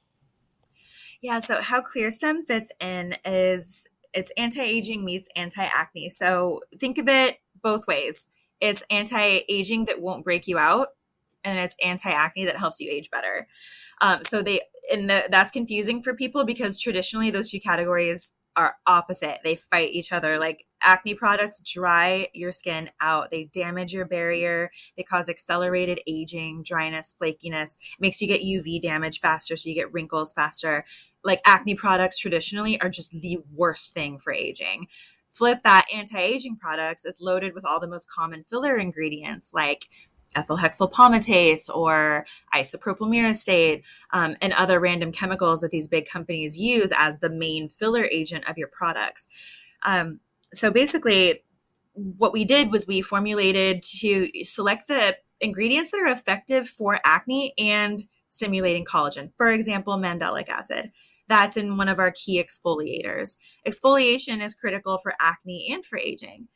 Yeah, 1.22 1.40
so 1.40 1.62
how 1.62 1.82
ClearStem 1.82 2.46
fits 2.46 2.72
in 2.80 3.16
is 3.26 3.88
it's 4.14 4.32
anti-aging 4.38 5.04
meets 5.04 5.30
anti-acne. 5.36 6.10
So 6.10 6.62
think 6.80 6.98
of 6.98 7.08
it 7.08 7.38
both 7.62 7.88
ways. 7.88 8.28
It's 8.62 8.84
anti-aging 8.90 9.86
that 9.86 10.02
won't 10.02 10.24
break 10.24 10.48
you 10.48 10.58
out, 10.58 10.90
and 11.44 11.58
it's 11.60 11.76
anti-acne 11.84 12.46
that 12.46 12.58
helps 12.58 12.80
you 12.80 12.92
age 12.92 13.10
better. 13.10 13.48
Um, 14.02 14.24
so 14.26 14.42
they 14.42 14.62
and 14.92 15.10
the, 15.10 15.26
that's 15.30 15.52
confusing 15.52 16.02
for 16.02 16.14
people 16.14 16.46
because 16.46 16.80
traditionally 16.80 17.30
those 17.30 17.50
two 17.50 17.60
categories 17.60 18.32
are 18.56 18.76
opposite. 18.86 19.40
They 19.44 19.56
fight 19.56 19.92
each 19.92 20.12
other. 20.12 20.40
Like 20.40 20.66
acne 20.82 21.14
products 21.16 21.62
dry 21.62 22.28
your 22.34 22.52
skin 22.52 22.90
out. 23.02 23.32
They 23.32 23.50
damage 23.54 23.94
your 23.94 24.06
barrier. 24.06 24.72
They 24.96 25.04
cause 25.04 25.30
accelerated 25.30 26.02
aging, 26.08 26.64
dryness, 26.64 27.16
flakiness. 27.20 27.76
It 27.76 28.00
makes 28.00 28.22
you 28.22 28.28
get 28.28 28.42
UV 28.42 28.82
damage 28.82 29.20
faster, 29.20 29.58
so 29.58 29.70
you 29.70 29.76
get 29.76 29.92
wrinkles 29.94 30.34
faster. 30.34 30.86
Like 31.24 31.42
acne 31.46 31.76
products 31.76 32.18
traditionally 32.18 32.80
are 32.82 32.90
just 32.90 33.12
the 33.12 33.40
worst 33.54 33.94
thing 33.94 34.20
for 34.20 34.34
aging. 34.34 34.88
Flip 35.32 35.60
that 35.64 35.86
anti-aging 35.94 36.58
products, 36.58 37.06
it's 37.06 37.22
loaded 37.22 37.54
with 37.54 37.66
all 37.66 37.80
the 37.80 37.88
most 37.88 38.10
common 38.10 38.44
filler 38.44 38.78
ingredients 38.78 39.52
like 39.54 39.88
ethyl 40.36 40.58
hexyl 40.58 40.92
palmitate 40.92 41.70
or 41.74 42.26
isopropyl 42.54 43.08
myristate 43.08 43.84
um, 44.12 44.36
and 44.42 44.54
other 44.54 44.80
random 44.80 45.12
chemicals 45.12 45.62
that 45.62 45.72
these 45.72 45.88
big 45.88 46.08
companies 46.08 46.58
use 46.58 46.92
as 46.96 47.20
the 47.20 47.30
main 47.30 47.70
filler 47.70 48.06
agent 48.06 48.48
of 48.50 48.58
your 48.58 48.68
products. 48.68 49.28
Um, 49.84 50.20
so 50.54 50.72
basically, 50.72 51.44
what 51.94 52.34
we 52.34 52.46
did 52.46 52.72
was 52.72 52.88
we 52.88 53.02
formulated 53.02 53.82
to 53.82 54.30
select 54.44 54.88
the 54.88 55.16
ingredients 55.40 55.92
that 55.92 56.02
are 56.02 56.12
effective 56.12 56.68
for 56.68 57.00
acne 57.04 57.54
and 57.58 58.00
stimulating 58.30 58.86
collagen. 58.86 59.32
For 59.38 59.52
example, 59.52 59.98
mandelic 59.98 60.50
acid. 60.50 60.92
That's 61.28 61.58
in 61.58 61.76
one 61.76 61.90
of 61.90 62.00
our 62.00 62.12
key 62.12 62.42
exfoliators. 62.42 63.38
Exfoliation 63.68 64.44
is 64.44 64.56
critical 64.56 64.98
for 64.98 65.14
acne 65.20 65.70
and 65.72 65.86
for 65.86 65.98
aging 65.98 66.48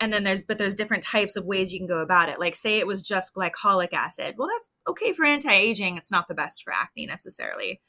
and 0.00 0.12
then 0.12 0.24
there's 0.24 0.42
but 0.42 0.58
there's 0.58 0.74
different 0.74 1.02
types 1.02 1.36
of 1.36 1.44
ways 1.44 1.72
you 1.72 1.78
can 1.78 1.86
go 1.86 1.98
about 1.98 2.28
it 2.28 2.38
like 2.38 2.56
say 2.56 2.78
it 2.78 2.86
was 2.86 3.02
just 3.02 3.34
glycolic 3.34 3.92
acid 3.92 4.34
well 4.38 4.48
that's 4.48 4.70
okay 4.88 5.12
for 5.12 5.24
anti-aging 5.24 5.96
it's 5.96 6.12
not 6.12 6.28
the 6.28 6.34
best 6.34 6.62
for 6.62 6.72
acne 6.72 7.06
necessarily 7.06 7.80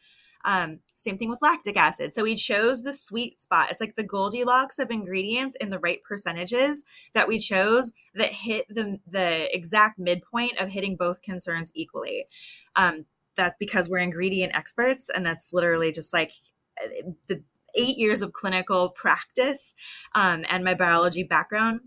um, 0.45 0.79
same 0.95 1.17
thing 1.17 1.29
with 1.29 1.41
lactic 1.41 1.77
acid 1.77 2.13
so 2.13 2.23
we 2.23 2.35
chose 2.35 2.83
the 2.83 2.93
sweet 2.93 3.41
spot 3.41 3.69
it's 3.69 3.81
like 3.81 3.95
the 3.95 4.03
goldilocks 4.03 4.79
of 4.79 4.89
ingredients 4.91 5.55
in 5.59 5.69
the 5.69 5.79
right 5.79 6.01
percentages 6.03 6.83
that 7.13 7.27
we 7.27 7.37
chose 7.37 7.91
that 8.15 8.31
hit 8.31 8.65
the 8.69 8.99
the 9.09 9.53
exact 9.55 9.99
midpoint 9.99 10.57
of 10.59 10.69
hitting 10.69 10.95
both 10.95 11.21
concerns 11.21 11.71
equally 11.75 12.25
um, 12.75 13.05
that's 13.39 13.57
because 13.57 13.89
we're 13.89 13.99
ingredient 13.99 14.53
experts, 14.53 15.09
and 15.13 15.25
that's 15.25 15.53
literally 15.53 15.91
just 15.91 16.13
like 16.13 16.33
the 17.27 17.41
eight 17.75 17.97
years 17.97 18.21
of 18.21 18.33
clinical 18.33 18.89
practice 18.89 19.73
um, 20.13 20.45
and 20.49 20.63
my 20.63 20.73
biology 20.73 21.23
background. 21.23 21.81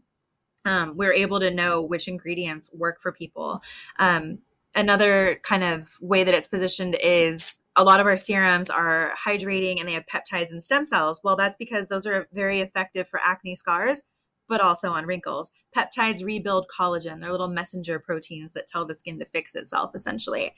Um, 0.65 0.97
we're 0.97 1.13
able 1.13 1.41
to 1.41 1.51
know 1.51 1.83
which 1.83 2.09
ingredients 2.09 2.71
work 2.73 3.01
for 3.01 3.13
people. 3.13 3.63
Um, 3.99 4.39
another 4.75 5.39
kind 5.43 5.65
of 5.65 5.97
way 6.01 6.25
that 6.25 6.35
it's 6.35 6.49
positioned 6.49 6.97
is 7.03 7.59
a 7.77 7.85
lot 7.85 8.01
of 8.01 8.07
our 8.07 8.17
serums 8.17 8.71
are 8.71 9.13
hydrating 9.23 9.79
and 9.79 9.89
they 9.89 9.93
have 9.95 10.07
peptides 10.07 10.51
and 10.51 10.63
stem 10.63 10.85
cells. 10.85 11.21
Well, 11.25 11.37
that's 11.37 11.57
because 11.57 11.89
those 11.89 12.07
are 12.07 12.29
very 12.33 12.61
effective 12.61 13.09
for 13.09 13.21
acne 13.23 13.55
scars, 13.55 14.05
but 14.49 14.61
also 14.61 14.91
on 14.91 15.07
wrinkles. 15.07 15.51
Peptides 15.75 16.25
rebuild 16.25 16.67
collagen. 16.69 17.21
They're 17.21 17.33
little 17.33 17.49
messenger 17.49 17.99
proteins 17.99 18.53
that 18.53 18.67
tell 18.67 18.87
the 18.87 18.95
skin 18.95 19.19
to 19.21 19.25
fix 19.27 19.55
itself, 19.55 19.93
essentially. 19.95 20.55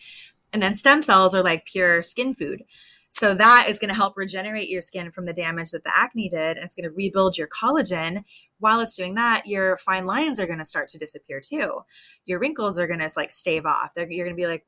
And 0.55 0.63
then 0.63 0.75
stem 0.75 1.03
cells 1.03 1.35
are 1.35 1.43
like 1.43 1.67
pure 1.67 2.03
skin 2.03 2.33
food. 2.33 2.63
So 3.11 3.35
that 3.35 3.67
is 3.69 3.79
going 3.79 3.91
to 3.91 3.95
help 3.95 4.17
regenerate 4.17 4.69
your 4.69 4.81
skin 4.81 5.11
from 5.11 5.27
the 5.27 5.33
damage 5.33 5.71
that 5.73 5.85
the 5.85 5.97
acne 5.97 6.29
did. 6.29 6.57
And 6.57 6.65
it's 6.65 6.75
going 6.75 6.89
to 6.89 6.95
rebuild 6.95 7.37
your 7.37 7.49
collagen. 7.49 8.25
While 8.59 8.81
it's 8.81 8.97
doing 8.97 9.15
that, 9.17 9.47
your 9.47 9.77
fine 9.77 10.07
lines 10.07 10.41
are 10.41 10.47
going 10.47 10.59
to 10.59 10.65
start 10.65 10.89
to 10.89 10.99
disappear 10.99 11.41
too. 11.41 11.81
Your 12.25 12.39
wrinkles 12.39 12.79
are 12.79 12.87
going 12.87 13.01
to 13.01 13.11
like 13.17 13.31
stave 13.31 13.67
off. 13.67 13.91
They're, 13.95 14.11
you're 14.11 14.27
going 14.27 14.37
to 14.37 14.41
be 14.41 14.49
like, 14.49 14.65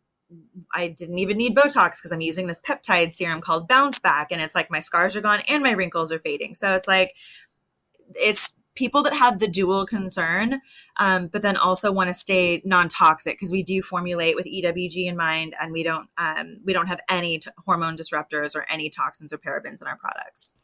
I 0.74 0.88
didn't 0.88 1.18
even 1.18 1.38
need 1.38 1.56
Botox 1.56 1.98
because 1.98 2.10
I'm 2.12 2.20
using 2.20 2.48
this 2.48 2.60
peptide 2.60 3.12
serum 3.12 3.40
called 3.40 3.68
Bounce 3.68 4.00
Back. 4.00 4.32
And 4.32 4.40
it's 4.40 4.56
like 4.56 4.70
my 4.70 4.80
scars 4.80 5.14
are 5.14 5.20
gone 5.20 5.40
and 5.48 5.62
my 5.62 5.72
wrinkles 5.72 6.12
are 6.12 6.18
fading. 6.18 6.54
So 6.54 6.74
it's 6.74 6.88
like, 6.88 7.14
it's 8.14 8.52
people 8.76 9.02
that 9.02 9.14
have 9.14 9.38
the 9.38 9.48
dual 9.48 9.84
concern, 9.86 10.60
um, 10.98 11.26
but 11.26 11.42
then 11.42 11.56
also 11.56 11.90
want 11.90 12.08
to 12.08 12.14
stay 12.14 12.62
non-toxic 12.64 13.34
because 13.34 13.50
we 13.50 13.62
do 13.62 13.82
formulate 13.82 14.36
with 14.36 14.46
EWG 14.46 15.06
in 15.06 15.16
mind, 15.16 15.54
and 15.60 15.72
we 15.72 15.82
don't 15.82 16.08
um, 16.18 16.58
we 16.64 16.72
don't 16.72 16.86
have 16.86 17.00
any 17.08 17.38
t- 17.38 17.50
hormone 17.64 17.96
disruptors 17.96 18.54
or 18.54 18.64
any 18.70 18.88
toxins 18.88 19.32
or 19.32 19.38
parabens 19.38 19.82
in 19.82 19.88
our 19.88 19.96
products. 19.96 20.56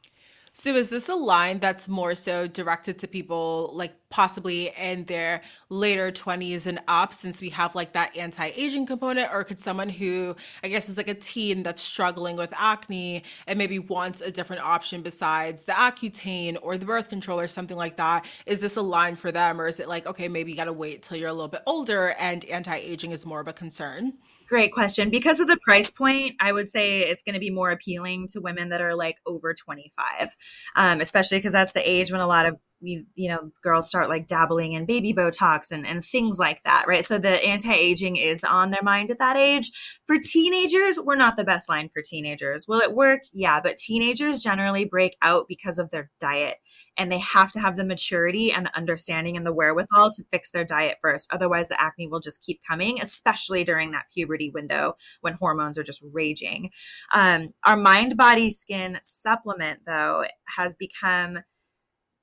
So 0.55 0.74
is 0.74 0.90
this 0.90 1.09
a 1.09 1.14
line 1.14 1.61
that's 1.61 1.88
more 1.88 2.14
so 2.14 2.46
directed 2.46 2.98
to 2.98 3.09
people 3.09 3.70
like 3.72 3.94
possibly 4.11 4.70
in 4.78 5.05
their 5.05 5.40
later 5.70 6.12
20s 6.12 6.66
and 6.66 6.78
up 6.88 7.14
since 7.14 7.40
we 7.40 7.48
have 7.48 7.74
like 7.74 7.94
that 7.94 8.14
anti-aging 8.14 8.84
component 8.84 9.32
or 9.32 9.44
could 9.44 9.59
someone 9.59 9.88
who 9.88 10.36
I 10.62 10.68
guess 10.68 10.90
is 10.90 10.98
like 10.98 11.09
a 11.09 11.14
teen 11.14 11.62
that's 11.62 11.80
struggling 11.80 12.36
with 12.36 12.53
acne 12.55 13.22
and 13.46 13.59
maybe 13.59 13.78
wants 13.78 14.20
a 14.20 14.30
different 14.30 14.62
option 14.62 15.00
besides 15.00 15.64
the 15.64 15.72
Accutane 15.72 16.59
or 16.61 16.76
the 16.76 16.84
birth 16.84 17.09
control 17.09 17.40
or 17.40 17.48
something 17.48 17.78
like 17.78 17.96
that 17.96 18.26
is 18.44 18.61
this 18.61 18.76
a 18.76 18.82
line 18.82 19.16
for 19.16 19.32
them 19.32 19.59
or 19.59 19.66
is 19.68 19.80
it 19.80 19.88
like 19.88 20.07
okay 20.07 20.28
maybe 20.28 20.50
you 20.50 20.57
got 20.57 20.66
to 20.66 20.72
wait 20.74 21.03
till 21.03 21.16
you're 21.16 21.30
a 21.30 21.32
little 21.32 21.48
bit 21.48 21.62
older 21.66 22.14
and 22.18 22.44
anti-aging 22.44 23.12
is 23.12 23.24
more 23.24 23.40
of 23.40 23.48
a 23.48 23.55
concern? 23.55 24.12
Great 24.53 24.70
question. 24.70 25.09
Because 25.09 25.40
of 25.40 25.46
the 25.46 25.57
price 25.62 25.90
point, 25.90 26.36
I 26.38 26.53
would 26.53 26.68
say 26.68 27.00
it's 27.00 27.22
going 27.22 27.32
to 27.32 27.40
be 27.40 27.48
more 27.48 27.70
appealing 27.70 28.28
to 28.32 28.40
women 28.42 28.68
that 28.68 28.82
are 28.82 28.94
like 28.94 29.16
over 29.24 29.55
25, 29.55 30.36
um, 30.76 31.00
especially 31.00 31.38
because 31.38 31.55
that's 31.55 31.72
the 31.72 31.88
age 31.88 32.12
when 32.12 32.20
a 32.20 32.26
lot 32.26 32.44
of 32.44 32.59
you, 32.82 33.07
you 33.14 33.30
know 33.30 33.50
girls 33.62 33.88
start 33.88 34.11
like 34.11 34.26
dabbling 34.26 34.72
in 34.72 34.84
baby 34.84 35.14
botox 35.14 35.70
and, 35.70 35.86
and 35.86 36.05
things 36.05 36.38
like 36.38 36.62
that 36.64 36.84
right? 36.86 37.07
So 37.07 37.16
the 37.16 37.42
anti-aging 37.42 38.16
is 38.16 38.44
on 38.44 38.72
their 38.72 38.82
mind 38.82 39.11
at 39.11 39.20
that 39.20 39.36
age. 39.36 39.70
For 40.07 40.18
teenagers 40.18 40.98
we're 41.00 41.16
not 41.16 41.36
the 41.36 41.44
best 41.44 41.70
line 41.70 41.88
for 41.94 42.03
teenagers. 42.03 42.66
Will 42.68 42.80
it 42.80 42.92
work? 42.92 43.20
Yeah 43.32 43.61
but 43.62 43.78
teenagers 43.78 44.42
generally 44.42 44.84
break 44.84 45.16
out 45.22 45.46
because 45.48 45.78
of 45.78 45.90
their 45.90 46.11
diet 46.20 46.57
and 46.97 47.11
they 47.11 47.18
have 47.18 47.51
to 47.53 47.61
have 47.61 47.76
the 47.76 47.84
maturity 47.84 48.53
and 48.53 48.66
the 48.66 48.76
understanding 48.76 49.36
and 49.36 49.47
the 49.47 49.53
wherewithal 49.53 50.11
to 50.12 50.24
fix 50.30 50.51
their 50.51 50.64
diet 50.64 50.99
first. 51.01 51.32
Otherwise, 51.32 51.68
the 51.68 51.80
acne 51.80 52.07
will 52.07 52.20
just 52.20 52.43
keep 52.43 52.61
coming, 52.68 53.01
especially 53.01 53.64
during 53.64 53.93
that 53.93 54.07
puberty 54.12 54.51
window 54.51 54.97
when 55.20 55.34
hormones 55.34 55.78
are 55.78 55.82
just 55.82 56.03
raging. 56.12 56.70
Um, 57.12 57.55
our 57.64 57.76
mind 57.76 58.16
body 58.16 58.51
skin 58.51 58.99
supplement, 59.03 59.80
though, 59.86 60.24
has 60.57 60.76
become 60.76 61.38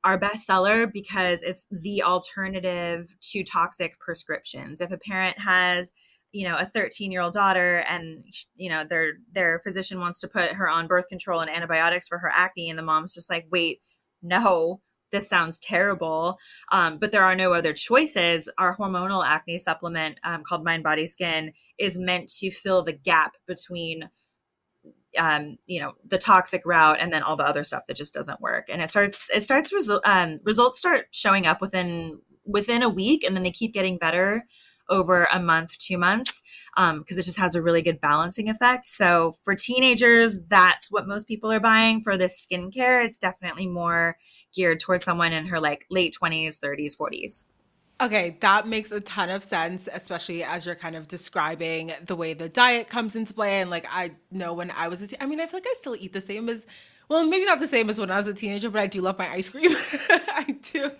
our 0.03 0.17
best 0.17 0.45
seller 0.45 0.87
because 0.87 1.41
it's 1.41 1.65
the 1.71 2.03
alternative 2.03 3.15
to 3.21 3.43
toxic 3.43 3.99
prescriptions. 3.99 4.81
If 4.81 4.91
a 4.91 4.97
parent 4.97 5.39
has 5.39 5.93
you 6.31 6.47
know 6.47 6.57
a 6.57 6.65
13 6.65 7.11
year 7.11 7.21
old 7.21 7.33
daughter 7.33 7.83
and 7.89 8.23
you 8.55 8.69
know 8.69 8.83
their 8.83 9.13
their 9.33 9.59
physician 9.59 9.99
wants 9.99 10.21
to 10.21 10.27
put 10.27 10.51
her 10.51 10.69
on 10.69 10.85
birth 10.85 11.07
control 11.09 11.39
and 11.39 11.49
antibiotics 11.49 12.07
for 12.07 12.19
her 12.19 12.31
acne 12.31 12.69
and 12.69 12.77
the 12.77 12.83
mom's 12.83 13.15
just 13.15 13.31
like 13.31 13.47
wait 13.49 13.81
no, 14.21 14.81
this 15.11 15.27
sounds 15.27 15.59
terrible. 15.59 16.37
Um, 16.71 16.97
but 16.99 17.11
there 17.11 17.23
are 17.23 17.35
no 17.35 17.53
other 17.53 17.73
choices. 17.73 18.49
Our 18.57 18.77
hormonal 18.77 19.25
acne 19.25 19.59
supplement 19.59 20.19
um, 20.23 20.43
called 20.43 20.63
Mind 20.63 20.83
Body 20.83 21.07
Skin 21.07 21.53
is 21.77 21.97
meant 21.97 22.29
to 22.39 22.51
fill 22.51 22.83
the 22.83 22.93
gap 22.93 23.33
between 23.47 24.09
um, 25.17 25.57
you 25.65 25.79
know 25.81 25.93
the 26.07 26.19
toxic 26.19 26.61
route 26.65 26.97
and 26.99 27.11
then 27.11 27.23
all 27.23 27.35
the 27.35 27.43
other 27.43 27.63
stuff 27.63 27.87
that 27.87 27.97
just 27.97 28.13
doesn't 28.13 28.41
work 28.41 28.67
and 28.69 28.79
it 28.79 28.91
starts 28.91 29.29
it 29.33 29.43
starts 29.43 29.73
resu- 29.73 29.99
um, 30.05 30.39
results 30.43 30.77
start 30.77 31.07
showing 31.09 31.47
up 31.47 31.61
within 31.61 32.19
within 32.45 32.83
a 32.83 32.89
week 32.89 33.23
and 33.23 33.35
then 33.35 33.41
they 33.41 33.51
keep 33.51 33.73
getting 33.73 33.97
better 33.97 34.45
over 34.89 35.27
a 35.31 35.39
month, 35.41 35.77
two 35.77 35.97
months, 35.97 36.41
because 36.75 36.91
um, 36.91 37.03
it 37.07 37.23
just 37.23 37.39
has 37.39 37.55
a 37.55 37.61
really 37.61 37.81
good 37.81 38.01
balancing 38.01 38.49
effect. 38.49 38.87
So 38.87 39.35
for 39.43 39.55
teenagers, 39.55 40.39
that's 40.47 40.91
what 40.91 41.07
most 41.07 41.27
people 41.27 41.51
are 41.51 41.59
buying. 41.59 42.01
For 42.01 42.17
this 42.17 42.45
skincare, 42.45 43.05
it's 43.05 43.19
definitely 43.19 43.67
more 43.67 44.17
geared 44.53 44.79
towards 44.79 45.05
someone 45.05 45.33
in 45.33 45.47
her 45.47 45.59
like 45.59 45.85
late 45.89 46.15
20s, 46.19 46.59
30s, 46.59 46.97
40s. 46.97 47.45
Okay, 48.01 48.37
that 48.39 48.65
makes 48.65 48.91
a 48.93 49.01
ton 49.01 49.29
of 49.29 49.43
sense, 49.43 49.89
especially 49.91 50.41
as 50.41 50.65
you're 50.65 50.75
kind 50.75 50.95
of 50.95 51.09
describing 51.09 51.91
the 52.05 52.15
way 52.15 52.33
the 52.33 52.47
diet 52.47 52.87
comes 52.87 53.13
into 53.13 53.33
play. 53.33 53.59
And 53.59 53.69
like, 53.69 53.85
I 53.89 54.11
know 54.31 54.53
when 54.53 54.71
I 54.71 54.87
was 54.87 55.13
I 55.19 55.25
mean, 55.25 55.41
I 55.41 55.47
feel 55.47 55.57
like 55.57 55.67
I 55.67 55.73
still 55.75 55.97
eat 55.97 56.13
the 56.13 56.21
same 56.21 56.47
as, 56.47 56.65
well, 57.09 57.27
maybe 57.27 57.43
not 57.43 57.59
the 57.59 57.67
same 57.67 57.89
as 57.89 57.99
when 57.99 58.09
I 58.09 58.15
was 58.15 58.27
a 58.27 58.33
teenager, 58.33 58.69
but 58.69 58.79
I 58.79 58.87
do 58.87 59.01
love 59.01 59.17
my 59.19 59.29
ice 59.29 59.49
cream. 59.49 59.71
I 60.09 60.57
do. 60.61 60.91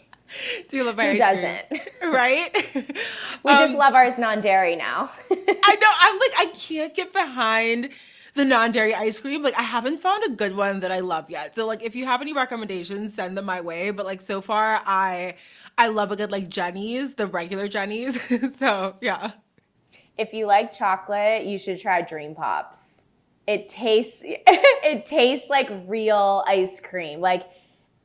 Do 0.68 0.78
you 0.78 0.84
love 0.84 0.98
my 0.98 1.06
Who 1.06 1.12
ice 1.12 1.20
doesn't? 1.20 1.70
cream? 1.70 2.14
Right? 2.14 2.50
we 3.44 3.52
um, 3.52 3.58
just 3.58 3.76
love 3.76 3.94
ours 3.94 4.18
non-dairy 4.18 4.76
now. 4.76 5.10
I 5.32 5.78
know. 5.82 5.92
I'm 6.00 6.20
like, 6.20 6.34
I 6.38 6.52
can't 6.56 6.94
get 6.96 7.14
behind 7.14 7.90
the 8.36 8.46
non-dairy 8.46 8.96
ice 8.96 9.20
cream. 9.20 9.44
Like 9.44 9.58
I 9.58 9.64
haven't 9.64 10.00
found 10.00 10.24
a 10.26 10.30
good 10.30 10.56
one 10.56 10.80
that 10.80 10.92
I 10.92 11.00
love 11.00 11.30
yet. 11.30 11.56
So 11.56 11.68
like 11.68 11.84
if 11.84 11.96
you 11.96 12.06
have 12.06 12.22
any 12.22 12.34
recommendations, 12.34 13.14
send 13.14 13.38
them 13.38 13.46
my 13.46 13.62
way. 13.62 13.92
But 13.92 14.06
like 14.06 14.22
so 14.22 14.42
far 14.42 14.82
I 14.86 15.36
I 15.78 15.88
love 15.88 16.12
a 16.12 16.16
good 16.16 16.32
like 16.32 16.50
Jeni's, 16.50 17.16
the 17.16 17.28
regular 17.28 17.68
Jeni's. 17.68 18.58
so 18.58 18.96
yeah. 19.02 19.32
If 20.18 20.34
you 20.34 20.46
like 20.48 20.74
chocolate, 20.74 21.46
you 21.46 21.58
should 21.58 21.80
try 21.80 22.02
Dream 22.02 22.36
Pops. 22.36 23.06
It 23.48 23.68
tastes 23.68 24.22
it 24.24 25.06
tastes 25.06 25.50
like 25.50 25.70
real 25.88 26.44
ice 26.48 26.80
cream. 26.80 27.20
Like 27.20 27.44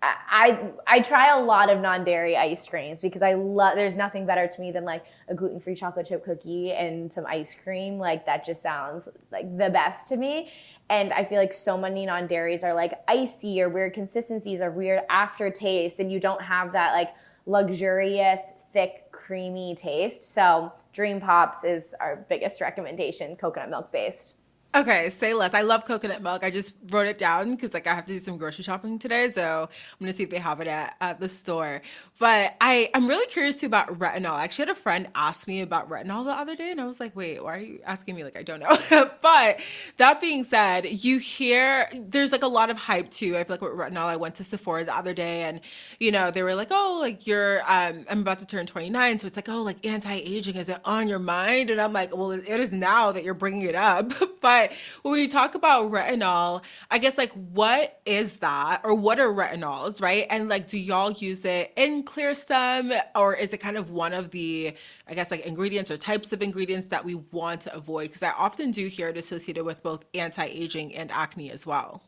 I 0.04 0.72
I 0.86 1.00
try 1.00 1.34
a 1.34 1.40
lot 1.40 1.70
of 1.70 1.80
non-dairy 1.80 2.36
ice 2.36 2.66
creams 2.66 3.00
because 3.00 3.22
I 3.22 3.34
love 3.34 3.74
there's 3.74 3.94
nothing 3.94 4.26
better 4.26 4.46
to 4.46 4.60
me 4.60 4.70
than 4.70 4.84
like 4.84 5.04
a 5.28 5.34
gluten-free 5.34 5.74
chocolate 5.74 6.06
chip 6.06 6.24
cookie 6.24 6.72
and 6.72 7.10
some 7.12 7.24
ice 7.26 7.54
cream. 7.54 7.98
Like 7.98 8.26
that 8.26 8.44
just 8.44 8.62
sounds 8.62 9.08
like 9.32 9.56
the 9.56 9.70
best 9.70 10.06
to 10.08 10.16
me. 10.16 10.50
And 10.90 11.12
I 11.12 11.24
feel 11.24 11.38
like 11.38 11.52
so 11.52 11.78
many 11.78 12.04
non-dairies 12.04 12.62
are 12.62 12.74
like 12.74 12.92
icy 13.08 13.62
or 13.62 13.68
weird 13.70 13.94
consistencies 13.94 14.60
or 14.60 14.70
weird 14.70 15.00
aftertaste 15.08 15.98
and 16.00 16.12
you 16.12 16.20
don't 16.20 16.42
have 16.42 16.72
that 16.72 16.92
like 16.92 17.14
luxurious 17.46 18.48
thick 18.72 19.10
creamy 19.10 19.74
taste. 19.74 20.34
So 20.34 20.72
Dream 20.92 21.20
Pops 21.20 21.64
is 21.64 21.94
our 22.00 22.26
biggest 22.28 22.60
recommendation 22.60 23.36
coconut 23.36 23.70
milk 23.70 23.90
based 23.90 24.38
Okay, 24.74 25.08
say 25.08 25.34
less. 25.34 25.54
I 25.54 25.60
love 25.60 25.84
coconut 25.84 26.20
milk. 26.20 26.42
I 26.42 26.50
just 26.50 26.74
wrote 26.90 27.06
it 27.06 27.16
down 27.16 27.52
because 27.52 27.72
like 27.72 27.86
I 27.86 27.94
have 27.94 28.06
to 28.06 28.12
do 28.12 28.18
some 28.18 28.36
grocery 28.36 28.64
shopping 28.64 28.98
today, 28.98 29.28
so 29.28 29.68
I'm 29.70 29.98
gonna 30.00 30.12
see 30.12 30.24
if 30.24 30.30
they 30.30 30.38
have 30.38 30.60
it 30.60 30.66
at, 30.66 30.96
at 31.00 31.20
the 31.20 31.28
store. 31.28 31.80
But 32.18 32.56
I 32.60 32.90
I'm 32.92 33.06
really 33.06 33.26
curious 33.26 33.56
too 33.56 33.66
about 33.66 33.86
retinol. 34.00 34.32
I 34.32 34.42
actually 34.42 34.66
had 34.66 34.70
a 34.70 34.80
friend 34.80 35.06
ask 35.14 35.46
me 35.46 35.60
about 35.60 35.88
retinol 35.88 36.24
the 36.24 36.32
other 36.32 36.56
day, 36.56 36.72
and 36.72 36.80
I 36.80 36.86
was 36.86 36.98
like, 36.98 37.14
wait, 37.14 37.40
why 37.40 37.54
are 37.54 37.60
you 37.60 37.78
asking 37.84 38.16
me? 38.16 38.24
Like 38.24 38.36
I 38.36 38.42
don't 38.42 38.58
know. 38.58 38.76
but 39.22 39.60
that 39.98 40.20
being 40.20 40.42
said, 40.42 40.86
you 40.86 41.18
hear 41.20 41.88
there's 41.94 42.32
like 42.32 42.42
a 42.42 42.48
lot 42.48 42.68
of 42.68 42.76
hype 42.76 43.10
too. 43.10 43.36
I 43.36 43.44
feel 43.44 43.54
like 43.54 43.62
with 43.62 43.72
retinol, 43.74 44.06
I 44.06 44.16
went 44.16 44.34
to 44.36 44.44
Sephora 44.44 44.82
the 44.84 44.96
other 44.96 45.14
day, 45.14 45.42
and 45.44 45.60
you 46.00 46.10
know 46.10 46.32
they 46.32 46.42
were 46.42 46.56
like, 46.56 46.68
oh, 46.72 46.98
like 47.00 47.28
you're 47.28 47.60
um 47.70 48.06
I'm 48.10 48.22
about 48.22 48.40
to 48.40 48.46
turn 48.46 48.66
29, 48.66 49.20
so 49.20 49.28
it's 49.28 49.36
like 49.36 49.48
oh 49.48 49.62
like 49.62 49.86
anti 49.86 50.14
aging 50.14 50.56
is 50.56 50.68
it 50.68 50.80
on 50.84 51.06
your 51.06 51.20
mind? 51.20 51.70
And 51.70 51.80
I'm 51.80 51.92
like, 51.92 52.16
well, 52.16 52.32
it 52.32 52.48
is 52.48 52.72
now 52.72 53.12
that 53.12 53.22
you're 53.22 53.34
bringing 53.34 53.62
it 53.62 53.76
up, 53.76 54.12
but 54.40 54.63
but 54.68 54.76
when 55.02 55.12
we 55.12 55.28
talk 55.28 55.54
about 55.54 55.90
retinol, 55.90 56.64
I 56.90 56.98
guess 56.98 57.16
like 57.16 57.32
what 57.32 58.00
is 58.04 58.38
that 58.38 58.80
or 58.84 58.94
what 58.94 59.20
are 59.20 59.28
retinols, 59.28 60.02
right? 60.02 60.26
And 60.30 60.48
like 60.48 60.66
do 60.66 60.78
y'all 60.78 61.12
use 61.12 61.44
it 61.44 61.72
in 61.76 62.02
Clear 62.02 62.24
ClearStem 62.24 63.00
or 63.14 63.34
is 63.34 63.52
it 63.52 63.58
kind 63.58 63.76
of 63.76 63.90
one 63.90 64.12
of 64.12 64.30
the 64.30 64.74
I 65.06 65.14
guess 65.14 65.30
like 65.30 65.44
ingredients 65.44 65.90
or 65.90 65.96
types 65.96 66.32
of 66.32 66.42
ingredients 66.42 66.88
that 66.88 67.04
we 67.04 67.14
want 67.14 67.62
to 67.62 67.74
avoid 67.74 68.04
because 68.04 68.22
I 68.22 68.30
often 68.30 68.70
do 68.70 68.86
hear 68.88 69.08
it 69.08 69.16
associated 69.16 69.64
with 69.64 69.82
both 69.82 70.04
anti-aging 70.14 70.94
and 70.94 71.10
acne 71.10 71.50
as 71.50 71.66
well. 71.66 72.02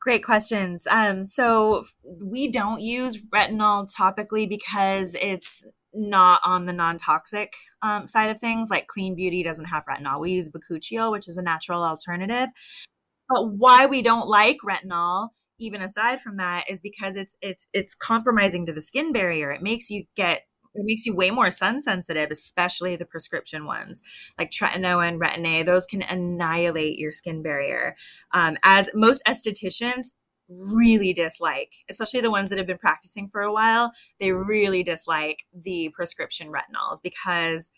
Great 0.00 0.24
questions. 0.24 0.86
Um, 0.90 1.24
so 1.24 1.84
we 2.04 2.50
don't 2.50 2.80
use 2.80 3.22
retinol 3.22 3.88
topically 3.92 4.48
because 4.48 5.14
it's 5.20 5.66
not 5.94 6.40
on 6.44 6.66
the 6.66 6.72
non-toxic 6.72 7.52
um, 7.82 8.06
side 8.06 8.30
of 8.30 8.40
things. 8.40 8.70
Like 8.70 8.86
Clean 8.86 9.14
Beauty 9.14 9.42
doesn't 9.42 9.66
have 9.66 9.84
retinol. 9.86 10.20
We 10.20 10.32
use 10.32 10.50
bakuchiol, 10.50 11.12
which 11.12 11.28
is 11.28 11.36
a 11.36 11.42
natural 11.42 11.82
alternative. 11.82 12.48
But 13.28 13.52
why 13.52 13.86
we 13.86 14.02
don't 14.02 14.28
like 14.28 14.58
retinol, 14.64 15.30
even 15.58 15.80
aside 15.82 16.20
from 16.20 16.36
that, 16.38 16.64
is 16.68 16.80
because 16.80 17.16
it's 17.16 17.36
it's 17.40 17.68
it's 17.72 17.94
compromising 17.94 18.66
to 18.66 18.72
the 18.72 18.82
skin 18.82 19.12
barrier. 19.12 19.50
It 19.50 19.62
makes 19.62 19.90
you 19.90 20.04
get 20.16 20.42
it 20.74 20.84
makes 20.84 21.04
you 21.04 21.14
way 21.14 21.30
more 21.30 21.50
sun 21.50 21.82
sensitive, 21.82 22.30
especially 22.30 22.96
the 22.96 23.04
prescription 23.04 23.66
ones 23.66 24.02
like 24.38 24.50
tretinoin 24.50 25.18
retin-A. 25.18 25.62
Those 25.64 25.86
can 25.86 26.02
annihilate 26.02 26.98
your 26.98 27.12
skin 27.12 27.42
barrier. 27.42 27.94
Um, 28.32 28.56
as 28.64 28.88
most 28.94 29.22
estheticians 29.26 30.12
really 30.74 31.12
dislike, 31.12 31.72
especially 31.90 32.20
the 32.20 32.30
ones 32.30 32.50
that 32.50 32.58
have 32.58 32.66
been 32.66 32.78
practicing 32.78 33.28
for 33.28 33.42
a 33.42 33.52
while, 33.52 33.92
they 34.20 34.32
really 34.32 34.82
dislike 34.82 35.44
the 35.54 35.90
prescription 35.94 36.48
retinols 36.48 36.98
because 37.02 37.70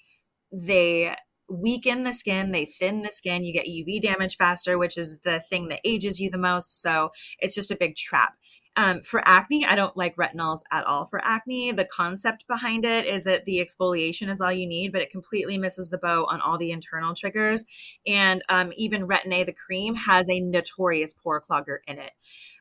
they 0.53 1.15
weaken 1.49 2.05
the 2.05 2.13
skin, 2.13 2.53
they 2.53 2.65
thin 2.65 3.03
the 3.03 3.11
skin, 3.11 3.45
you 3.45 3.53
get 3.53 3.67
UV 3.67 4.01
damage 4.01 4.37
faster, 4.37 4.79
which 4.79 4.97
is 4.97 5.19
the 5.25 5.43
thing 5.51 5.69
that 5.69 5.81
ages 5.85 6.21
you 6.21 6.31
the 6.31 6.39
most. 6.39 6.81
So 6.81 7.11
it's 7.39 7.55
just 7.55 7.71
a 7.71 7.77
big 7.77 7.97
trap. 7.97 8.35
Um, 8.77 9.03
for 9.03 9.23
acne, 9.25 9.65
I 9.65 9.77
don't 9.77 9.97
like 9.97 10.17
retinols 10.17 10.63
at 10.73 10.85
all 10.85 11.07
for 11.07 11.25
acne. 11.25 11.71
The 11.71 11.85
concept 11.85 12.45
behind 12.49 12.85
it 12.85 13.07
is 13.07 13.23
that 13.25 13.45
the 13.45 13.65
exfoliation 13.65 14.29
is 14.29 14.41
all 14.41 14.53
you 14.53 14.67
need, 14.67 14.93
but 14.93 15.01
it 15.01 15.11
completely 15.11 15.59
misses 15.59 15.91
the 15.91 15.99
boat 15.99 16.27
on 16.29 16.41
all 16.41 16.59
the 16.59 16.73
internal 16.73 17.15
triggers. 17.15 17.65
And 18.05 18.43
um, 18.49 18.73
even 18.77 19.07
Retin-A, 19.07 19.45
the 19.45 19.53
cream, 19.53 19.95
has 19.95 20.29
a 20.29 20.41
notorious 20.41 21.15
pore 21.15 21.41
clogger 21.41 21.79
in 21.87 21.99
it. 21.99 22.13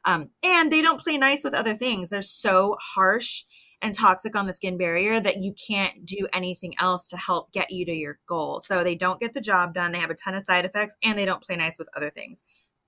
Um, 0.05 0.29
and 0.43 0.71
they 0.71 0.81
don't 0.83 1.01
play 1.01 1.17
nice 1.17 1.43
with 1.43 1.55
other 1.55 1.73
things. 1.73 2.09
They're 2.09 2.21
so 2.21 2.77
harsh 2.79 3.45
and 3.81 3.95
toxic 3.95 4.35
on 4.35 4.45
the 4.45 4.53
skin 4.53 4.77
barrier 4.77 5.19
that 5.19 5.43
you 5.43 5.53
can't 5.67 6.05
do 6.05 6.27
anything 6.31 6.73
else 6.79 7.07
to 7.07 7.17
help 7.17 7.51
get 7.51 7.71
you 7.71 7.85
to 7.85 7.91
your 7.91 8.19
goal. 8.29 8.61
So 8.61 8.83
they 8.83 8.95
don't 8.95 9.19
get 9.19 9.33
the 9.33 9.41
job 9.41 9.73
done. 9.73 9.91
They 9.91 9.99
have 9.99 10.09
a 10.09 10.15
ton 10.15 10.35
of 10.35 10.43
side 10.45 10.63
effects 10.63 10.95
and 11.03 11.17
they 11.17 11.25
don't 11.25 11.43
play 11.43 11.55
nice 11.55 11.77
with 11.77 11.89
other 11.95 12.09
things. 12.09 12.43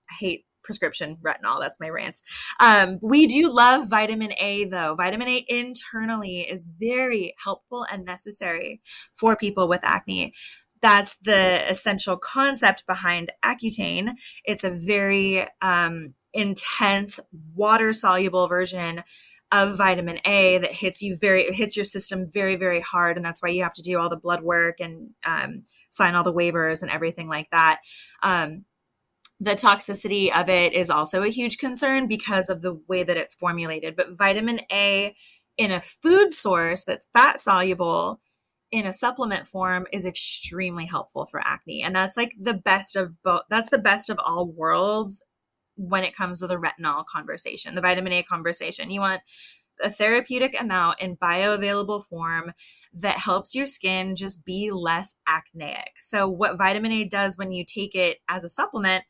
I 0.09 0.13
hate 0.13 0.45
prescription 0.65 1.17
retinol. 1.23 1.61
That's 1.61 1.79
my 1.79 1.89
rant. 1.89 2.19
Um, 2.59 2.99
we 3.01 3.27
do 3.27 3.49
love 3.53 3.87
vitamin 3.87 4.33
A 4.39 4.65
though. 4.65 4.95
Vitamin 4.95 5.27
A 5.27 5.45
internally 5.47 6.41
is 6.41 6.65
very 6.79 7.35
helpful 7.43 7.85
and 7.89 8.03
necessary 8.03 8.81
for 9.13 9.35
people 9.35 9.69
with 9.69 9.81
acne. 9.83 10.33
That's 10.81 11.17
the 11.23 11.67
essential 11.69 12.17
concept 12.17 12.85
behind 12.85 13.31
Accutane. 13.43 14.15
It's 14.43 14.63
a 14.63 14.69
very 14.69 15.47
um, 15.61 16.13
intense, 16.33 17.19
water 17.55 17.93
soluble 17.93 18.47
version 18.47 19.03
of 19.51 19.77
vitamin 19.77 20.19
A 20.25 20.57
that 20.57 20.71
hits 20.71 21.01
you 21.01 21.15
very 21.15 21.51
hits 21.53 21.75
your 21.77 21.85
system 21.85 22.29
very 22.31 22.55
very 22.55 22.81
hard, 22.81 23.15
and 23.15 23.25
that's 23.25 23.41
why 23.41 23.49
you 23.49 23.63
have 23.63 23.73
to 23.75 23.81
do 23.81 23.97
all 23.99 24.09
the 24.09 24.17
blood 24.17 24.43
work 24.43 24.79
and 24.79 25.11
um, 25.25 25.63
sign 25.89 26.15
all 26.15 26.23
the 26.23 26.33
waivers 26.33 26.81
and 26.81 26.91
everything 26.91 27.29
like 27.29 27.49
that. 27.51 27.79
Um, 28.21 28.65
the 29.39 29.55
toxicity 29.55 30.35
of 30.35 30.49
it 30.49 30.73
is 30.73 30.89
also 30.89 31.23
a 31.23 31.29
huge 31.29 31.57
concern 31.57 32.07
because 32.07 32.49
of 32.49 32.61
the 32.61 32.79
way 32.87 33.03
that 33.03 33.17
it's 33.17 33.35
formulated. 33.35 33.95
But 33.95 34.17
vitamin 34.17 34.61
A 34.71 35.15
in 35.57 35.71
a 35.71 35.81
food 35.81 36.33
source 36.33 36.83
that's 36.83 37.07
fat 37.13 37.39
soluble 37.39 38.21
in 38.71 38.85
a 38.85 38.93
supplement 38.93 39.47
form 39.47 39.87
is 39.91 40.05
extremely 40.05 40.85
helpful 40.85 41.25
for 41.25 41.39
acne. 41.39 41.83
And 41.83 41.95
that's 41.95 42.17
like 42.17 42.33
the 42.39 42.53
best 42.53 42.95
of 42.95 43.21
both 43.23 43.41
that's 43.49 43.69
the 43.69 43.77
best 43.77 44.09
of 44.09 44.19
all 44.25 44.47
worlds 44.47 45.23
when 45.77 46.03
it 46.03 46.15
comes 46.15 46.39
to 46.39 46.47
the 46.47 46.57
retinol 46.57 47.05
conversation, 47.05 47.75
the 47.75 47.81
vitamin 47.81 48.13
A 48.13 48.23
conversation. 48.23 48.89
You 48.89 49.01
want 49.01 49.21
a 49.83 49.89
therapeutic 49.89 50.59
amount 50.59 51.01
in 51.01 51.17
bioavailable 51.17 52.05
form 52.05 52.53
that 52.93 53.17
helps 53.17 53.55
your 53.55 53.65
skin 53.65 54.15
just 54.15 54.45
be 54.45 54.71
less 54.71 55.15
acneic. 55.27 55.93
So, 55.97 56.27
what 56.27 56.57
vitamin 56.57 56.91
A 56.91 57.03
does 57.05 57.37
when 57.37 57.51
you 57.51 57.65
take 57.65 57.95
it 57.95 58.17
as 58.27 58.43
a 58.43 58.49
supplement, 58.49 59.03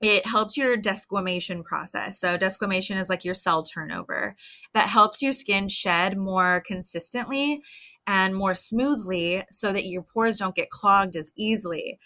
it 0.00 0.26
helps 0.26 0.56
your 0.56 0.76
desquamation 0.76 1.62
process. 1.62 2.18
So, 2.18 2.36
desquamation 2.36 2.98
is 2.98 3.08
like 3.08 3.24
your 3.24 3.34
cell 3.34 3.62
turnover 3.62 4.34
that 4.74 4.88
helps 4.88 5.22
your 5.22 5.32
skin 5.32 5.68
shed 5.68 6.16
more 6.16 6.62
consistently 6.66 7.62
and 8.06 8.34
more 8.34 8.54
smoothly 8.54 9.44
so 9.50 9.72
that 9.72 9.86
your 9.86 10.02
pores 10.02 10.38
don't 10.38 10.54
get 10.54 10.70
clogged 10.70 11.16
as 11.16 11.32
easily. 11.36 11.98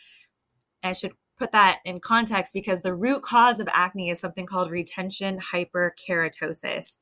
I 0.83 0.93
should 0.93 1.13
put 1.39 1.53
that 1.53 1.81
in 1.85 1.99
context 1.99 2.53
because 2.53 2.83
the 2.83 2.95
root 2.95 3.23
cause 3.23 3.59
of 3.59 3.69
acne 3.73 4.11
is 4.11 4.21
something 4.21 4.47
called 4.47 4.71
retention 4.71 5.39
hyperkeratosis 5.53 6.97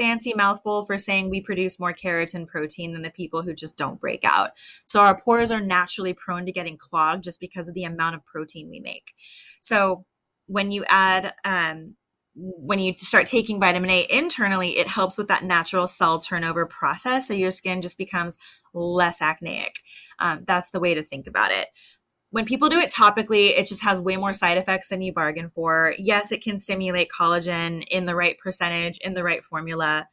fancy 0.00 0.32
mouthful 0.34 0.86
for 0.86 0.96
saying 0.96 1.28
we 1.28 1.42
produce 1.42 1.78
more 1.78 1.92
keratin 1.92 2.46
protein 2.46 2.94
than 2.94 3.02
the 3.02 3.10
people 3.10 3.42
who 3.42 3.52
just 3.52 3.76
don't 3.76 4.00
break 4.00 4.24
out. 4.24 4.52
So 4.86 5.00
our 5.00 5.20
pores 5.20 5.50
are 5.50 5.60
naturally 5.60 6.14
prone 6.14 6.46
to 6.46 6.52
getting 6.52 6.78
clogged 6.78 7.22
just 7.24 7.38
because 7.38 7.68
of 7.68 7.74
the 7.74 7.84
amount 7.84 8.16
of 8.16 8.24
protein 8.24 8.70
we 8.70 8.80
make. 8.80 9.12
So 9.60 10.06
when 10.46 10.70
you 10.70 10.84
add, 10.88 11.34
um, 11.44 11.96
when 12.34 12.78
you 12.78 12.94
start 12.96 13.26
taking 13.26 13.60
vitamin 13.60 13.90
A 13.90 14.06
internally, 14.08 14.78
it 14.78 14.88
helps 14.88 15.18
with 15.18 15.28
that 15.28 15.44
natural 15.44 15.86
cell 15.86 16.18
turnover 16.18 16.64
process. 16.64 17.28
So 17.28 17.34
your 17.34 17.50
skin 17.50 17.82
just 17.82 17.98
becomes 17.98 18.38
less 18.72 19.20
acneic. 19.20 19.80
Um, 20.18 20.44
that's 20.46 20.70
the 20.70 20.80
way 20.80 20.94
to 20.94 21.04
think 21.04 21.26
about 21.26 21.50
it 21.50 21.68
when 22.30 22.44
people 22.44 22.68
do 22.68 22.78
it 22.78 22.90
topically, 22.90 23.58
it 23.58 23.66
just 23.66 23.82
has 23.82 24.00
way 24.00 24.16
more 24.16 24.32
side 24.32 24.56
effects 24.56 24.88
than 24.88 25.02
you 25.02 25.12
bargain 25.12 25.50
for. 25.50 25.94
Yes, 25.98 26.30
it 26.32 26.42
can 26.42 26.58
stimulate 26.58 27.08
collagen 27.10 27.84
in 27.90 28.06
the 28.06 28.14
right 28.14 28.38
percentage, 28.38 28.98
in 28.98 29.14
the 29.14 29.24
right 29.24 29.44
formula, 29.44 30.08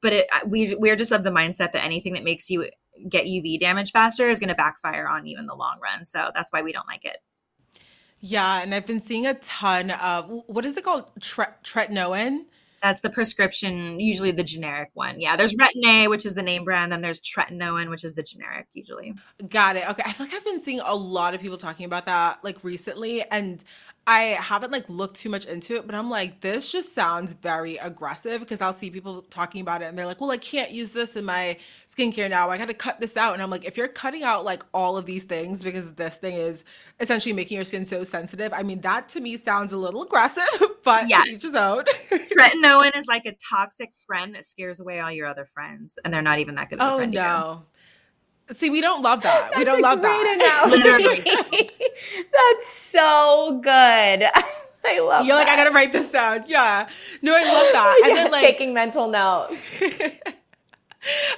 but 0.00 0.12
it, 0.12 0.26
we 0.46 0.74
we're 0.74 0.96
just 0.96 1.12
of 1.12 1.24
the 1.24 1.30
mindset 1.30 1.72
that 1.72 1.84
anything 1.84 2.14
that 2.14 2.24
makes 2.24 2.48
you 2.48 2.70
get 3.08 3.26
UV 3.26 3.60
damage 3.60 3.92
faster 3.92 4.30
is 4.30 4.38
going 4.38 4.48
to 4.48 4.54
backfire 4.54 5.06
on 5.06 5.26
you 5.26 5.38
in 5.38 5.46
the 5.46 5.54
long 5.54 5.78
run. 5.82 6.06
So 6.06 6.30
that's 6.34 6.52
why 6.52 6.62
we 6.62 6.72
don't 6.72 6.88
like 6.88 7.04
it. 7.04 7.18
Yeah, 8.18 8.62
and 8.62 8.74
I've 8.74 8.86
been 8.86 9.00
seeing 9.00 9.26
a 9.26 9.34
ton 9.34 9.90
of 9.90 10.30
what 10.46 10.64
is 10.64 10.76
it 10.76 10.84
called? 10.84 11.04
Tre- 11.20 11.46
tretinoin 11.62 12.46
that's 12.86 13.00
the 13.00 13.10
prescription, 13.10 13.98
usually 13.98 14.30
the 14.30 14.44
generic 14.44 14.90
one. 14.94 15.20
Yeah, 15.20 15.36
there's 15.36 15.54
Retin-A, 15.54 16.08
which 16.08 16.24
is 16.24 16.34
the 16.34 16.42
name 16.42 16.64
brand, 16.64 16.92
then 16.92 17.02
there's 17.02 17.20
Tretinoin, 17.20 17.90
which 17.90 18.04
is 18.04 18.14
the 18.14 18.22
generic 18.22 18.68
usually. 18.72 19.14
Got 19.48 19.76
it. 19.76 19.88
Okay. 19.90 20.02
I 20.06 20.12
feel 20.12 20.26
like 20.26 20.34
I've 20.34 20.44
been 20.44 20.60
seeing 20.60 20.80
a 20.80 20.94
lot 20.94 21.34
of 21.34 21.40
people 21.40 21.58
talking 21.58 21.84
about 21.84 22.06
that 22.06 22.38
like 22.44 22.62
recently 22.62 23.22
and 23.30 23.62
I 24.08 24.20
haven't 24.40 24.70
like 24.70 24.88
looked 24.88 25.16
too 25.16 25.28
much 25.28 25.46
into 25.46 25.74
it, 25.74 25.84
but 25.84 25.96
I'm 25.96 26.08
like, 26.08 26.40
this 26.40 26.70
just 26.70 26.94
sounds 26.94 27.34
very 27.34 27.76
aggressive 27.78 28.38
because 28.40 28.60
I'll 28.60 28.72
see 28.72 28.88
people 28.88 29.22
talking 29.22 29.60
about 29.60 29.82
it 29.82 29.86
and 29.86 29.98
they're 29.98 30.06
like, 30.06 30.20
well, 30.20 30.30
I 30.30 30.36
can't 30.36 30.70
use 30.70 30.92
this 30.92 31.16
in 31.16 31.24
my 31.24 31.56
skincare 31.88 32.30
now. 32.30 32.48
I 32.48 32.56
got 32.56 32.68
to 32.68 32.74
cut 32.74 32.98
this 32.98 33.16
out. 33.16 33.34
And 33.34 33.42
I'm 33.42 33.50
like, 33.50 33.64
if 33.64 33.76
you're 33.76 33.88
cutting 33.88 34.22
out 34.22 34.44
like 34.44 34.62
all 34.72 34.96
of 34.96 35.06
these 35.06 35.24
things 35.24 35.60
because 35.60 35.94
this 35.94 36.18
thing 36.18 36.36
is 36.36 36.62
essentially 37.00 37.32
making 37.32 37.56
your 37.56 37.64
skin 37.64 37.84
so 37.84 38.04
sensitive, 38.04 38.52
I 38.52 38.62
mean, 38.62 38.80
that 38.82 39.08
to 39.10 39.20
me 39.20 39.36
sounds 39.36 39.72
a 39.72 39.76
little 39.76 40.04
aggressive, 40.04 40.44
but 40.84 41.08
yeah. 41.08 41.24
each 41.26 41.42
his 41.42 41.56
own. 41.56 41.82
Tretinoin 42.10 42.96
is 42.96 43.08
like 43.08 43.26
a 43.26 43.34
toxic 43.50 43.90
friend 44.06 44.36
that 44.36 44.46
scares 44.46 44.78
away 44.78 45.00
all 45.00 45.10
your 45.10 45.26
other 45.26 45.48
friends 45.52 45.98
and 46.04 46.14
they're 46.14 46.22
not 46.22 46.38
even 46.38 46.54
that 46.54 46.70
good 46.70 46.80
of 46.80 46.88
a 46.88 46.92
oh, 46.92 46.96
friend. 46.98 47.12
no. 47.12 47.64
See, 48.52 48.70
we 48.70 48.80
don't 48.80 49.02
love 49.02 49.22
that. 49.22 49.56
we 49.56 49.64
don't 49.64 49.82
love 49.82 50.02
that. 50.02 50.38
That's 52.32 52.66
so 52.66 53.60
good. 53.62 54.24
I 54.88 55.00
love 55.00 55.26
You're 55.26 55.36
that. 55.36 55.46
like, 55.46 55.48
I 55.48 55.56
gotta 55.56 55.72
write 55.72 55.92
this 55.92 56.12
down. 56.12 56.44
Yeah. 56.46 56.88
No, 57.22 57.34
I 57.34 57.42
love 57.42 57.72
that. 57.72 58.00
And 58.04 58.16
yeah, 58.16 58.22
then 58.22 58.32
like 58.32 58.44
taking 58.44 58.72
mental 58.72 59.08
notes. 59.08 59.82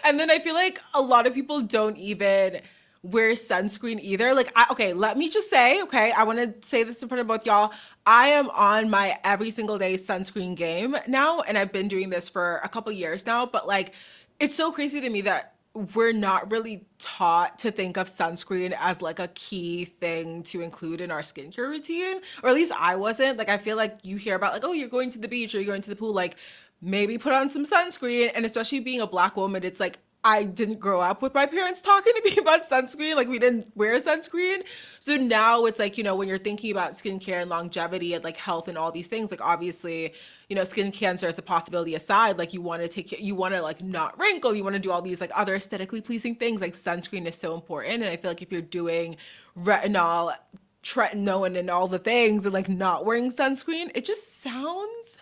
and 0.04 0.20
then 0.20 0.30
I 0.30 0.38
feel 0.38 0.54
like 0.54 0.80
a 0.94 1.00
lot 1.00 1.26
of 1.26 1.32
people 1.32 1.62
don't 1.62 1.96
even 1.96 2.60
wear 3.02 3.32
sunscreen 3.32 4.00
either. 4.02 4.34
Like, 4.34 4.52
I, 4.54 4.66
okay, 4.72 4.92
let 4.92 5.16
me 5.16 5.30
just 5.30 5.48
say, 5.48 5.82
okay, 5.82 6.12
I 6.12 6.24
want 6.24 6.38
to 6.38 6.68
say 6.68 6.82
this 6.82 7.02
in 7.02 7.08
front 7.08 7.20
of 7.20 7.26
both 7.26 7.46
y'all. 7.46 7.72
I 8.04 8.28
am 8.28 8.50
on 8.50 8.90
my 8.90 9.18
every 9.24 9.50
single 9.50 9.78
day 9.78 9.94
sunscreen 9.94 10.54
game 10.54 10.96
now, 11.06 11.40
and 11.40 11.56
I've 11.56 11.72
been 11.72 11.88
doing 11.88 12.10
this 12.10 12.28
for 12.28 12.60
a 12.64 12.68
couple 12.68 12.92
years 12.92 13.24
now. 13.24 13.46
But 13.46 13.66
like, 13.66 13.94
it's 14.40 14.54
so 14.54 14.70
crazy 14.72 15.00
to 15.00 15.08
me 15.08 15.22
that 15.22 15.54
we're 15.74 16.12
not 16.12 16.50
really 16.50 16.86
taught 16.98 17.58
to 17.60 17.70
think 17.70 17.96
of 17.96 18.08
sunscreen 18.08 18.74
as 18.78 19.00
like 19.00 19.18
a 19.18 19.28
key 19.28 19.84
thing 19.84 20.42
to 20.44 20.60
include 20.60 21.00
in 21.00 21.10
our 21.10 21.20
skincare 21.20 21.68
routine, 21.68 22.20
or 22.42 22.48
at 22.48 22.54
least 22.54 22.72
I 22.76 22.96
wasn't. 22.96 23.38
Like, 23.38 23.48
I 23.48 23.58
feel 23.58 23.76
like 23.76 23.98
you 24.02 24.16
hear 24.16 24.34
about 24.34 24.52
like, 24.52 24.64
oh, 24.64 24.72
you're 24.72 24.88
going 24.88 25.10
to 25.10 25.18
the 25.18 25.28
beach 25.28 25.54
or 25.54 25.58
you're 25.58 25.66
going 25.66 25.82
to 25.82 25.90
the 25.90 25.96
pool, 25.96 26.12
like 26.12 26.36
maybe 26.80 27.18
put 27.18 27.32
on 27.32 27.50
some 27.50 27.64
sunscreen. 27.64 28.30
And 28.34 28.44
especially 28.44 28.80
being 28.80 29.00
a 29.00 29.06
black 29.06 29.36
woman, 29.36 29.62
it's 29.62 29.80
like 29.80 29.98
I 30.24 30.42
didn't 30.44 30.80
grow 30.80 31.00
up 31.00 31.22
with 31.22 31.32
my 31.32 31.46
parents 31.46 31.80
talking 31.80 32.12
to 32.12 32.22
me 32.24 32.36
about 32.40 32.68
sunscreen. 32.68 33.14
Like 33.14 33.28
we 33.28 33.38
didn't 33.38 33.70
wear 33.76 33.98
sunscreen. 34.00 34.62
So 35.00 35.16
now 35.16 35.64
it's 35.66 35.78
like, 35.78 35.96
you 35.96 36.04
know, 36.04 36.16
when 36.16 36.26
you're 36.26 36.38
thinking 36.38 36.72
about 36.72 36.92
skincare 36.92 37.40
and 37.40 37.50
longevity 37.50 38.14
and 38.14 38.24
like 38.24 38.36
health 38.36 38.68
and 38.68 38.76
all 38.76 38.90
these 38.90 39.06
things, 39.06 39.30
like 39.30 39.40
obviously, 39.40 40.14
you 40.48 40.56
know, 40.56 40.64
skin 40.64 40.90
cancer 40.90 41.28
is 41.28 41.38
a 41.38 41.42
possibility 41.42 41.94
aside. 41.94 42.36
Like 42.36 42.52
you 42.52 42.60
want 42.60 42.82
to 42.82 42.88
take, 42.88 43.12
you 43.20 43.34
want 43.34 43.54
to 43.54 43.62
like 43.62 43.82
not 43.82 44.18
wrinkle, 44.18 44.54
you 44.54 44.64
want 44.64 44.74
to 44.74 44.80
do 44.80 44.90
all 44.90 45.02
these 45.02 45.20
like 45.20 45.30
other 45.34 45.54
aesthetically 45.54 46.00
pleasing 46.00 46.34
things. 46.34 46.60
Like 46.60 46.74
sunscreen 46.74 47.26
is 47.26 47.36
so 47.36 47.54
important. 47.54 48.02
And 48.02 48.04
I 48.04 48.16
feel 48.16 48.30
like 48.30 48.42
if 48.42 48.50
you're 48.50 48.60
doing 48.60 49.16
retinol, 49.56 50.34
tretinoin 50.82 51.58
and 51.58 51.70
all 51.70 51.86
the 51.86 51.98
things 51.98 52.44
and 52.44 52.52
like 52.52 52.68
not 52.68 53.04
wearing 53.04 53.30
sunscreen, 53.30 53.90
it 53.94 54.04
just 54.04 54.40
sounds, 54.40 55.18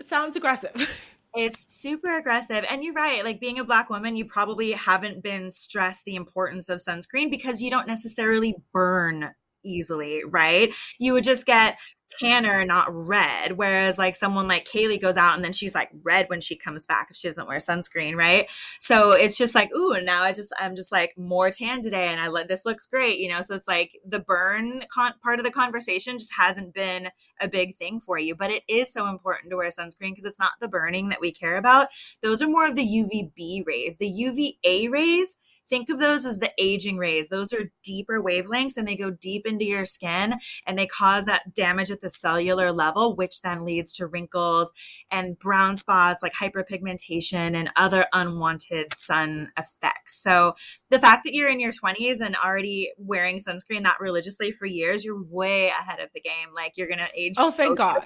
sounds 0.00 0.34
aggressive. 0.34 1.04
It's 1.34 1.72
super 1.72 2.16
aggressive. 2.16 2.64
And 2.68 2.82
you're 2.82 2.94
right. 2.94 3.24
Like 3.24 3.40
being 3.40 3.58
a 3.58 3.64
black 3.64 3.88
woman, 3.88 4.16
you 4.16 4.24
probably 4.24 4.72
haven't 4.72 5.22
been 5.22 5.50
stressed 5.50 6.04
the 6.04 6.16
importance 6.16 6.68
of 6.68 6.80
sunscreen 6.80 7.30
because 7.30 7.62
you 7.62 7.70
don't 7.70 7.86
necessarily 7.86 8.56
burn 8.72 9.30
easily, 9.62 10.22
right? 10.24 10.74
You 10.98 11.12
would 11.14 11.24
just 11.24 11.46
get 11.46 11.78
tanner, 12.18 12.64
not 12.64 12.88
red. 12.90 13.52
Whereas 13.52 13.98
like 13.98 14.16
someone 14.16 14.48
like 14.48 14.68
Kaleigh 14.68 15.00
goes 15.00 15.16
out 15.16 15.34
and 15.34 15.44
then 15.44 15.52
she's 15.52 15.74
like 15.74 15.90
red 16.02 16.28
when 16.28 16.40
she 16.40 16.56
comes 16.56 16.86
back 16.86 17.08
if 17.10 17.16
she 17.16 17.28
doesn't 17.28 17.48
wear 17.48 17.58
sunscreen, 17.58 18.16
right? 18.16 18.50
So 18.80 19.12
it's 19.12 19.38
just 19.38 19.54
like, 19.54 19.72
ooh, 19.74 20.00
now 20.02 20.22
I 20.22 20.32
just 20.32 20.52
I'm 20.58 20.76
just 20.76 20.92
like 20.92 21.14
more 21.16 21.50
tan 21.50 21.82
today 21.82 22.08
and 22.08 22.20
I 22.20 22.28
let 22.28 22.48
this 22.48 22.66
looks 22.66 22.86
great, 22.86 23.18
you 23.18 23.28
know. 23.28 23.42
So 23.42 23.54
it's 23.54 23.68
like 23.68 23.92
the 24.04 24.20
burn 24.20 24.84
con- 24.92 25.14
part 25.22 25.38
of 25.38 25.44
the 25.44 25.52
conversation 25.52 26.18
just 26.18 26.32
hasn't 26.36 26.74
been 26.74 27.08
a 27.40 27.48
big 27.48 27.76
thing 27.76 28.00
for 28.00 28.18
you, 28.18 28.34
but 28.34 28.50
it 28.50 28.62
is 28.68 28.92
so 28.92 29.06
important 29.06 29.50
to 29.50 29.56
wear 29.56 29.68
sunscreen 29.68 30.12
because 30.12 30.24
it's 30.24 30.40
not 30.40 30.52
the 30.60 30.68
burning 30.68 31.08
that 31.10 31.20
we 31.20 31.32
care 31.32 31.56
about. 31.56 31.88
Those 32.22 32.42
are 32.42 32.48
more 32.48 32.66
of 32.66 32.76
the 32.76 32.84
UVB 32.84 33.66
rays. 33.66 33.96
The 33.96 34.08
UVA 34.08 34.88
rays 34.88 35.36
think 35.70 35.88
of 35.88 35.98
those 35.98 36.26
as 36.26 36.40
the 36.40 36.52
aging 36.58 36.98
rays. 36.98 37.28
Those 37.28 37.52
are 37.52 37.70
deeper 37.82 38.20
wavelengths 38.20 38.76
and 38.76 38.86
they 38.86 38.96
go 38.96 39.10
deep 39.10 39.46
into 39.46 39.64
your 39.64 39.86
skin 39.86 40.34
and 40.66 40.78
they 40.78 40.86
cause 40.86 41.24
that 41.24 41.54
damage 41.54 41.90
at 41.90 42.02
the 42.02 42.10
cellular 42.10 42.72
level, 42.72 43.14
which 43.14 43.40
then 43.40 43.64
leads 43.64 43.92
to 43.94 44.06
wrinkles 44.06 44.72
and 45.10 45.38
brown 45.38 45.76
spots 45.76 46.22
like 46.22 46.34
hyperpigmentation 46.34 47.54
and 47.54 47.70
other 47.76 48.06
unwanted 48.12 48.92
sun 48.92 49.52
effects. 49.56 50.20
So 50.22 50.54
the 50.90 50.98
fact 50.98 51.24
that 51.24 51.34
you're 51.34 51.48
in 51.48 51.60
your 51.60 51.72
20s 51.72 52.20
and 52.20 52.36
already 52.36 52.92
wearing 52.98 53.38
sunscreen 53.38 53.84
that 53.84 54.00
religiously 54.00 54.50
for 54.50 54.66
years, 54.66 55.04
you're 55.04 55.22
way 55.22 55.68
ahead 55.68 56.00
of 56.00 56.10
the 56.14 56.20
game. 56.20 56.48
Like 56.54 56.76
you're 56.76 56.88
gonna 56.88 57.08
age. 57.14 57.34
Oh, 57.38 57.50
thank 57.52 57.78
God! 57.78 58.02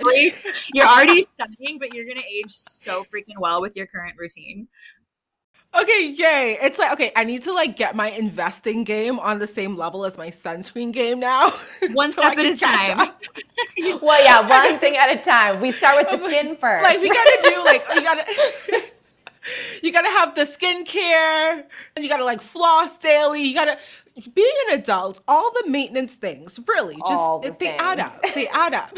you're 0.74 0.86
already 0.86 1.26
studying, 1.30 1.78
but 1.78 1.94
you're 1.94 2.06
gonna 2.06 2.20
age 2.20 2.50
so 2.50 3.04
freaking 3.04 3.38
well 3.38 3.62
with 3.62 3.74
your 3.74 3.86
current 3.86 4.16
routine. 4.18 4.68
Okay, 5.80 6.10
yay. 6.10 6.56
It's 6.62 6.78
like, 6.78 6.92
okay, 6.92 7.10
I 7.16 7.24
need 7.24 7.42
to 7.44 7.52
like 7.52 7.76
get 7.76 7.96
my 7.96 8.10
investing 8.10 8.84
game 8.84 9.18
on 9.18 9.38
the 9.38 9.46
same 9.46 9.76
level 9.76 10.04
as 10.04 10.16
my 10.16 10.28
sunscreen 10.28 10.92
game 10.92 11.18
now. 11.18 11.50
One 11.92 12.12
so 12.12 12.22
step 12.22 12.38
at 12.38 12.46
a 12.46 12.56
time. 12.56 13.12
well, 14.00 14.24
yeah, 14.24 14.48
one 14.70 14.78
thing 14.78 14.96
at 14.96 15.10
a 15.10 15.20
time. 15.20 15.60
We 15.60 15.72
start 15.72 15.96
with 15.96 16.10
the 16.10 16.28
skin 16.28 16.56
first. 16.56 16.84
Like 16.84 17.00
we 17.00 17.08
gotta 17.08 17.38
do 17.42 17.64
like 17.64 17.84
you 17.94 18.02
gotta 18.02 18.84
you 19.82 19.92
gotta 19.92 20.10
have 20.10 20.34
the 20.34 20.42
skincare, 20.42 21.64
And 21.96 22.04
you 22.04 22.08
gotta 22.08 22.24
like 22.24 22.40
floss 22.40 22.96
daily, 22.98 23.42
you 23.42 23.54
gotta 23.54 23.78
being 24.34 24.52
an 24.68 24.78
adult, 24.78 25.20
all 25.26 25.50
the 25.62 25.68
maintenance 25.68 26.14
things, 26.14 26.60
really, 26.68 26.96
just 27.06 27.42
the 27.42 27.50
they 27.50 27.66
things. 27.66 27.80
add 27.80 28.00
up. 28.00 28.22
They 28.34 28.48
add 28.48 28.74
up. 28.74 28.96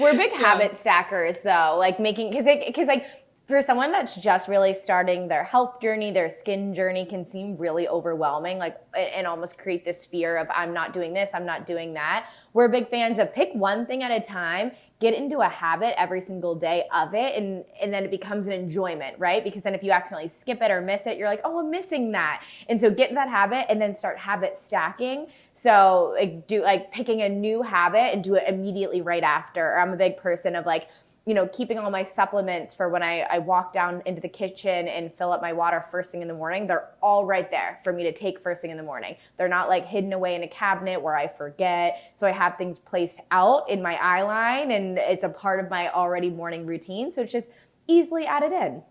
We're 0.00 0.16
big 0.16 0.32
yeah. 0.32 0.38
habit 0.38 0.76
stackers 0.76 1.42
though, 1.42 1.76
like 1.78 2.00
making 2.00 2.30
because 2.30 2.46
because 2.66 2.88
like 2.88 3.06
for 3.46 3.60
someone 3.60 3.90
that's 3.90 4.16
just 4.16 4.48
really 4.48 4.72
starting 4.72 5.26
their 5.26 5.42
health 5.42 5.80
journey, 5.80 6.12
their 6.12 6.30
skin 6.30 6.74
journey 6.74 7.04
can 7.04 7.24
seem 7.24 7.56
really 7.56 7.88
overwhelming, 7.88 8.58
like 8.58 8.76
and 8.96 9.26
almost 9.26 9.58
create 9.58 9.84
this 9.84 10.06
fear 10.06 10.36
of 10.36 10.46
I'm 10.54 10.72
not 10.72 10.92
doing 10.92 11.12
this, 11.12 11.30
I'm 11.34 11.44
not 11.44 11.66
doing 11.66 11.94
that. 11.94 12.30
We're 12.52 12.68
big 12.68 12.88
fans 12.88 13.18
of 13.18 13.34
pick 13.34 13.50
one 13.52 13.84
thing 13.84 14.02
at 14.04 14.12
a 14.12 14.20
time, 14.20 14.72
get 15.00 15.14
into 15.14 15.40
a 15.40 15.48
habit 15.48 15.98
every 16.00 16.20
single 16.20 16.54
day 16.54 16.84
of 16.94 17.14
it, 17.14 17.36
and 17.36 17.64
and 17.80 17.92
then 17.92 18.04
it 18.04 18.12
becomes 18.12 18.46
an 18.46 18.52
enjoyment, 18.52 19.18
right? 19.18 19.42
Because 19.42 19.62
then 19.62 19.74
if 19.74 19.82
you 19.82 19.90
accidentally 19.90 20.28
skip 20.28 20.62
it 20.62 20.70
or 20.70 20.80
miss 20.80 21.08
it, 21.08 21.18
you're 21.18 21.28
like, 21.28 21.40
oh, 21.44 21.58
I'm 21.58 21.70
missing 21.70 22.12
that. 22.12 22.44
And 22.68 22.80
so 22.80 22.90
get 22.90 23.08
in 23.08 23.16
that 23.16 23.28
habit 23.28 23.66
and 23.68 23.80
then 23.80 23.92
start 23.92 24.18
habit 24.18 24.56
stacking. 24.56 25.26
So 25.52 26.14
like 26.16 26.46
do 26.46 26.62
like 26.62 26.92
picking 26.92 27.22
a 27.22 27.28
new 27.28 27.62
habit 27.62 28.14
and 28.14 28.22
do 28.22 28.36
it 28.36 28.44
immediately 28.46 29.02
right 29.02 29.24
after. 29.24 29.66
Or 29.66 29.80
I'm 29.80 29.92
a 29.92 29.96
big 29.96 30.16
person 30.16 30.54
of 30.54 30.64
like 30.64 30.88
you 31.24 31.34
know, 31.34 31.46
keeping 31.48 31.78
all 31.78 31.90
my 31.90 32.02
supplements 32.02 32.74
for 32.74 32.88
when 32.88 33.02
I, 33.02 33.20
I 33.20 33.38
walk 33.38 33.72
down 33.72 34.02
into 34.06 34.20
the 34.20 34.28
kitchen 34.28 34.88
and 34.88 35.12
fill 35.14 35.32
up 35.32 35.40
my 35.40 35.52
water 35.52 35.84
first 35.90 36.10
thing 36.10 36.20
in 36.20 36.28
the 36.28 36.34
morning, 36.34 36.66
they're 36.66 36.88
all 37.00 37.24
right 37.24 37.48
there 37.48 37.78
for 37.84 37.92
me 37.92 38.02
to 38.02 38.12
take 38.12 38.42
first 38.42 38.62
thing 38.62 38.72
in 38.72 38.76
the 38.76 38.82
morning. 38.82 39.16
They're 39.36 39.48
not 39.48 39.68
like 39.68 39.86
hidden 39.86 40.12
away 40.12 40.34
in 40.34 40.42
a 40.42 40.48
cabinet 40.48 41.00
where 41.00 41.14
I 41.14 41.28
forget. 41.28 42.12
So 42.16 42.26
I 42.26 42.32
have 42.32 42.58
things 42.58 42.78
placed 42.78 43.20
out 43.30 43.70
in 43.70 43.80
my 43.80 43.94
eye 44.02 44.22
line 44.22 44.72
and 44.72 44.98
it's 44.98 45.22
a 45.22 45.28
part 45.28 45.62
of 45.64 45.70
my 45.70 45.92
already 45.92 46.28
morning 46.28 46.66
routine. 46.66 47.12
So 47.12 47.22
it's 47.22 47.32
just 47.32 47.50
easily 47.86 48.26
added 48.26 48.52
in. 48.52 48.82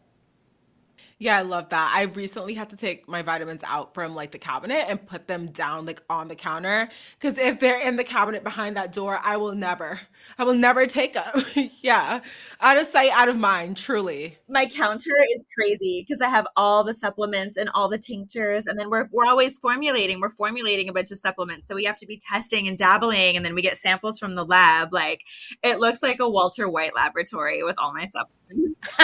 Yeah, 1.22 1.38
I 1.38 1.44
love 1.44 1.70
that. 1.70 1.92
I 1.94 2.06
recently 2.06 2.56
had 2.56 2.72
to 2.72 2.76
take 2.76 3.08
my 3.08 3.22
vitamins 3.22 3.62
out 3.64 3.94
from 3.94 4.16
like 4.16 4.32
the 4.32 4.40
cabinet 4.40 4.86
and 4.90 5.06
put 5.06 5.28
them 5.28 5.52
down 5.52 5.86
like 5.86 6.02
on 6.10 6.30
the 6.30 6.34
counter 6.36 6.90
cuz 7.20 7.38
if 7.38 7.60
they're 7.60 7.80
in 7.80 7.96
the 7.96 8.04
cabinet 8.04 8.44
behind 8.44 8.76
that 8.76 8.92
door, 8.92 9.20
I 9.22 9.38
will 9.38 9.54
never 9.54 10.02
I 10.40 10.46
will 10.46 10.56
never 10.56 10.88
take 10.88 11.14
them. 11.14 11.44
yeah. 11.82 12.22
Out 12.60 12.78
of 12.78 12.88
sight, 12.88 13.12
out 13.12 13.30
of 13.30 13.38
mind, 13.38 13.78
truly. 13.78 14.40
My 14.50 14.66
counter 14.66 15.12
is 15.36 15.46
crazy 15.56 16.04
cuz 16.10 16.22
I 16.22 16.30
have 16.30 16.48
all 16.58 16.84
the 16.84 16.96
supplements 16.96 17.56
and 17.56 17.70
all 17.76 17.88
the 17.88 18.00
tinctures 18.00 18.66
and 18.66 18.80
then 18.80 18.90
we're 18.90 19.08
we're 19.12 19.28
always 19.28 19.60
formulating. 19.60 20.22
We're 20.22 20.32
formulating 20.32 20.90
a 20.90 20.94
bunch 20.94 21.12
of 21.12 21.20
supplements. 21.20 21.68
So 21.68 21.76
we 21.76 21.84
have 21.84 21.98
to 21.98 22.08
be 22.08 22.18
testing 22.18 22.68
and 22.68 22.76
dabbling 22.80 23.38
and 23.38 23.46
then 23.46 23.54
we 23.54 23.62
get 23.62 23.78
samples 23.78 24.18
from 24.18 24.34
the 24.34 24.44
lab. 24.44 24.92
Like 24.92 25.22
it 25.62 25.80
looks 25.80 26.02
like 26.02 26.20
a 26.20 26.28
Walter 26.28 26.68
White 26.68 26.96
laboratory 26.96 27.62
with 27.64 27.78
all 27.78 27.94
my 27.94 28.08
supplements. 28.08 28.41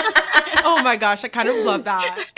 oh 0.63 0.81
my 0.83 0.95
gosh, 0.95 1.23
I 1.23 1.27
kind 1.27 1.49
of 1.49 1.55
love 1.57 1.83
that. 1.85 2.25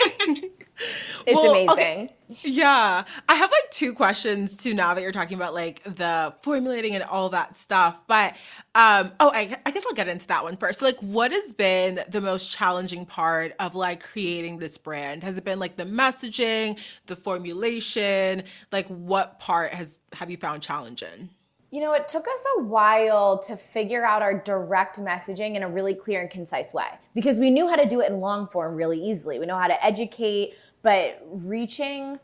it's 1.26 1.36
well, 1.36 1.50
amazing. 1.50 1.70
Okay. 1.70 2.14
Yeah. 2.42 3.04
I 3.28 3.34
have 3.34 3.50
like 3.50 3.70
two 3.70 3.92
questions 3.92 4.56
too 4.56 4.72
now 4.72 4.94
that 4.94 5.02
you're 5.02 5.12
talking 5.12 5.36
about 5.36 5.52
like 5.52 5.82
the 5.84 6.34
formulating 6.42 6.94
and 6.94 7.04
all 7.04 7.28
that 7.30 7.56
stuff. 7.56 8.04
But 8.06 8.36
um 8.74 9.12
oh 9.20 9.30
I, 9.34 9.56
I 9.66 9.70
guess 9.70 9.84
I'll 9.86 9.94
get 9.94 10.08
into 10.08 10.26
that 10.28 10.44
one 10.44 10.56
first. 10.56 10.80
So, 10.80 10.86
like 10.86 10.98
what 11.00 11.32
has 11.32 11.52
been 11.52 12.00
the 12.08 12.20
most 12.20 12.50
challenging 12.50 13.04
part 13.04 13.54
of 13.58 13.74
like 13.74 14.02
creating 14.02 14.58
this 14.58 14.78
brand? 14.78 15.22
Has 15.22 15.38
it 15.38 15.44
been 15.44 15.58
like 15.58 15.76
the 15.76 15.84
messaging, 15.84 16.78
the 17.06 17.16
formulation? 17.16 18.44
Like 18.70 18.86
what 18.88 19.40
part 19.40 19.74
has 19.74 20.00
have 20.12 20.30
you 20.30 20.36
found 20.36 20.62
challenging? 20.62 21.30
You 21.70 21.80
know, 21.80 21.92
it 21.92 22.08
took 22.08 22.26
us 22.26 22.44
a 22.58 22.62
while 22.62 23.38
to 23.44 23.56
figure 23.56 24.04
out 24.04 24.22
our 24.22 24.34
direct 24.34 24.98
messaging 24.98 25.54
in 25.54 25.62
a 25.62 25.68
really 25.68 25.94
clear 25.94 26.20
and 26.20 26.28
concise 26.28 26.74
way 26.74 26.88
because 27.14 27.38
we 27.38 27.48
knew 27.48 27.68
how 27.68 27.76
to 27.76 27.86
do 27.86 28.00
it 28.00 28.10
in 28.10 28.18
long 28.18 28.48
form 28.48 28.74
really 28.74 29.00
easily. 29.00 29.38
We 29.38 29.46
know 29.46 29.56
how 29.56 29.68
to 29.68 29.84
educate, 29.84 30.54
but 30.82 31.22
reaching 31.30 32.18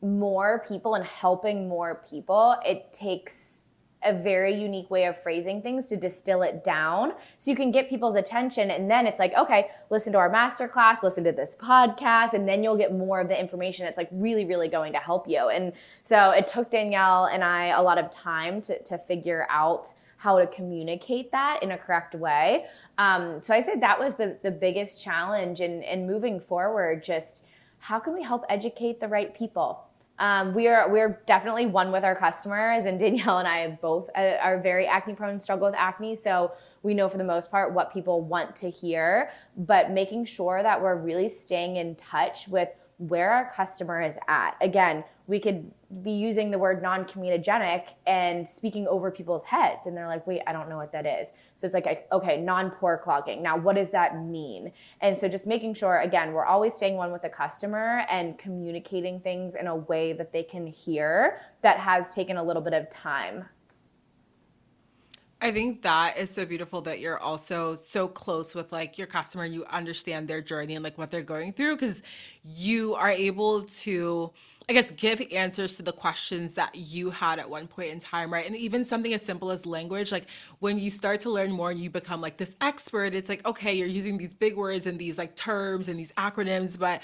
more 0.00 0.64
people 0.68 0.94
and 0.94 1.04
helping 1.04 1.68
more 1.68 2.02
people, 2.08 2.56
it 2.64 2.92
takes 2.92 3.65
a 4.06 4.12
very 4.12 4.54
unique 4.54 4.90
way 4.90 5.04
of 5.04 5.20
phrasing 5.20 5.60
things 5.60 5.86
to 5.88 5.96
distill 5.96 6.42
it 6.42 6.64
down. 6.64 7.12
So 7.38 7.50
you 7.50 7.56
can 7.56 7.70
get 7.70 7.88
people's 7.88 8.16
attention 8.16 8.70
and 8.70 8.90
then 8.90 9.06
it's 9.06 9.18
like 9.18 9.34
okay 9.36 9.68
listen 9.90 10.12
to 10.12 10.18
our 10.18 10.30
masterclass 10.30 11.02
listen 11.02 11.24
to 11.24 11.32
this 11.32 11.56
podcast 11.56 12.32
and 12.32 12.48
then 12.48 12.62
you'll 12.62 12.76
get 12.76 12.92
more 12.92 13.20
of 13.20 13.28
the 13.28 13.38
information 13.38 13.84
that's 13.84 13.98
like 13.98 14.08
really 14.12 14.44
really 14.44 14.68
going 14.68 14.92
to 14.92 14.98
help 14.98 15.28
you. 15.28 15.48
And 15.48 15.72
so 16.02 16.30
it 16.30 16.46
took 16.46 16.70
danielle 16.70 17.26
and 17.26 17.42
i 17.44 17.66
a 17.66 17.82
lot 17.82 17.98
of 17.98 18.10
time 18.10 18.60
to, 18.62 18.82
to 18.84 18.98
figure 18.98 19.46
out 19.50 19.92
how 20.18 20.38
to 20.38 20.46
communicate 20.46 21.30
that 21.30 21.62
in 21.62 21.72
a 21.72 21.78
correct 21.78 22.14
way. 22.14 22.66
Um, 22.98 23.42
so 23.42 23.54
i 23.54 23.60
said 23.60 23.80
that 23.82 23.98
was 23.98 24.16
the, 24.16 24.36
the 24.42 24.50
biggest 24.50 25.02
challenge 25.02 25.60
and, 25.60 25.84
and 25.84 26.06
moving 26.06 26.40
forward 26.40 27.02
just 27.02 27.46
how 27.78 27.98
can 27.98 28.14
we 28.14 28.22
help 28.22 28.44
educate 28.48 29.00
the 29.00 29.08
right 29.08 29.34
people 29.34 29.86
um, 30.18 30.54
we 30.54 30.66
are 30.68 30.90
we're 30.90 31.20
definitely 31.26 31.66
one 31.66 31.92
with 31.92 32.04
our 32.04 32.16
customers, 32.16 32.86
and 32.86 32.98
Danielle 32.98 33.38
and 33.38 33.48
I 33.48 33.78
both 33.82 34.08
uh, 34.16 34.36
are 34.40 34.58
very 34.60 34.86
acne 34.86 35.14
prone, 35.14 35.38
struggle 35.38 35.66
with 35.66 35.76
acne, 35.76 36.14
so 36.14 36.52
we 36.82 36.94
know 36.94 37.08
for 37.08 37.18
the 37.18 37.24
most 37.24 37.50
part 37.50 37.72
what 37.74 37.92
people 37.92 38.22
want 38.22 38.56
to 38.56 38.70
hear. 38.70 39.30
But 39.56 39.90
making 39.90 40.24
sure 40.24 40.62
that 40.62 40.80
we're 40.80 40.96
really 40.96 41.28
staying 41.28 41.76
in 41.76 41.96
touch 41.96 42.48
with 42.48 42.70
where 42.98 43.30
our 43.30 43.52
customer 43.52 44.00
is 44.00 44.18
at. 44.28 44.56
Again, 44.60 45.04
we 45.26 45.38
could 45.38 45.70
be 46.02 46.12
using 46.12 46.50
the 46.50 46.58
word 46.58 46.82
non-comedogenic 46.82 47.88
and 48.06 48.46
speaking 48.46 48.86
over 48.88 49.10
people's 49.10 49.44
heads 49.44 49.86
and 49.86 49.96
they're 49.96 50.08
like 50.08 50.26
wait 50.26 50.40
i 50.46 50.52
don't 50.52 50.68
know 50.68 50.76
what 50.76 50.92
that 50.92 51.06
is. 51.06 51.28
So 51.56 51.66
it's 51.66 51.74
like 51.74 52.06
okay 52.10 52.40
non-pore 52.40 52.98
clogging. 52.98 53.42
Now 53.42 53.56
what 53.56 53.76
does 53.76 53.90
that 53.90 54.18
mean? 54.18 54.72
And 55.00 55.16
so 55.16 55.28
just 55.28 55.46
making 55.46 55.74
sure 55.74 55.98
again 56.00 56.32
we're 56.32 56.44
always 56.44 56.74
staying 56.74 56.96
one 56.96 57.12
with 57.12 57.22
the 57.22 57.28
customer 57.28 58.04
and 58.10 58.38
communicating 58.38 59.20
things 59.20 59.54
in 59.54 59.66
a 59.66 59.76
way 59.76 60.12
that 60.12 60.32
they 60.32 60.42
can 60.42 60.66
hear 60.66 61.38
that 61.62 61.78
has 61.78 62.10
taken 62.10 62.36
a 62.36 62.42
little 62.42 62.62
bit 62.62 62.72
of 62.72 62.88
time 62.90 63.44
I 65.40 65.50
think 65.50 65.82
that 65.82 66.16
is 66.16 66.30
so 66.30 66.46
beautiful 66.46 66.80
that 66.82 66.98
you're 66.98 67.18
also 67.18 67.74
so 67.74 68.08
close 68.08 68.54
with 68.54 68.72
like 68.72 68.96
your 68.96 69.06
customer. 69.06 69.44
You 69.44 69.66
understand 69.66 70.28
their 70.28 70.40
journey 70.40 70.74
and 70.74 70.82
like 70.82 70.96
what 70.96 71.10
they're 71.10 71.22
going 71.22 71.52
through 71.52 71.76
because 71.76 72.02
you 72.42 72.94
are 72.94 73.10
able 73.10 73.62
to 73.64 74.32
I 74.68 74.72
guess, 74.72 74.90
give 74.90 75.22
answers 75.30 75.76
to 75.76 75.84
the 75.84 75.92
questions 75.92 76.54
that 76.54 76.74
you 76.74 77.10
had 77.10 77.38
at 77.38 77.48
one 77.48 77.68
point 77.68 77.92
in 77.92 78.00
time, 78.00 78.32
right? 78.32 78.44
And 78.44 78.56
even 78.56 78.84
something 78.84 79.14
as 79.14 79.22
simple 79.22 79.52
as 79.52 79.64
language, 79.64 80.10
like 80.10 80.28
when 80.58 80.76
you 80.76 80.90
start 80.90 81.20
to 81.20 81.30
learn 81.30 81.52
more 81.52 81.70
and 81.70 81.78
you 81.78 81.88
become 81.88 82.20
like 82.20 82.36
this 82.36 82.56
expert, 82.60 83.14
it's 83.14 83.28
like, 83.28 83.46
okay, 83.46 83.74
you're 83.74 83.86
using 83.86 84.18
these 84.18 84.34
big 84.34 84.56
words 84.56 84.86
and 84.86 84.98
these 84.98 85.18
like 85.18 85.36
terms 85.36 85.86
and 85.86 85.96
these 85.96 86.10
acronyms, 86.12 86.76
but 86.76 87.00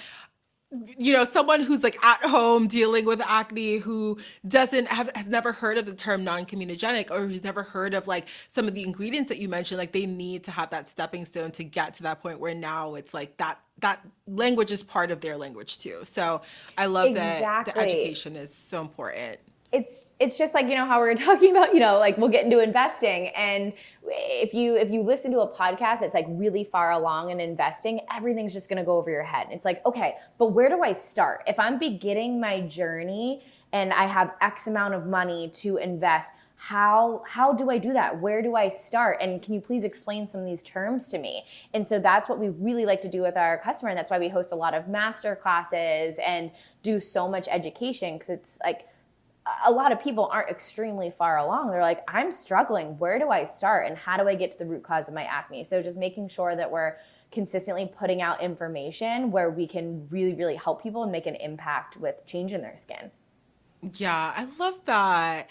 you 0.98 1.12
know 1.12 1.24
someone 1.24 1.60
who's 1.60 1.82
like 1.82 2.02
at 2.02 2.22
home 2.24 2.66
dealing 2.66 3.04
with 3.04 3.20
acne 3.26 3.76
who 3.76 4.16
doesn't 4.46 4.86
have 4.88 5.10
has 5.14 5.28
never 5.28 5.52
heard 5.52 5.76
of 5.76 5.84
the 5.84 5.94
term 5.94 6.24
non-comedogenic 6.24 7.10
or 7.10 7.26
who's 7.26 7.44
never 7.44 7.62
heard 7.62 7.92
of 7.94 8.06
like 8.06 8.26
some 8.48 8.66
of 8.66 8.74
the 8.74 8.82
ingredients 8.82 9.28
that 9.28 9.38
you 9.38 9.48
mentioned 9.48 9.78
like 9.78 9.92
they 9.92 10.06
need 10.06 10.42
to 10.44 10.50
have 10.50 10.70
that 10.70 10.88
stepping 10.88 11.24
stone 11.24 11.50
to 11.50 11.62
get 11.62 11.94
to 11.94 12.02
that 12.02 12.22
point 12.22 12.40
where 12.40 12.54
now 12.54 12.94
it's 12.94 13.12
like 13.12 13.36
that 13.36 13.60
that 13.80 14.00
language 14.26 14.70
is 14.70 14.82
part 14.82 15.10
of 15.10 15.20
their 15.20 15.36
language 15.36 15.78
too 15.78 16.00
so 16.04 16.40
i 16.78 16.86
love 16.86 17.08
exactly. 17.08 17.44
that 17.44 17.64
the 17.74 17.78
education 17.78 18.36
is 18.36 18.52
so 18.54 18.80
important 18.80 19.38
it's 19.72 20.12
it's 20.20 20.36
just 20.36 20.52
like 20.52 20.68
you 20.68 20.74
know 20.74 20.84
how 20.84 21.02
we 21.02 21.08
are 21.08 21.14
talking 21.28 21.50
about 21.50 21.74
you 21.74 21.80
know 21.80 21.98
like 21.98 22.18
we'll 22.18 22.28
get 22.28 22.44
into 22.44 22.60
investing. 22.60 23.28
And 23.28 23.74
if 24.04 24.52
you 24.52 24.76
if 24.76 24.90
you 24.90 25.02
listen 25.02 25.32
to 25.32 25.40
a 25.40 25.48
podcast 25.48 26.00
that's 26.00 26.14
like 26.14 26.26
really 26.28 26.64
far 26.64 26.92
along 26.92 27.30
in 27.30 27.40
investing 27.40 28.00
everything's 28.14 28.52
just 28.52 28.68
going 28.68 28.78
to 28.78 28.84
go 28.84 28.98
over 28.98 29.10
your 29.10 29.22
head. 29.22 29.48
It's 29.50 29.64
like 29.64 29.84
okay 29.86 30.16
but 30.38 30.48
where 30.48 30.68
do 30.68 30.82
i 30.82 30.92
start? 30.92 31.42
If 31.46 31.58
i'm 31.58 31.78
beginning 31.78 32.40
my 32.40 32.60
journey 32.60 33.42
and 33.72 33.92
i 33.92 34.04
have 34.04 34.32
x 34.40 34.66
amount 34.66 34.94
of 34.94 35.06
money 35.06 35.48
to 35.54 35.78
invest 35.78 36.32
how 36.56 37.24
how 37.26 37.52
do 37.52 37.70
i 37.70 37.78
do 37.78 37.92
that? 37.94 38.20
Where 38.20 38.42
do 38.42 38.54
i 38.54 38.68
start? 38.68 39.18
And 39.20 39.40
can 39.40 39.54
you 39.54 39.60
please 39.60 39.84
explain 39.84 40.26
some 40.26 40.42
of 40.42 40.46
these 40.46 40.62
terms 40.62 41.08
to 41.08 41.18
me? 41.18 41.44
And 41.72 41.86
so 41.86 41.98
that's 41.98 42.28
what 42.28 42.38
we 42.38 42.50
really 42.50 42.84
like 42.84 43.00
to 43.00 43.08
do 43.08 43.22
with 43.22 43.36
our 43.36 43.58
customer 43.58 43.88
and 43.88 43.98
that's 43.98 44.10
why 44.10 44.18
we 44.18 44.28
host 44.28 44.52
a 44.52 44.56
lot 44.56 44.74
of 44.74 44.86
master 44.86 45.34
classes 45.34 46.18
and 46.24 46.52
do 46.82 47.00
so 47.00 47.28
much 47.28 47.48
education 47.50 48.14
because 48.14 48.28
it's 48.28 48.58
like 48.62 48.86
a 49.64 49.70
lot 49.70 49.92
of 49.92 50.00
people 50.00 50.28
aren't 50.32 50.50
extremely 50.50 51.10
far 51.10 51.38
along. 51.38 51.70
They're 51.70 51.80
like, 51.80 52.02
I'm 52.08 52.30
struggling. 52.30 52.98
Where 52.98 53.18
do 53.18 53.28
I 53.30 53.44
start? 53.44 53.88
And 53.88 53.96
how 53.96 54.16
do 54.16 54.28
I 54.28 54.34
get 54.34 54.52
to 54.52 54.58
the 54.58 54.66
root 54.66 54.82
cause 54.82 55.08
of 55.08 55.14
my 55.14 55.24
acne? 55.24 55.64
So 55.64 55.82
just 55.82 55.96
making 55.96 56.28
sure 56.28 56.54
that 56.54 56.70
we're 56.70 56.96
consistently 57.32 57.90
putting 57.98 58.22
out 58.22 58.42
information 58.42 59.30
where 59.30 59.50
we 59.50 59.66
can 59.66 60.06
really, 60.10 60.34
really 60.34 60.56
help 60.56 60.82
people 60.82 61.02
and 61.02 61.10
make 61.10 61.26
an 61.26 61.34
impact 61.36 61.96
with 61.96 62.24
changing 62.26 62.60
their 62.60 62.76
skin. 62.76 63.10
Yeah, 63.96 64.32
I 64.36 64.46
love 64.58 64.74
that. 64.84 65.50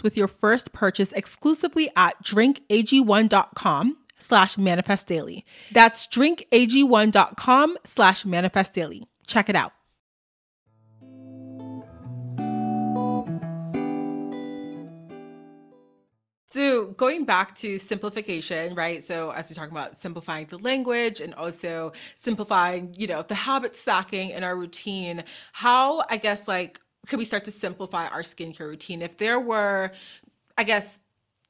with 0.00 0.16
your 0.16 0.28
first 0.28 0.72
purchase 0.72 1.10
exclusively 1.12 1.90
at 1.96 2.22
drinkag1.com 2.22 3.96
slash 4.18 4.56
manifest 4.56 5.08
daily. 5.08 5.44
That's 5.72 6.06
drinkag1.com 6.06 7.78
slash 7.84 8.24
manifest 8.24 8.74
daily. 8.74 9.08
Check 9.26 9.48
it 9.48 9.56
out. 9.56 9.72
So 16.52 16.88
going 16.88 17.24
back 17.24 17.54
to 17.56 17.78
simplification, 17.78 18.74
right? 18.74 19.02
So 19.02 19.30
as 19.30 19.48
we 19.48 19.54
talk 19.56 19.70
about 19.70 19.96
simplifying 19.96 20.44
the 20.50 20.58
language 20.58 21.22
and 21.22 21.32
also 21.32 21.94
simplifying, 22.14 22.94
you 22.94 23.06
know, 23.06 23.22
the 23.22 23.34
habit 23.34 23.74
stacking 23.74 24.28
in 24.28 24.44
our 24.44 24.54
routine, 24.54 25.24
how 25.52 26.04
I 26.10 26.18
guess 26.18 26.46
like 26.46 26.78
could 27.06 27.18
we 27.18 27.24
start 27.24 27.44
to 27.44 27.52
simplify 27.52 28.06
our 28.08 28.22
skincare 28.22 28.68
routine? 28.68 29.02
If 29.02 29.16
there 29.16 29.40
were, 29.40 29.92
I 30.56 30.64
guess, 30.64 31.00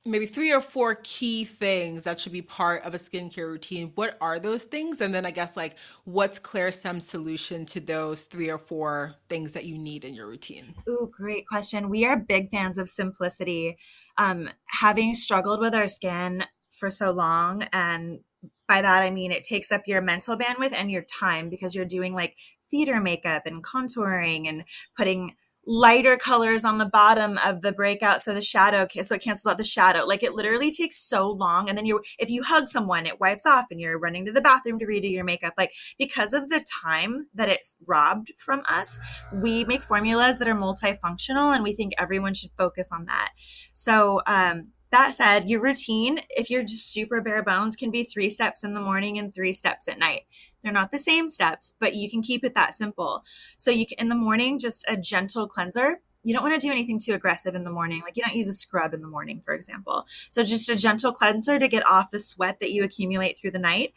maybe 0.04 0.26
three 0.26 0.52
or 0.52 0.60
four 0.60 0.98
key 1.02 1.44
things 1.44 2.04
that 2.04 2.18
should 2.18 2.32
be 2.32 2.42
part 2.42 2.82
of 2.84 2.94
a 2.94 2.98
skincare 2.98 3.46
routine, 3.46 3.92
what 3.94 4.16
are 4.20 4.38
those 4.38 4.64
things? 4.64 5.00
And 5.00 5.14
then 5.14 5.24
I 5.24 5.30
guess 5.30 5.56
like 5.56 5.76
what's 6.04 6.38
ClearStem's 6.38 7.06
solution 7.06 7.66
to 7.66 7.80
those 7.80 8.24
three 8.24 8.50
or 8.50 8.58
four 8.58 9.14
things 9.28 9.52
that 9.52 9.64
you 9.64 9.78
need 9.78 10.04
in 10.04 10.14
your 10.14 10.26
routine? 10.26 10.74
Ooh, 10.88 11.10
great 11.12 11.46
question. 11.46 11.88
We 11.88 12.04
are 12.04 12.16
big 12.16 12.50
fans 12.50 12.78
of 12.78 12.88
simplicity. 12.88 13.76
Um, 14.18 14.50
having 14.80 15.14
struggled 15.14 15.60
with 15.60 15.74
our 15.74 15.88
skin 15.88 16.44
for 16.70 16.90
so 16.90 17.12
long 17.12 17.62
and 17.72 18.20
by 18.66 18.82
that 18.82 19.02
I 19.02 19.10
mean 19.10 19.30
it 19.30 19.44
takes 19.44 19.70
up 19.70 19.82
your 19.86 20.00
mental 20.00 20.36
bandwidth 20.36 20.72
and 20.72 20.90
your 20.90 21.02
time 21.02 21.48
because 21.48 21.74
you're 21.74 21.84
doing 21.84 22.14
like 22.14 22.34
theater 22.70 23.00
makeup 23.00 23.42
and 23.46 23.62
contouring 23.62 24.48
and 24.48 24.64
putting 24.96 25.36
lighter 25.64 26.16
colors 26.16 26.64
on 26.64 26.78
the 26.78 26.86
bottom 26.86 27.38
of 27.44 27.60
the 27.60 27.72
breakout 27.72 28.22
so 28.22 28.34
the 28.34 28.42
shadow 28.42 28.86
so 29.02 29.14
it 29.14 29.22
cancels 29.22 29.50
out 29.50 29.58
the 29.58 29.64
shadow. 29.64 30.04
Like 30.04 30.22
it 30.22 30.34
literally 30.34 30.72
takes 30.72 30.98
so 30.98 31.30
long 31.30 31.68
and 31.68 31.78
then 31.78 31.86
you 31.86 32.00
if 32.18 32.30
you 32.30 32.42
hug 32.42 32.66
someone 32.66 33.06
it 33.06 33.20
wipes 33.20 33.46
off 33.46 33.66
and 33.70 33.80
you're 33.80 33.98
running 33.98 34.24
to 34.26 34.32
the 34.32 34.40
bathroom 34.40 34.78
to 34.80 34.86
redo 34.86 35.10
your 35.10 35.24
makeup. 35.24 35.54
Like 35.56 35.72
because 35.98 36.32
of 36.32 36.48
the 36.48 36.64
time 36.82 37.28
that 37.34 37.48
it's 37.48 37.76
robbed 37.86 38.32
from 38.38 38.62
us 38.68 38.98
we 39.42 39.64
make 39.64 39.82
formulas 39.82 40.38
that 40.38 40.48
are 40.48 40.54
multifunctional 40.54 41.54
and 41.54 41.62
we 41.62 41.74
think 41.74 41.92
everyone 41.98 42.34
should 42.34 42.50
focus 42.58 42.88
on 42.90 43.04
that. 43.06 43.30
So 43.72 44.20
um 44.26 44.68
that 44.92 45.14
said, 45.14 45.48
your 45.48 45.62
routine, 45.62 46.20
if 46.28 46.50
you're 46.50 46.62
just 46.62 46.92
super 46.92 47.22
bare 47.22 47.42
bones, 47.42 47.76
can 47.76 47.90
be 47.90 48.04
three 48.04 48.28
steps 48.28 48.62
in 48.62 48.74
the 48.74 48.80
morning 48.80 49.18
and 49.18 49.34
three 49.34 49.54
steps 49.54 49.88
at 49.88 49.98
night. 49.98 50.22
They're 50.62 50.72
not 50.72 50.92
the 50.92 50.98
same 50.98 51.28
steps, 51.28 51.74
but 51.78 51.94
you 51.94 52.10
can 52.10 52.22
keep 52.22 52.44
it 52.44 52.54
that 52.54 52.74
simple. 52.74 53.24
So 53.56 53.70
you 53.70 53.86
can 53.86 53.98
in 53.98 54.08
the 54.08 54.14
morning 54.14 54.58
just 54.58 54.84
a 54.88 54.96
gentle 54.96 55.46
cleanser. 55.48 56.00
You 56.24 56.32
don't 56.32 56.44
want 56.44 56.60
to 56.60 56.64
do 56.64 56.70
anything 56.70 57.00
too 57.00 57.14
aggressive 57.14 57.54
in 57.56 57.64
the 57.64 57.70
morning. 57.70 58.00
Like 58.02 58.16
you 58.16 58.22
don't 58.22 58.36
use 58.36 58.46
a 58.46 58.52
scrub 58.52 58.94
in 58.94 59.00
the 59.00 59.08
morning, 59.08 59.42
for 59.44 59.54
example. 59.54 60.06
So 60.30 60.44
just 60.44 60.68
a 60.68 60.76
gentle 60.76 61.12
cleanser 61.12 61.58
to 61.58 61.66
get 61.66 61.84
off 61.86 62.10
the 62.10 62.20
sweat 62.20 62.60
that 62.60 62.72
you 62.72 62.84
accumulate 62.84 63.38
through 63.38 63.50
the 63.50 63.58
night 63.58 63.92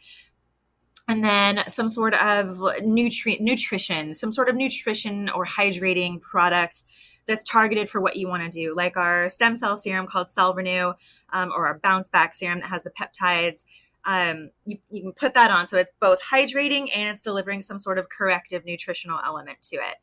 and 1.08 1.24
then 1.24 1.62
some 1.68 1.88
sort 1.88 2.14
of 2.14 2.58
nutri- 2.82 3.40
nutrition, 3.40 4.14
some 4.14 4.32
sort 4.32 4.48
of 4.48 4.56
nutrition 4.56 5.28
or 5.30 5.44
hydrating 5.44 6.20
product 6.20 6.82
that's 7.26 7.44
targeted 7.44 7.90
for 7.90 8.00
what 8.00 8.16
you 8.16 8.28
want 8.28 8.42
to 8.42 8.48
do, 8.48 8.74
like 8.74 8.96
our 8.96 9.28
stem 9.28 9.56
cell 9.56 9.76
serum 9.76 10.06
called 10.06 10.30
Cell 10.30 10.54
Renew, 10.54 10.92
um, 11.32 11.52
or 11.54 11.66
our 11.66 11.78
Bounce 11.78 12.08
Back 12.08 12.34
serum 12.34 12.60
that 12.60 12.68
has 12.68 12.84
the 12.84 12.90
peptides 12.90 13.64
um, 14.06 14.50
you, 14.64 14.78
you 14.88 15.02
can 15.02 15.12
put 15.12 15.34
that 15.34 15.50
on. 15.50 15.68
So 15.68 15.76
it's 15.76 15.92
both 16.00 16.22
hydrating 16.22 16.88
and 16.94 17.10
it's 17.10 17.22
delivering 17.22 17.60
some 17.60 17.78
sort 17.78 17.98
of 17.98 18.08
corrective 18.08 18.64
nutritional 18.64 19.20
element 19.24 19.60
to 19.62 19.76
it. 19.76 19.96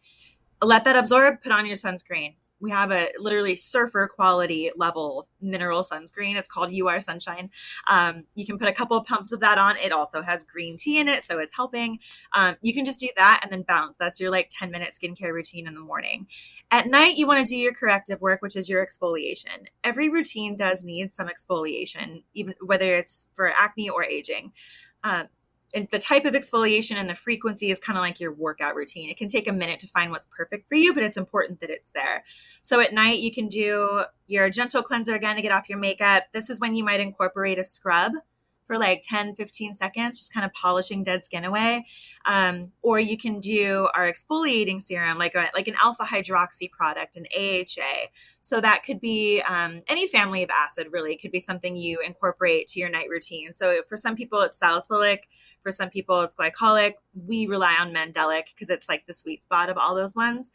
Let 0.62 0.84
that 0.86 0.96
absorb, 0.96 1.42
put 1.42 1.52
on 1.52 1.66
your 1.66 1.76
sunscreen. 1.76 2.36
We 2.64 2.72
have 2.72 2.92
a 2.92 3.10
literally 3.20 3.58
surfer 3.58 4.08
quality 4.08 4.72
level 4.78 5.28
mineral 5.42 5.84
sunscreen. 5.84 6.38
It's 6.38 6.48
called 6.48 6.74
UR 6.74 7.02
Sunshine. 7.02 7.50
Um, 7.90 8.24
you 8.36 8.46
can 8.46 8.58
put 8.58 8.70
a 8.70 8.74
couple 8.74 8.96
of 8.96 9.06
pumps 9.06 9.34
of 9.34 9.42
that 9.42 9.58
on. 9.58 9.76
It 9.76 9.92
also 9.92 10.22
has 10.22 10.46
green 10.46 10.78
tea 10.78 10.98
in 10.98 11.10
it, 11.10 11.24
so 11.24 11.40
it's 11.40 11.54
helping. 11.54 12.00
Um, 12.32 12.56
you 12.62 12.74
can 12.74 12.86
just 12.86 13.02
do 13.02 13.10
that 13.18 13.42
and 13.44 13.52
then 13.52 13.64
bounce. 13.64 13.98
That's 14.00 14.20
your 14.22 14.32
like 14.32 14.50
10 14.50 14.72
minute 14.72 14.98
skincare 15.00 15.34
routine 15.34 15.68
in 15.68 15.74
the 15.74 15.82
morning. 15.82 16.26
At 16.72 16.88
night, 16.88 17.18
you 17.18 17.28
want 17.28 17.46
to 17.46 17.54
do 17.54 17.58
your 17.58 17.74
corrective 17.74 18.22
work, 18.22 18.42
which 18.42 18.56
is 18.56 18.70
your 18.70 18.86
exfoliation. 18.86 19.68
Every 19.84 20.08
routine 20.08 20.56
does 20.56 20.86
need 20.86 21.14
some 21.14 21.28
exfoliation, 21.28 22.24
even 22.34 22.56
whether 22.66 22.96
it's 22.96 23.28
for 23.36 23.52
acne 23.52 23.90
or 23.90 24.06
aging. 24.06 24.54
Um, 25.04 25.28
the 25.74 26.00
type 26.00 26.26
of 26.26 26.34
exfoliation 26.34 26.96
and 26.98 27.10
the 27.10 27.16
frequency 27.16 27.72
is 27.72 27.80
kind 27.80 27.98
of 27.98 28.04
like 28.04 28.20
your 28.20 28.32
workout 28.32 28.76
routine. 28.76 29.10
It 29.10 29.18
can 29.18 29.28
take 29.28 29.48
a 29.48 29.54
minute 29.54 29.80
to 29.82 29.88
find 29.88 30.12
what's 30.12 30.28
perfect 30.28 30.68
for 30.68 30.76
you, 30.76 30.94
but 30.94 31.04
it's 31.04 31.18
important 31.18 31.62
that 31.62 31.70
it's 31.70 31.92
there. 31.92 32.24
So 32.62 32.80
at 32.80 32.94
night, 32.94 33.20
you 33.20 33.32
can 33.32 33.48
do 33.48 34.04
your 34.28 34.50
gentle 34.50 34.84
cleanser 34.84 35.16
again 35.16 35.36
to 35.36 35.42
get 35.42 35.52
off 35.52 35.70
your 35.70 35.80
makeup. 35.80 36.26
This 36.32 36.50
is 36.50 36.60
when 36.60 36.76
you 36.76 36.84
might 36.84 37.00
incorporate 37.00 37.58
a 37.58 37.64
scrub 37.64 38.14
for 38.68 38.78
like 38.78 39.04
10, 39.04 39.36
15 39.36 39.76
seconds, 39.76 40.20
just 40.20 40.34
kind 40.34 40.46
of 40.46 40.54
polishing 40.54 41.04
dead 41.04 41.24
skin 41.24 41.46
away. 41.46 41.86
Um, 42.26 42.72
or 42.82 43.00
you 43.00 43.18
can 43.18 43.40
do 43.40 43.88
our 43.94 44.12
exfoliating 44.12 44.82
serum, 44.82 45.18
like 45.18 45.36
a, 45.36 45.50
like 45.54 45.68
an 45.68 45.76
alpha 45.82 46.04
hydroxy 46.04 46.72
product, 46.72 47.18
an 47.18 47.26
AHA. 47.38 48.08
So 48.42 48.62
that 48.62 48.84
could 48.84 49.00
be 49.00 49.42
um, 49.42 49.82
any 49.88 50.08
family 50.08 50.44
of 50.44 50.50
acid, 50.50 50.88
really. 50.92 51.18
Could 51.18 51.32
be 51.32 51.40
something 51.40 51.76
you 51.76 52.00
incorporate 52.06 52.68
to 52.70 52.80
your 52.80 52.90
night 52.90 53.10
routine. 53.10 53.54
So 53.54 53.82
for 53.88 53.98
some 53.98 54.16
people, 54.16 54.42
it's 54.42 54.60
salicylic. 54.60 55.28
For 55.64 55.72
some 55.72 55.90
people, 55.90 56.22
it's 56.22 56.36
glycolic. 56.36 56.94
We 57.26 57.48
rely 57.48 57.76
on 57.80 57.94
mandelic 57.94 58.44
because 58.54 58.70
it's 58.70 58.90
like 58.90 59.08
the 59.08 59.14
sweet 59.14 59.44
spot 59.44 59.70
of 59.70 59.78
all 59.78 59.96
those 59.96 60.16
ones. 60.16 60.52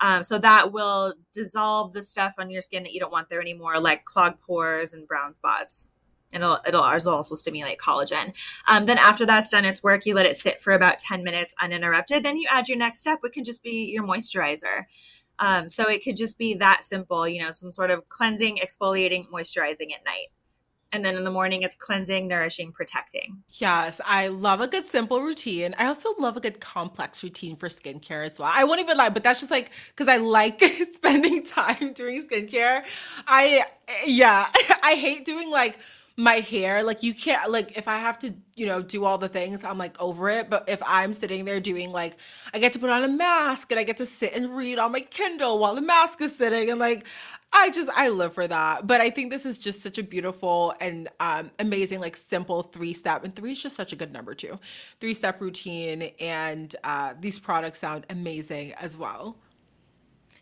Um, 0.00 0.22
so 0.22 0.38
that 0.38 0.72
will 0.72 1.14
dissolve 1.34 1.92
the 1.92 2.02
stuff 2.02 2.34
on 2.38 2.50
your 2.50 2.62
skin 2.62 2.82
that 2.84 2.92
you 2.92 3.00
don't 3.00 3.12
want 3.12 3.28
there 3.28 3.40
anymore, 3.40 3.78
like 3.80 4.04
clogged 4.04 4.40
pores 4.40 4.94
and 4.94 5.06
brown 5.06 5.34
spots. 5.34 5.88
And 6.32 6.42
it'll, 6.42 6.60
it'll 6.66 6.82
also 6.82 7.34
stimulate 7.34 7.78
collagen. 7.78 8.32
Um, 8.68 8.86
then 8.86 8.98
after 8.98 9.26
that's 9.26 9.50
done 9.50 9.64
its 9.64 9.82
work, 9.82 10.06
you 10.06 10.14
let 10.14 10.26
it 10.26 10.36
sit 10.36 10.62
for 10.62 10.72
about 10.72 11.00
10 11.00 11.24
minutes 11.24 11.54
uninterrupted. 11.60 12.22
Then 12.22 12.36
you 12.36 12.46
add 12.50 12.68
your 12.68 12.78
next 12.78 13.00
step, 13.00 13.18
which 13.20 13.32
can 13.32 13.44
just 13.44 13.62
be 13.62 13.90
your 13.92 14.04
moisturizer. 14.04 14.84
Um, 15.40 15.68
so 15.68 15.88
it 15.88 16.04
could 16.04 16.16
just 16.16 16.38
be 16.38 16.54
that 16.54 16.84
simple, 16.84 17.26
you 17.26 17.42
know, 17.42 17.50
some 17.50 17.72
sort 17.72 17.90
of 17.90 18.08
cleansing, 18.08 18.60
exfoliating, 18.64 19.28
moisturizing 19.28 19.92
at 19.92 20.04
night. 20.04 20.28
And 20.92 21.04
then 21.04 21.16
in 21.16 21.22
the 21.22 21.30
morning, 21.30 21.62
it's 21.62 21.76
cleansing, 21.76 22.26
nourishing, 22.26 22.72
protecting. 22.72 23.44
Yes, 23.58 24.00
I 24.04 24.28
love 24.28 24.60
a 24.60 24.66
good 24.66 24.84
simple 24.84 25.20
routine. 25.20 25.74
I 25.78 25.86
also 25.86 26.08
love 26.18 26.36
a 26.36 26.40
good 26.40 26.60
complex 26.60 27.22
routine 27.22 27.54
for 27.56 27.68
skincare 27.68 28.24
as 28.24 28.38
well. 28.40 28.50
I 28.52 28.64
won't 28.64 28.80
even 28.80 28.96
lie, 28.96 29.08
but 29.10 29.22
that's 29.22 29.38
just 29.38 29.52
like 29.52 29.70
because 29.94 30.08
I 30.08 30.16
like 30.16 30.60
spending 30.92 31.42
time 31.44 31.92
doing 31.92 32.26
skincare. 32.26 32.82
I, 33.26 33.66
yeah, 34.04 34.48
I 34.82 34.94
hate 34.94 35.24
doing 35.24 35.50
like 35.50 35.78
my 36.20 36.34
hair 36.34 36.82
like 36.82 37.02
you 37.02 37.14
can't 37.14 37.50
like 37.50 37.78
if 37.78 37.88
i 37.88 37.96
have 37.96 38.18
to 38.18 38.34
you 38.54 38.66
know 38.66 38.82
do 38.82 39.06
all 39.06 39.16
the 39.16 39.28
things 39.28 39.64
i'm 39.64 39.78
like 39.78 39.98
over 40.00 40.28
it. 40.28 40.50
But 40.50 40.68
if 40.68 40.82
i'm 40.86 41.14
sitting 41.14 41.46
there 41.46 41.60
doing 41.60 41.92
like 41.92 42.18
i 42.52 42.58
get 42.58 42.74
to 42.74 42.78
put 42.78 42.90
on 42.90 43.02
a 43.02 43.08
mask 43.08 43.70
and 43.70 43.80
i 43.80 43.84
get 43.84 43.96
to 43.96 44.06
sit 44.06 44.34
and 44.34 44.54
read 44.54 44.78
on 44.78 44.92
my 44.92 45.00
kindle 45.00 45.58
while 45.58 45.74
the 45.74 45.80
mask 45.80 46.20
is 46.20 46.36
sitting 46.36 46.70
and 46.70 46.78
like 46.78 47.06
i 47.54 47.70
just 47.70 47.88
i 47.96 48.10
live 48.10 48.34
for 48.34 48.46
that. 48.46 48.86
But 48.86 49.00
i 49.00 49.08
think 49.08 49.30
this 49.32 49.46
is 49.46 49.56
just 49.56 49.80
such 49.80 49.96
a 49.96 50.02
beautiful 50.02 50.74
and 50.78 51.08
um, 51.20 51.50
amazing 51.58 52.00
like 52.00 52.18
simple 52.18 52.64
three 52.64 52.92
step 52.92 53.24
and 53.24 53.34
three 53.34 53.52
is 53.52 53.62
just 53.62 53.74
such 53.74 53.94
a 53.94 53.96
good 53.96 54.12
number 54.12 54.34
too. 54.34 54.58
Three 55.00 55.14
step 55.14 55.40
routine 55.40 56.10
and 56.20 56.76
uh, 56.84 57.14
these 57.18 57.38
products 57.38 57.78
sound 57.78 58.04
amazing 58.10 58.74
as 58.74 58.94
well 58.94 59.38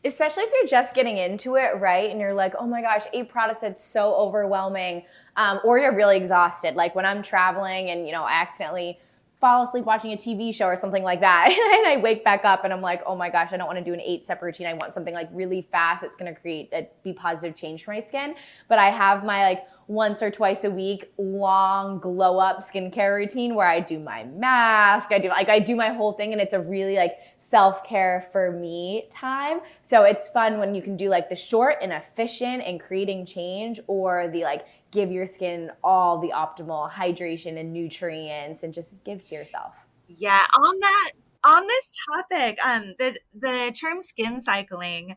especially 0.04 0.44
if 0.44 0.52
you're 0.52 0.66
just 0.66 0.94
getting 0.94 1.18
into 1.18 1.56
it, 1.56 1.78
right? 1.80 2.10
And 2.10 2.20
you're 2.20 2.34
like, 2.34 2.54
oh 2.58 2.66
my 2.66 2.80
gosh, 2.80 3.04
eight 3.12 3.28
products, 3.28 3.62
it's 3.62 3.84
so 3.84 4.14
overwhelming. 4.14 5.04
Um, 5.36 5.60
or 5.64 5.78
you're 5.78 5.94
really 5.94 6.16
exhausted. 6.16 6.76
Like 6.76 6.94
when 6.94 7.04
I'm 7.04 7.22
traveling 7.22 7.90
and, 7.90 8.06
you 8.06 8.12
know, 8.12 8.26
accidentally 8.28 8.98
fall 9.40 9.62
asleep 9.62 9.84
watching 9.84 10.12
a 10.12 10.16
TV 10.16 10.52
show 10.52 10.66
or 10.66 10.76
something 10.76 11.02
like 11.02 11.20
that. 11.20 11.48
and 11.86 11.86
I 11.86 12.02
wake 12.02 12.24
back 12.24 12.44
up 12.44 12.64
and 12.64 12.72
I'm 12.72 12.80
like, 12.80 13.02
oh 13.06 13.14
my 13.14 13.30
gosh, 13.30 13.52
I 13.52 13.56
don't 13.56 13.66
want 13.66 13.78
to 13.78 13.84
do 13.84 13.94
an 13.94 14.00
eight 14.00 14.24
step 14.24 14.42
routine. 14.42 14.66
I 14.66 14.74
want 14.74 14.92
something 14.92 15.14
like 15.14 15.28
really 15.32 15.62
fast 15.62 16.02
that's 16.02 16.16
going 16.16 16.32
to 16.32 16.40
create 16.40 16.70
a 16.72 16.88
be 17.04 17.12
positive 17.12 17.56
change 17.56 17.84
for 17.84 17.92
my 17.92 18.00
skin. 18.00 18.34
But 18.68 18.78
I 18.78 18.90
have 18.90 19.24
my 19.24 19.42
like 19.42 19.66
once 19.86 20.22
or 20.22 20.30
twice 20.30 20.64
a 20.64 20.70
week 20.70 21.10
long 21.16 21.98
glow 21.98 22.38
up 22.38 22.58
skincare 22.58 23.16
routine 23.16 23.54
where 23.54 23.66
I 23.66 23.80
do 23.80 23.98
my 23.98 24.24
mask, 24.24 25.12
I 25.12 25.18
do 25.18 25.28
like 25.28 25.48
I 25.48 25.60
do 25.60 25.76
my 25.76 25.88
whole 25.88 26.12
thing 26.12 26.32
and 26.32 26.42
it's 26.42 26.52
a 26.52 26.60
really 26.60 26.96
like 26.96 27.14
self-care 27.38 28.28
for 28.30 28.52
me 28.52 29.06
time. 29.10 29.60
So 29.80 30.02
it's 30.02 30.28
fun 30.28 30.58
when 30.58 30.74
you 30.74 30.82
can 30.82 30.96
do 30.96 31.08
like 31.08 31.30
the 31.30 31.36
short 31.36 31.76
and 31.80 31.92
efficient 31.92 32.62
and 32.64 32.78
creating 32.78 33.24
change 33.24 33.80
or 33.86 34.28
the 34.28 34.42
like 34.42 34.66
give 34.90 35.10
your 35.12 35.26
skin 35.26 35.70
all 35.82 36.18
the 36.18 36.32
optimal 36.34 36.90
hydration 36.90 37.58
and 37.58 37.72
nutrients 37.72 38.62
and 38.62 38.72
just 38.72 39.02
give 39.04 39.24
to 39.26 39.34
yourself. 39.34 39.86
Yeah, 40.08 40.46
on 40.56 40.80
that 40.80 41.12
on 41.44 41.66
this 41.66 41.92
topic, 42.12 42.58
um 42.64 42.94
the 42.98 43.18
the 43.34 43.74
term 43.78 44.02
skin 44.02 44.40
cycling 44.40 45.16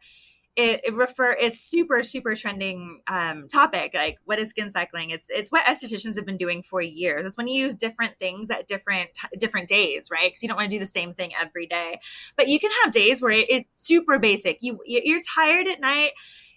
it, 0.58 0.82
it, 0.84 0.94
refer 0.94 1.32
it's 1.40 1.62
super 1.62 2.04
super 2.04 2.36
trending 2.36 3.00
um, 3.08 3.48
topic 3.48 3.94
like 3.94 4.18
what 4.26 4.38
is 4.38 4.50
skin 4.50 4.70
cycling? 4.70 5.10
It's 5.10 5.28
it's 5.30 5.50
what 5.50 5.66
estheticians 5.66 6.16
have 6.18 6.26
been 6.26 6.38
doing 6.38 6.62
for 6.62 6.82
years. 6.82 7.26
It's 7.26 7.38
when 7.38 7.48
you 7.48 7.62
use 7.62 7.74
different 7.74 8.20
things 8.20 8.50
at 8.52 8.68
different 8.68 9.18
different 9.40 9.70
days 9.70 10.10
right? 10.12 10.30
Because 10.30 10.44
you 10.44 10.50
don't 10.50 10.58
want 10.58 10.70
to 10.70 10.76
do 10.76 10.80
the 10.80 10.86
same 10.86 11.14
thing 11.14 11.32
every 11.40 11.68
day. 11.68 12.00
But 12.36 12.50
you 12.50 12.60
can 12.60 12.72
have 12.84 12.92
days 12.92 13.22
where 13.22 13.32
it 13.32 13.50
is 13.50 13.70
super 13.74 14.20
basic. 14.20 14.58
You 14.62 14.80
you're 14.86 15.22
tired 15.22 15.68
at 15.68 15.80
night 15.80 16.12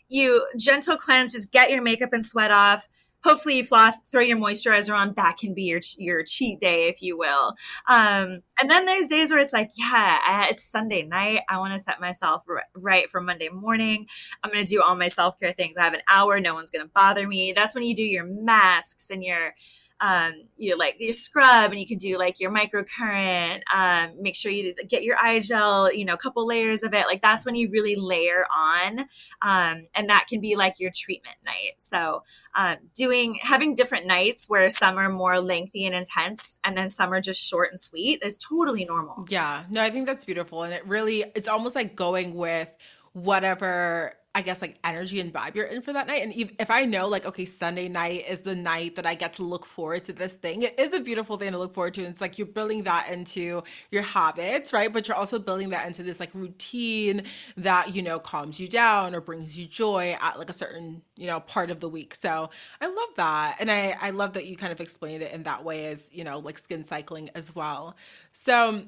you 0.08 0.46
gentle 0.58 0.96
cleanse 0.96 1.32
just 1.32 1.50
get 1.50 1.70
your 1.70 1.82
makeup 1.82 2.12
and 2.12 2.26
sweat 2.26 2.50
off 2.50 2.88
hopefully 3.24 3.56
you 3.56 3.64
floss, 3.64 3.96
throw 4.10 4.20
your 4.20 4.36
moisturizer 4.36 4.96
on. 4.96 5.14
That 5.16 5.38
can 5.38 5.54
be 5.54 5.62
your 5.62 5.80
your 5.98 6.22
cheat 6.22 6.60
day, 6.60 6.88
if 6.88 7.02
you 7.02 7.18
will. 7.18 7.54
Um, 7.88 8.42
and 8.60 8.70
then 8.70 8.84
there's 8.84 9.08
days 9.08 9.32
where 9.32 9.40
it's 9.40 9.52
like, 9.52 9.70
yeah, 9.76 10.48
it's 10.48 10.64
Sunday 10.64 11.02
night. 11.02 11.40
I 11.48 11.58
want 11.58 11.72
to 11.72 11.80
set 11.80 12.00
myself 12.00 12.44
right 12.74 13.10
for 13.10 13.20
Monday 13.20 13.48
morning. 13.48 14.06
I'm 14.42 14.52
going 14.52 14.64
to 14.64 14.70
do 14.70 14.82
all 14.82 14.96
my 14.96 15.08
self 15.08 15.40
care 15.40 15.52
things. 15.52 15.76
I 15.76 15.82
have 15.84 15.94
an 15.94 16.02
hour. 16.08 16.38
No 16.38 16.54
one's 16.54 16.70
going 16.70 16.84
to 16.84 16.92
bother 16.94 17.26
me. 17.26 17.52
That's 17.52 17.74
when 17.74 17.84
you 17.84 17.96
do 17.96 18.04
your 18.04 18.24
masks 18.24 19.10
and 19.10 19.24
your 19.24 19.54
um, 20.00 20.34
you 20.56 20.70
know, 20.70 20.76
like 20.76 20.96
your 20.98 21.12
scrub 21.12 21.70
and 21.70 21.80
you 21.80 21.86
can 21.86 21.98
do 21.98 22.18
like 22.18 22.40
your 22.40 22.50
microcurrent. 22.50 23.62
Um, 23.74 24.10
make 24.20 24.36
sure 24.36 24.50
you 24.50 24.74
get 24.88 25.02
your 25.02 25.16
eye 25.16 25.40
gel, 25.40 25.92
you 25.92 26.04
know, 26.04 26.14
a 26.14 26.18
couple 26.18 26.46
layers 26.46 26.82
of 26.82 26.92
it. 26.92 27.06
Like 27.06 27.22
that's 27.22 27.46
when 27.46 27.54
you 27.54 27.70
really 27.70 27.96
layer 27.96 28.44
on. 28.54 29.00
Um, 29.40 29.86
and 29.94 30.10
that 30.10 30.26
can 30.28 30.40
be 30.40 30.56
like 30.56 30.80
your 30.80 30.90
treatment 30.94 31.36
night. 31.44 31.76
So 31.78 32.24
um, 32.54 32.76
doing, 32.94 33.38
having 33.40 33.74
different 33.74 34.06
nights 34.06 34.48
where 34.48 34.68
some 34.68 34.98
are 34.98 35.08
more 35.08 35.40
lengthy 35.40 35.86
and 35.86 35.94
intense 35.94 36.58
and 36.64 36.76
then 36.76 36.90
some 36.90 37.12
are 37.12 37.20
just 37.20 37.42
short 37.42 37.70
and 37.70 37.80
sweet 37.80 38.22
is 38.22 38.36
totally 38.36 38.84
normal. 38.84 39.24
Yeah. 39.28 39.64
No, 39.70 39.82
I 39.82 39.90
think 39.90 40.06
that's 40.06 40.24
beautiful. 40.24 40.64
And 40.64 40.74
it 40.74 40.86
really, 40.86 41.24
it's 41.34 41.48
almost 41.48 41.74
like 41.74 41.94
going 41.94 42.34
with 42.34 42.70
whatever 43.12 44.14
I 44.36 44.42
guess 44.42 44.60
like 44.60 44.78
energy 44.82 45.20
and 45.20 45.32
vibe 45.32 45.54
you're 45.54 45.66
in 45.66 45.80
for 45.80 45.92
that 45.92 46.08
night. 46.08 46.22
And 46.22 46.50
if 46.58 46.70
I 46.70 46.84
know 46.84 47.06
like, 47.06 47.24
okay, 47.24 47.44
Sunday 47.44 47.88
night 47.88 48.24
is 48.28 48.40
the 48.40 48.56
night 48.56 48.96
that 48.96 49.06
I 49.06 49.14
get 49.14 49.34
to 49.34 49.44
look 49.44 49.64
forward 49.64 50.04
to 50.06 50.12
this 50.12 50.34
thing, 50.34 50.62
it 50.62 50.78
is 50.78 50.92
a 50.92 51.00
beautiful 51.00 51.36
thing 51.36 51.52
to 51.52 51.58
look 51.58 51.72
forward 51.72 51.94
to. 51.94 52.00
And 52.00 52.10
it's 52.10 52.20
like 52.20 52.36
you're 52.36 52.46
building 52.46 52.82
that 52.84 53.08
into 53.08 53.62
your 53.92 54.02
habits, 54.02 54.72
right? 54.72 54.92
But 54.92 55.06
you're 55.06 55.16
also 55.16 55.38
building 55.38 55.70
that 55.70 55.86
into 55.86 56.02
this 56.02 56.18
like 56.18 56.30
routine 56.34 57.22
that, 57.56 57.94
you 57.94 58.02
know, 58.02 58.18
calms 58.18 58.58
you 58.58 58.66
down 58.66 59.14
or 59.14 59.20
brings 59.20 59.56
you 59.56 59.66
joy 59.66 60.16
at 60.20 60.38
like 60.38 60.50
a 60.50 60.54
certain, 60.54 61.02
you 61.16 61.28
know, 61.28 61.38
part 61.38 61.70
of 61.70 61.78
the 61.78 61.88
week. 61.88 62.14
So 62.14 62.50
I 62.80 62.86
love 62.86 63.14
that. 63.16 63.56
And 63.60 63.70
I, 63.70 63.96
I 64.00 64.10
love 64.10 64.32
that 64.32 64.46
you 64.46 64.56
kind 64.56 64.72
of 64.72 64.80
explained 64.80 65.22
it 65.22 65.32
in 65.32 65.44
that 65.44 65.62
way 65.62 65.86
as, 65.86 66.10
you 66.12 66.24
know, 66.24 66.40
like 66.40 66.58
skin 66.58 66.82
cycling 66.82 67.30
as 67.36 67.54
well. 67.54 67.94
So 68.32 68.82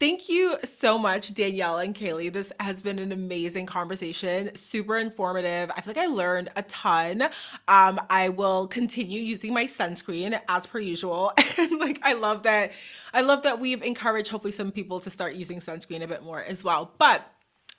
Thank 0.00 0.28
you 0.28 0.56
so 0.62 0.96
much, 0.96 1.34
Danielle 1.34 1.78
and 1.78 1.92
Kaleigh. 1.92 2.32
This 2.32 2.52
has 2.60 2.80
been 2.80 3.00
an 3.00 3.10
amazing 3.10 3.66
conversation, 3.66 4.54
super 4.54 4.96
informative. 4.96 5.72
I 5.76 5.80
feel 5.80 5.94
like 5.96 6.04
I 6.04 6.06
learned 6.06 6.50
a 6.54 6.62
ton. 6.62 7.22
Um, 7.66 8.00
I 8.08 8.28
will 8.28 8.68
continue 8.68 9.20
using 9.20 9.52
my 9.52 9.64
sunscreen 9.64 10.40
as 10.48 10.66
per 10.66 10.78
usual. 10.78 11.32
And 11.58 11.80
like 11.80 11.98
I 12.04 12.12
love 12.12 12.44
that, 12.44 12.70
I 13.12 13.22
love 13.22 13.42
that 13.42 13.58
we've 13.58 13.82
encouraged 13.82 14.30
hopefully 14.30 14.52
some 14.52 14.70
people 14.70 15.00
to 15.00 15.10
start 15.10 15.34
using 15.34 15.58
sunscreen 15.58 16.02
a 16.02 16.06
bit 16.06 16.22
more 16.22 16.40
as 16.44 16.62
well. 16.62 16.92
But 16.98 17.28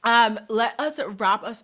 um, 0.04 0.38
let 0.50 0.78
us 0.78 1.00
wrap 1.18 1.44
us 1.44 1.64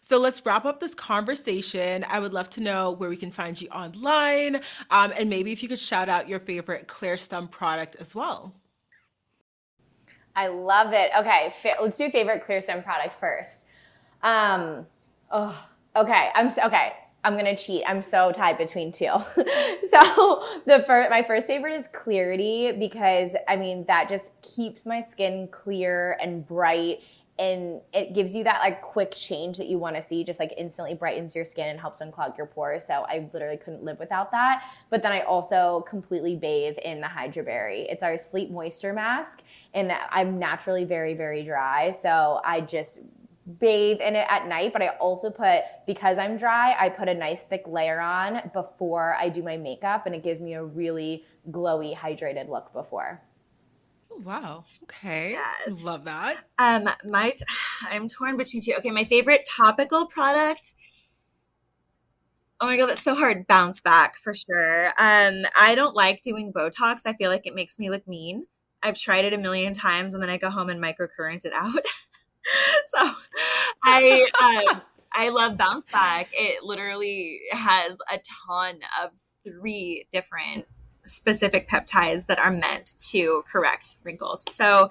so 0.00 0.18
let's 0.20 0.44
wrap 0.46 0.64
up 0.64 0.80
this 0.80 0.94
conversation. 0.94 2.04
I 2.08 2.20
would 2.20 2.32
love 2.32 2.50
to 2.50 2.60
know 2.60 2.92
where 2.92 3.08
we 3.08 3.16
can 3.16 3.30
find 3.30 3.60
you 3.60 3.68
online, 3.68 4.56
um, 4.90 5.12
and 5.16 5.30
maybe 5.30 5.52
if 5.52 5.62
you 5.62 5.68
could 5.68 5.80
shout 5.80 6.08
out 6.08 6.28
your 6.28 6.40
favorite 6.40 6.88
ClearStem 6.88 7.50
product 7.50 7.96
as 7.96 8.14
well. 8.14 8.54
I 10.36 10.48
love 10.48 10.92
it. 10.92 11.10
Okay, 11.18 11.52
fa- 11.60 11.82
let's 11.82 11.98
do 11.98 12.10
favorite 12.10 12.44
ClearStem 12.46 12.84
product 12.84 13.18
first. 13.18 13.66
Um, 14.22 14.86
oh, 15.30 15.68
okay. 15.96 16.30
I'm 16.34 16.50
so, 16.50 16.62
okay. 16.66 16.92
I'm 17.22 17.36
gonna 17.36 17.56
cheat. 17.56 17.82
I'm 17.86 18.00
so 18.00 18.32
tied 18.32 18.56
between 18.56 18.92
two. 18.92 19.04
so 19.06 20.44
the 20.66 20.82
first, 20.86 21.10
my 21.10 21.22
first 21.22 21.46
favorite 21.46 21.74
is 21.74 21.86
Clarity 21.88 22.72
because 22.72 23.36
I 23.46 23.56
mean 23.56 23.84
that 23.88 24.08
just 24.08 24.32
keeps 24.40 24.86
my 24.86 25.00
skin 25.00 25.48
clear 25.50 26.16
and 26.20 26.46
bright 26.46 27.00
and 27.40 27.80
it 27.94 28.14
gives 28.14 28.36
you 28.36 28.44
that 28.44 28.60
like 28.60 28.82
quick 28.82 29.12
change 29.12 29.56
that 29.56 29.66
you 29.66 29.78
want 29.78 29.96
to 29.96 30.02
see, 30.02 30.22
just 30.22 30.38
like 30.38 30.52
instantly 30.58 30.94
brightens 30.94 31.34
your 31.34 31.46
skin 31.46 31.68
and 31.68 31.80
helps 31.80 32.02
unclog 32.02 32.36
your 32.36 32.46
pores. 32.46 32.86
So 32.86 33.06
I 33.08 33.28
literally 33.32 33.56
couldn't 33.56 33.82
live 33.82 33.98
without 33.98 34.30
that. 34.32 34.62
But 34.90 35.02
then 35.02 35.12
I 35.12 35.22
also 35.22 35.84
completely 35.88 36.36
bathe 36.36 36.76
in 36.84 37.00
the 37.00 37.06
HydraBerry. 37.06 37.86
It's 37.90 38.02
our 38.02 38.18
sleep 38.18 38.50
moisture 38.50 38.92
mask, 38.92 39.42
and 39.72 39.90
I'm 40.10 40.38
naturally 40.38 40.84
very, 40.84 41.14
very 41.14 41.42
dry. 41.42 41.90
So 41.92 42.40
I 42.44 42.60
just 42.60 43.00
bathe 43.58 44.00
in 44.00 44.14
it 44.14 44.26
at 44.28 44.46
night, 44.46 44.72
but 44.72 44.82
I 44.82 44.88
also 45.00 45.30
put, 45.30 45.62
because 45.86 46.18
I'm 46.18 46.36
dry, 46.36 46.76
I 46.78 46.88
put 46.90 47.08
a 47.08 47.14
nice 47.14 47.44
thick 47.44 47.64
layer 47.66 48.00
on 48.00 48.50
before 48.52 49.16
I 49.18 49.28
do 49.30 49.42
my 49.42 49.56
makeup, 49.56 50.06
and 50.06 50.14
it 50.14 50.22
gives 50.22 50.40
me 50.40 50.54
a 50.54 50.62
really 50.62 51.24
glowy, 51.50 51.96
hydrated 51.96 52.48
look 52.48 52.72
before. 52.72 53.22
Oh, 54.20 54.28
wow. 54.28 54.64
Okay. 54.84 55.32
Yes. 55.32 55.82
Love 55.82 56.04
that. 56.04 56.38
Um, 56.58 56.88
my, 57.04 57.30
t- 57.30 57.44
I'm 57.90 58.08
torn 58.08 58.36
between 58.36 58.62
two. 58.62 58.74
Okay, 58.78 58.90
my 58.90 59.04
favorite 59.04 59.46
topical 59.48 60.06
product. 60.06 60.74
Oh 62.60 62.66
my 62.66 62.76
god, 62.76 62.90
that's 62.90 63.02
so 63.02 63.14
hard. 63.14 63.46
Bounce 63.46 63.80
back 63.80 64.18
for 64.18 64.34
sure. 64.34 64.88
Um, 64.98 65.46
I 65.58 65.74
don't 65.74 65.94
like 65.96 66.22
doing 66.22 66.52
Botox. 66.52 67.00
I 67.06 67.14
feel 67.14 67.30
like 67.30 67.46
it 67.46 67.54
makes 67.54 67.78
me 67.78 67.88
look 67.88 68.06
mean. 68.06 68.46
I've 68.82 68.96
tried 68.96 69.24
it 69.24 69.32
a 69.32 69.38
million 69.38 69.72
times 69.72 70.12
and 70.12 70.22
then 70.22 70.30
I 70.30 70.36
go 70.36 70.50
home 70.50 70.68
and 70.68 70.82
microcurrent 70.82 71.44
it 71.44 71.52
out. 71.54 71.72
so 72.84 73.10
I 73.84 74.64
um, 74.70 74.82
I 75.12 75.30
love 75.30 75.56
Bounce 75.56 75.86
Back. 75.90 76.28
It 76.32 76.62
literally 76.62 77.40
has 77.52 77.96
a 78.12 78.18
ton 78.46 78.78
of 79.02 79.10
three 79.42 80.06
different 80.12 80.66
specific 81.10 81.68
peptides 81.68 82.26
that 82.26 82.38
are 82.38 82.50
meant 82.50 82.94
to 83.10 83.42
correct 83.50 83.96
wrinkles. 84.04 84.44
So 84.48 84.90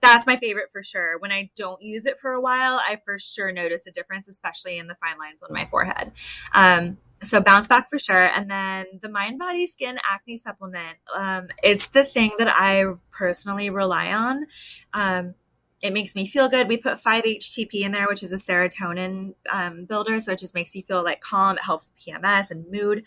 that's 0.00 0.26
my 0.26 0.36
favorite 0.36 0.70
for 0.72 0.82
sure. 0.82 1.18
When 1.18 1.30
I 1.30 1.50
don't 1.56 1.82
use 1.82 2.06
it 2.06 2.18
for 2.18 2.32
a 2.32 2.40
while, 2.40 2.80
I 2.80 2.98
for 3.04 3.18
sure 3.18 3.52
notice 3.52 3.86
a 3.86 3.90
difference, 3.90 4.28
especially 4.28 4.78
in 4.78 4.86
the 4.86 4.96
fine 4.96 5.18
lines 5.18 5.42
on 5.42 5.52
my 5.52 5.66
forehead. 5.66 6.12
Um, 6.54 6.98
so 7.22 7.38
bounce 7.38 7.68
back 7.68 7.90
for 7.90 7.98
sure 7.98 8.30
and 8.34 8.50
then 8.50 8.86
the 9.02 9.08
mind 9.08 9.38
body 9.38 9.66
skin 9.66 9.98
acne 10.10 10.38
supplement 10.38 10.96
um, 11.14 11.48
it's 11.62 11.88
the 11.88 12.02
thing 12.02 12.30
that 12.38 12.48
i 12.48 12.82
personally 13.12 13.68
rely 13.68 14.10
on 14.10 14.46
um, 14.94 15.34
it 15.82 15.92
makes 15.92 16.14
me 16.14 16.26
feel 16.26 16.48
good. 16.48 16.68
We 16.68 16.76
put 16.76 17.02
5-HTP 17.02 17.80
in 17.80 17.92
there, 17.92 18.06
which 18.06 18.22
is 18.22 18.32
a 18.32 18.36
serotonin 18.36 19.34
um, 19.50 19.86
builder. 19.86 20.18
So 20.18 20.32
it 20.32 20.38
just 20.38 20.54
makes 20.54 20.74
you 20.74 20.82
feel 20.82 21.02
like 21.02 21.20
calm. 21.20 21.56
It 21.56 21.64
helps 21.64 21.90
PMS 21.98 22.50
and 22.50 22.70
mood. 22.70 23.04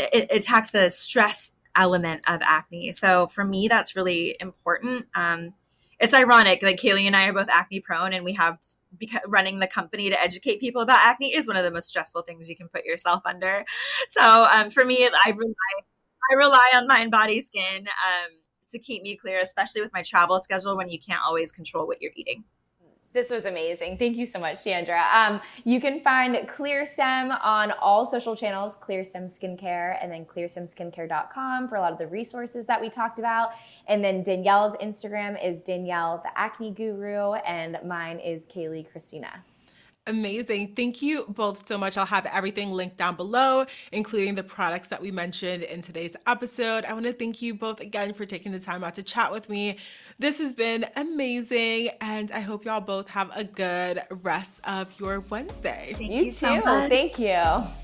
It, 0.00 0.10
it, 0.12 0.36
attacks 0.36 0.70
the 0.70 0.90
stress 0.90 1.50
element 1.76 2.22
of 2.28 2.40
acne. 2.42 2.92
So 2.92 3.26
for 3.28 3.44
me, 3.44 3.68
that's 3.68 3.96
really 3.96 4.36
important. 4.40 5.06
Um, 5.14 5.54
it's 6.00 6.12
ironic, 6.12 6.62
like 6.62 6.76
Kaleigh 6.76 7.06
and 7.06 7.16
I 7.16 7.28
are 7.28 7.32
both 7.32 7.48
acne 7.50 7.80
prone, 7.80 8.12
and 8.12 8.24
we 8.24 8.32
have 8.34 8.58
because 8.98 9.22
running 9.26 9.60
the 9.60 9.66
company 9.66 10.10
to 10.10 10.20
educate 10.20 10.60
people 10.60 10.82
about 10.82 10.98
acne 11.00 11.34
is 11.34 11.46
one 11.46 11.56
of 11.56 11.64
the 11.64 11.70
most 11.70 11.88
stressful 11.88 12.22
things 12.22 12.48
you 12.48 12.56
can 12.56 12.68
put 12.68 12.84
yourself 12.84 13.22
under. 13.24 13.64
So 14.08 14.46
um, 14.52 14.70
for 14.70 14.84
me, 14.84 15.06
I 15.06 15.30
rely 15.30 15.54
I 16.30 16.34
rely 16.34 16.72
on 16.74 16.86
mind, 16.86 17.10
body, 17.10 17.40
skin. 17.42 17.86
Um, 17.86 18.40
to 18.70 18.78
keep 18.78 19.02
me 19.02 19.16
clear, 19.16 19.38
especially 19.38 19.80
with 19.80 19.92
my 19.92 20.02
travel 20.02 20.40
schedule 20.42 20.76
when 20.76 20.88
you 20.88 20.98
can't 20.98 21.22
always 21.24 21.52
control 21.52 21.86
what 21.86 22.02
you're 22.02 22.12
eating. 22.16 22.44
This 23.14 23.30
was 23.30 23.44
amazing. 23.44 23.96
Thank 23.96 24.16
you 24.16 24.26
so 24.26 24.40
much, 24.40 24.58
Sandra. 24.58 25.06
Um, 25.14 25.40
you 25.62 25.80
can 25.80 26.00
find 26.00 26.34
ClearStem 26.48 27.38
on 27.44 27.70
all 27.80 28.04
social 28.04 28.34
channels, 28.34 28.76
ClearStem 28.76 29.26
Skincare, 29.26 29.96
and 30.02 30.10
then 30.10 30.24
clearstemskincare.com 30.24 31.68
for 31.68 31.76
a 31.76 31.80
lot 31.80 31.92
of 31.92 31.98
the 31.98 32.08
resources 32.08 32.66
that 32.66 32.80
we 32.80 32.90
talked 32.90 33.20
about. 33.20 33.50
And 33.86 34.02
then 34.02 34.24
Danielle's 34.24 34.74
Instagram 34.78 35.42
is 35.42 35.60
Danielle, 35.60 36.22
the 36.24 36.36
acne 36.36 36.72
guru, 36.72 37.34
and 37.34 37.78
mine 37.86 38.18
is 38.18 38.46
Kaleigh 38.46 38.90
Christina. 38.90 39.44
Amazing. 40.06 40.74
Thank 40.74 41.00
you 41.00 41.24
both 41.28 41.66
so 41.66 41.78
much. 41.78 41.96
I'll 41.96 42.04
have 42.04 42.26
everything 42.26 42.72
linked 42.72 42.98
down 42.98 43.16
below, 43.16 43.64
including 43.90 44.34
the 44.34 44.42
products 44.42 44.88
that 44.88 45.00
we 45.00 45.10
mentioned 45.10 45.62
in 45.62 45.80
today's 45.80 46.14
episode. 46.26 46.84
I 46.84 46.92
want 46.92 47.06
to 47.06 47.14
thank 47.14 47.40
you 47.40 47.54
both 47.54 47.80
again 47.80 48.12
for 48.12 48.26
taking 48.26 48.52
the 48.52 48.60
time 48.60 48.84
out 48.84 48.96
to 48.96 49.02
chat 49.02 49.32
with 49.32 49.48
me. 49.48 49.78
This 50.18 50.38
has 50.38 50.52
been 50.52 50.84
amazing, 50.96 51.90
and 52.02 52.30
I 52.32 52.40
hope 52.40 52.66
y'all 52.66 52.80
both 52.80 53.08
have 53.08 53.30
a 53.34 53.44
good 53.44 54.02
rest 54.10 54.60
of 54.64 55.00
your 55.00 55.20
Wednesday. 55.20 55.94
Thank 55.96 56.12
you, 56.12 56.24
you 56.26 56.30
so 56.30 56.56
too. 56.56 56.64
Much. 56.64 56.90
Thank 56.90 57.18
you. 57.18 57.83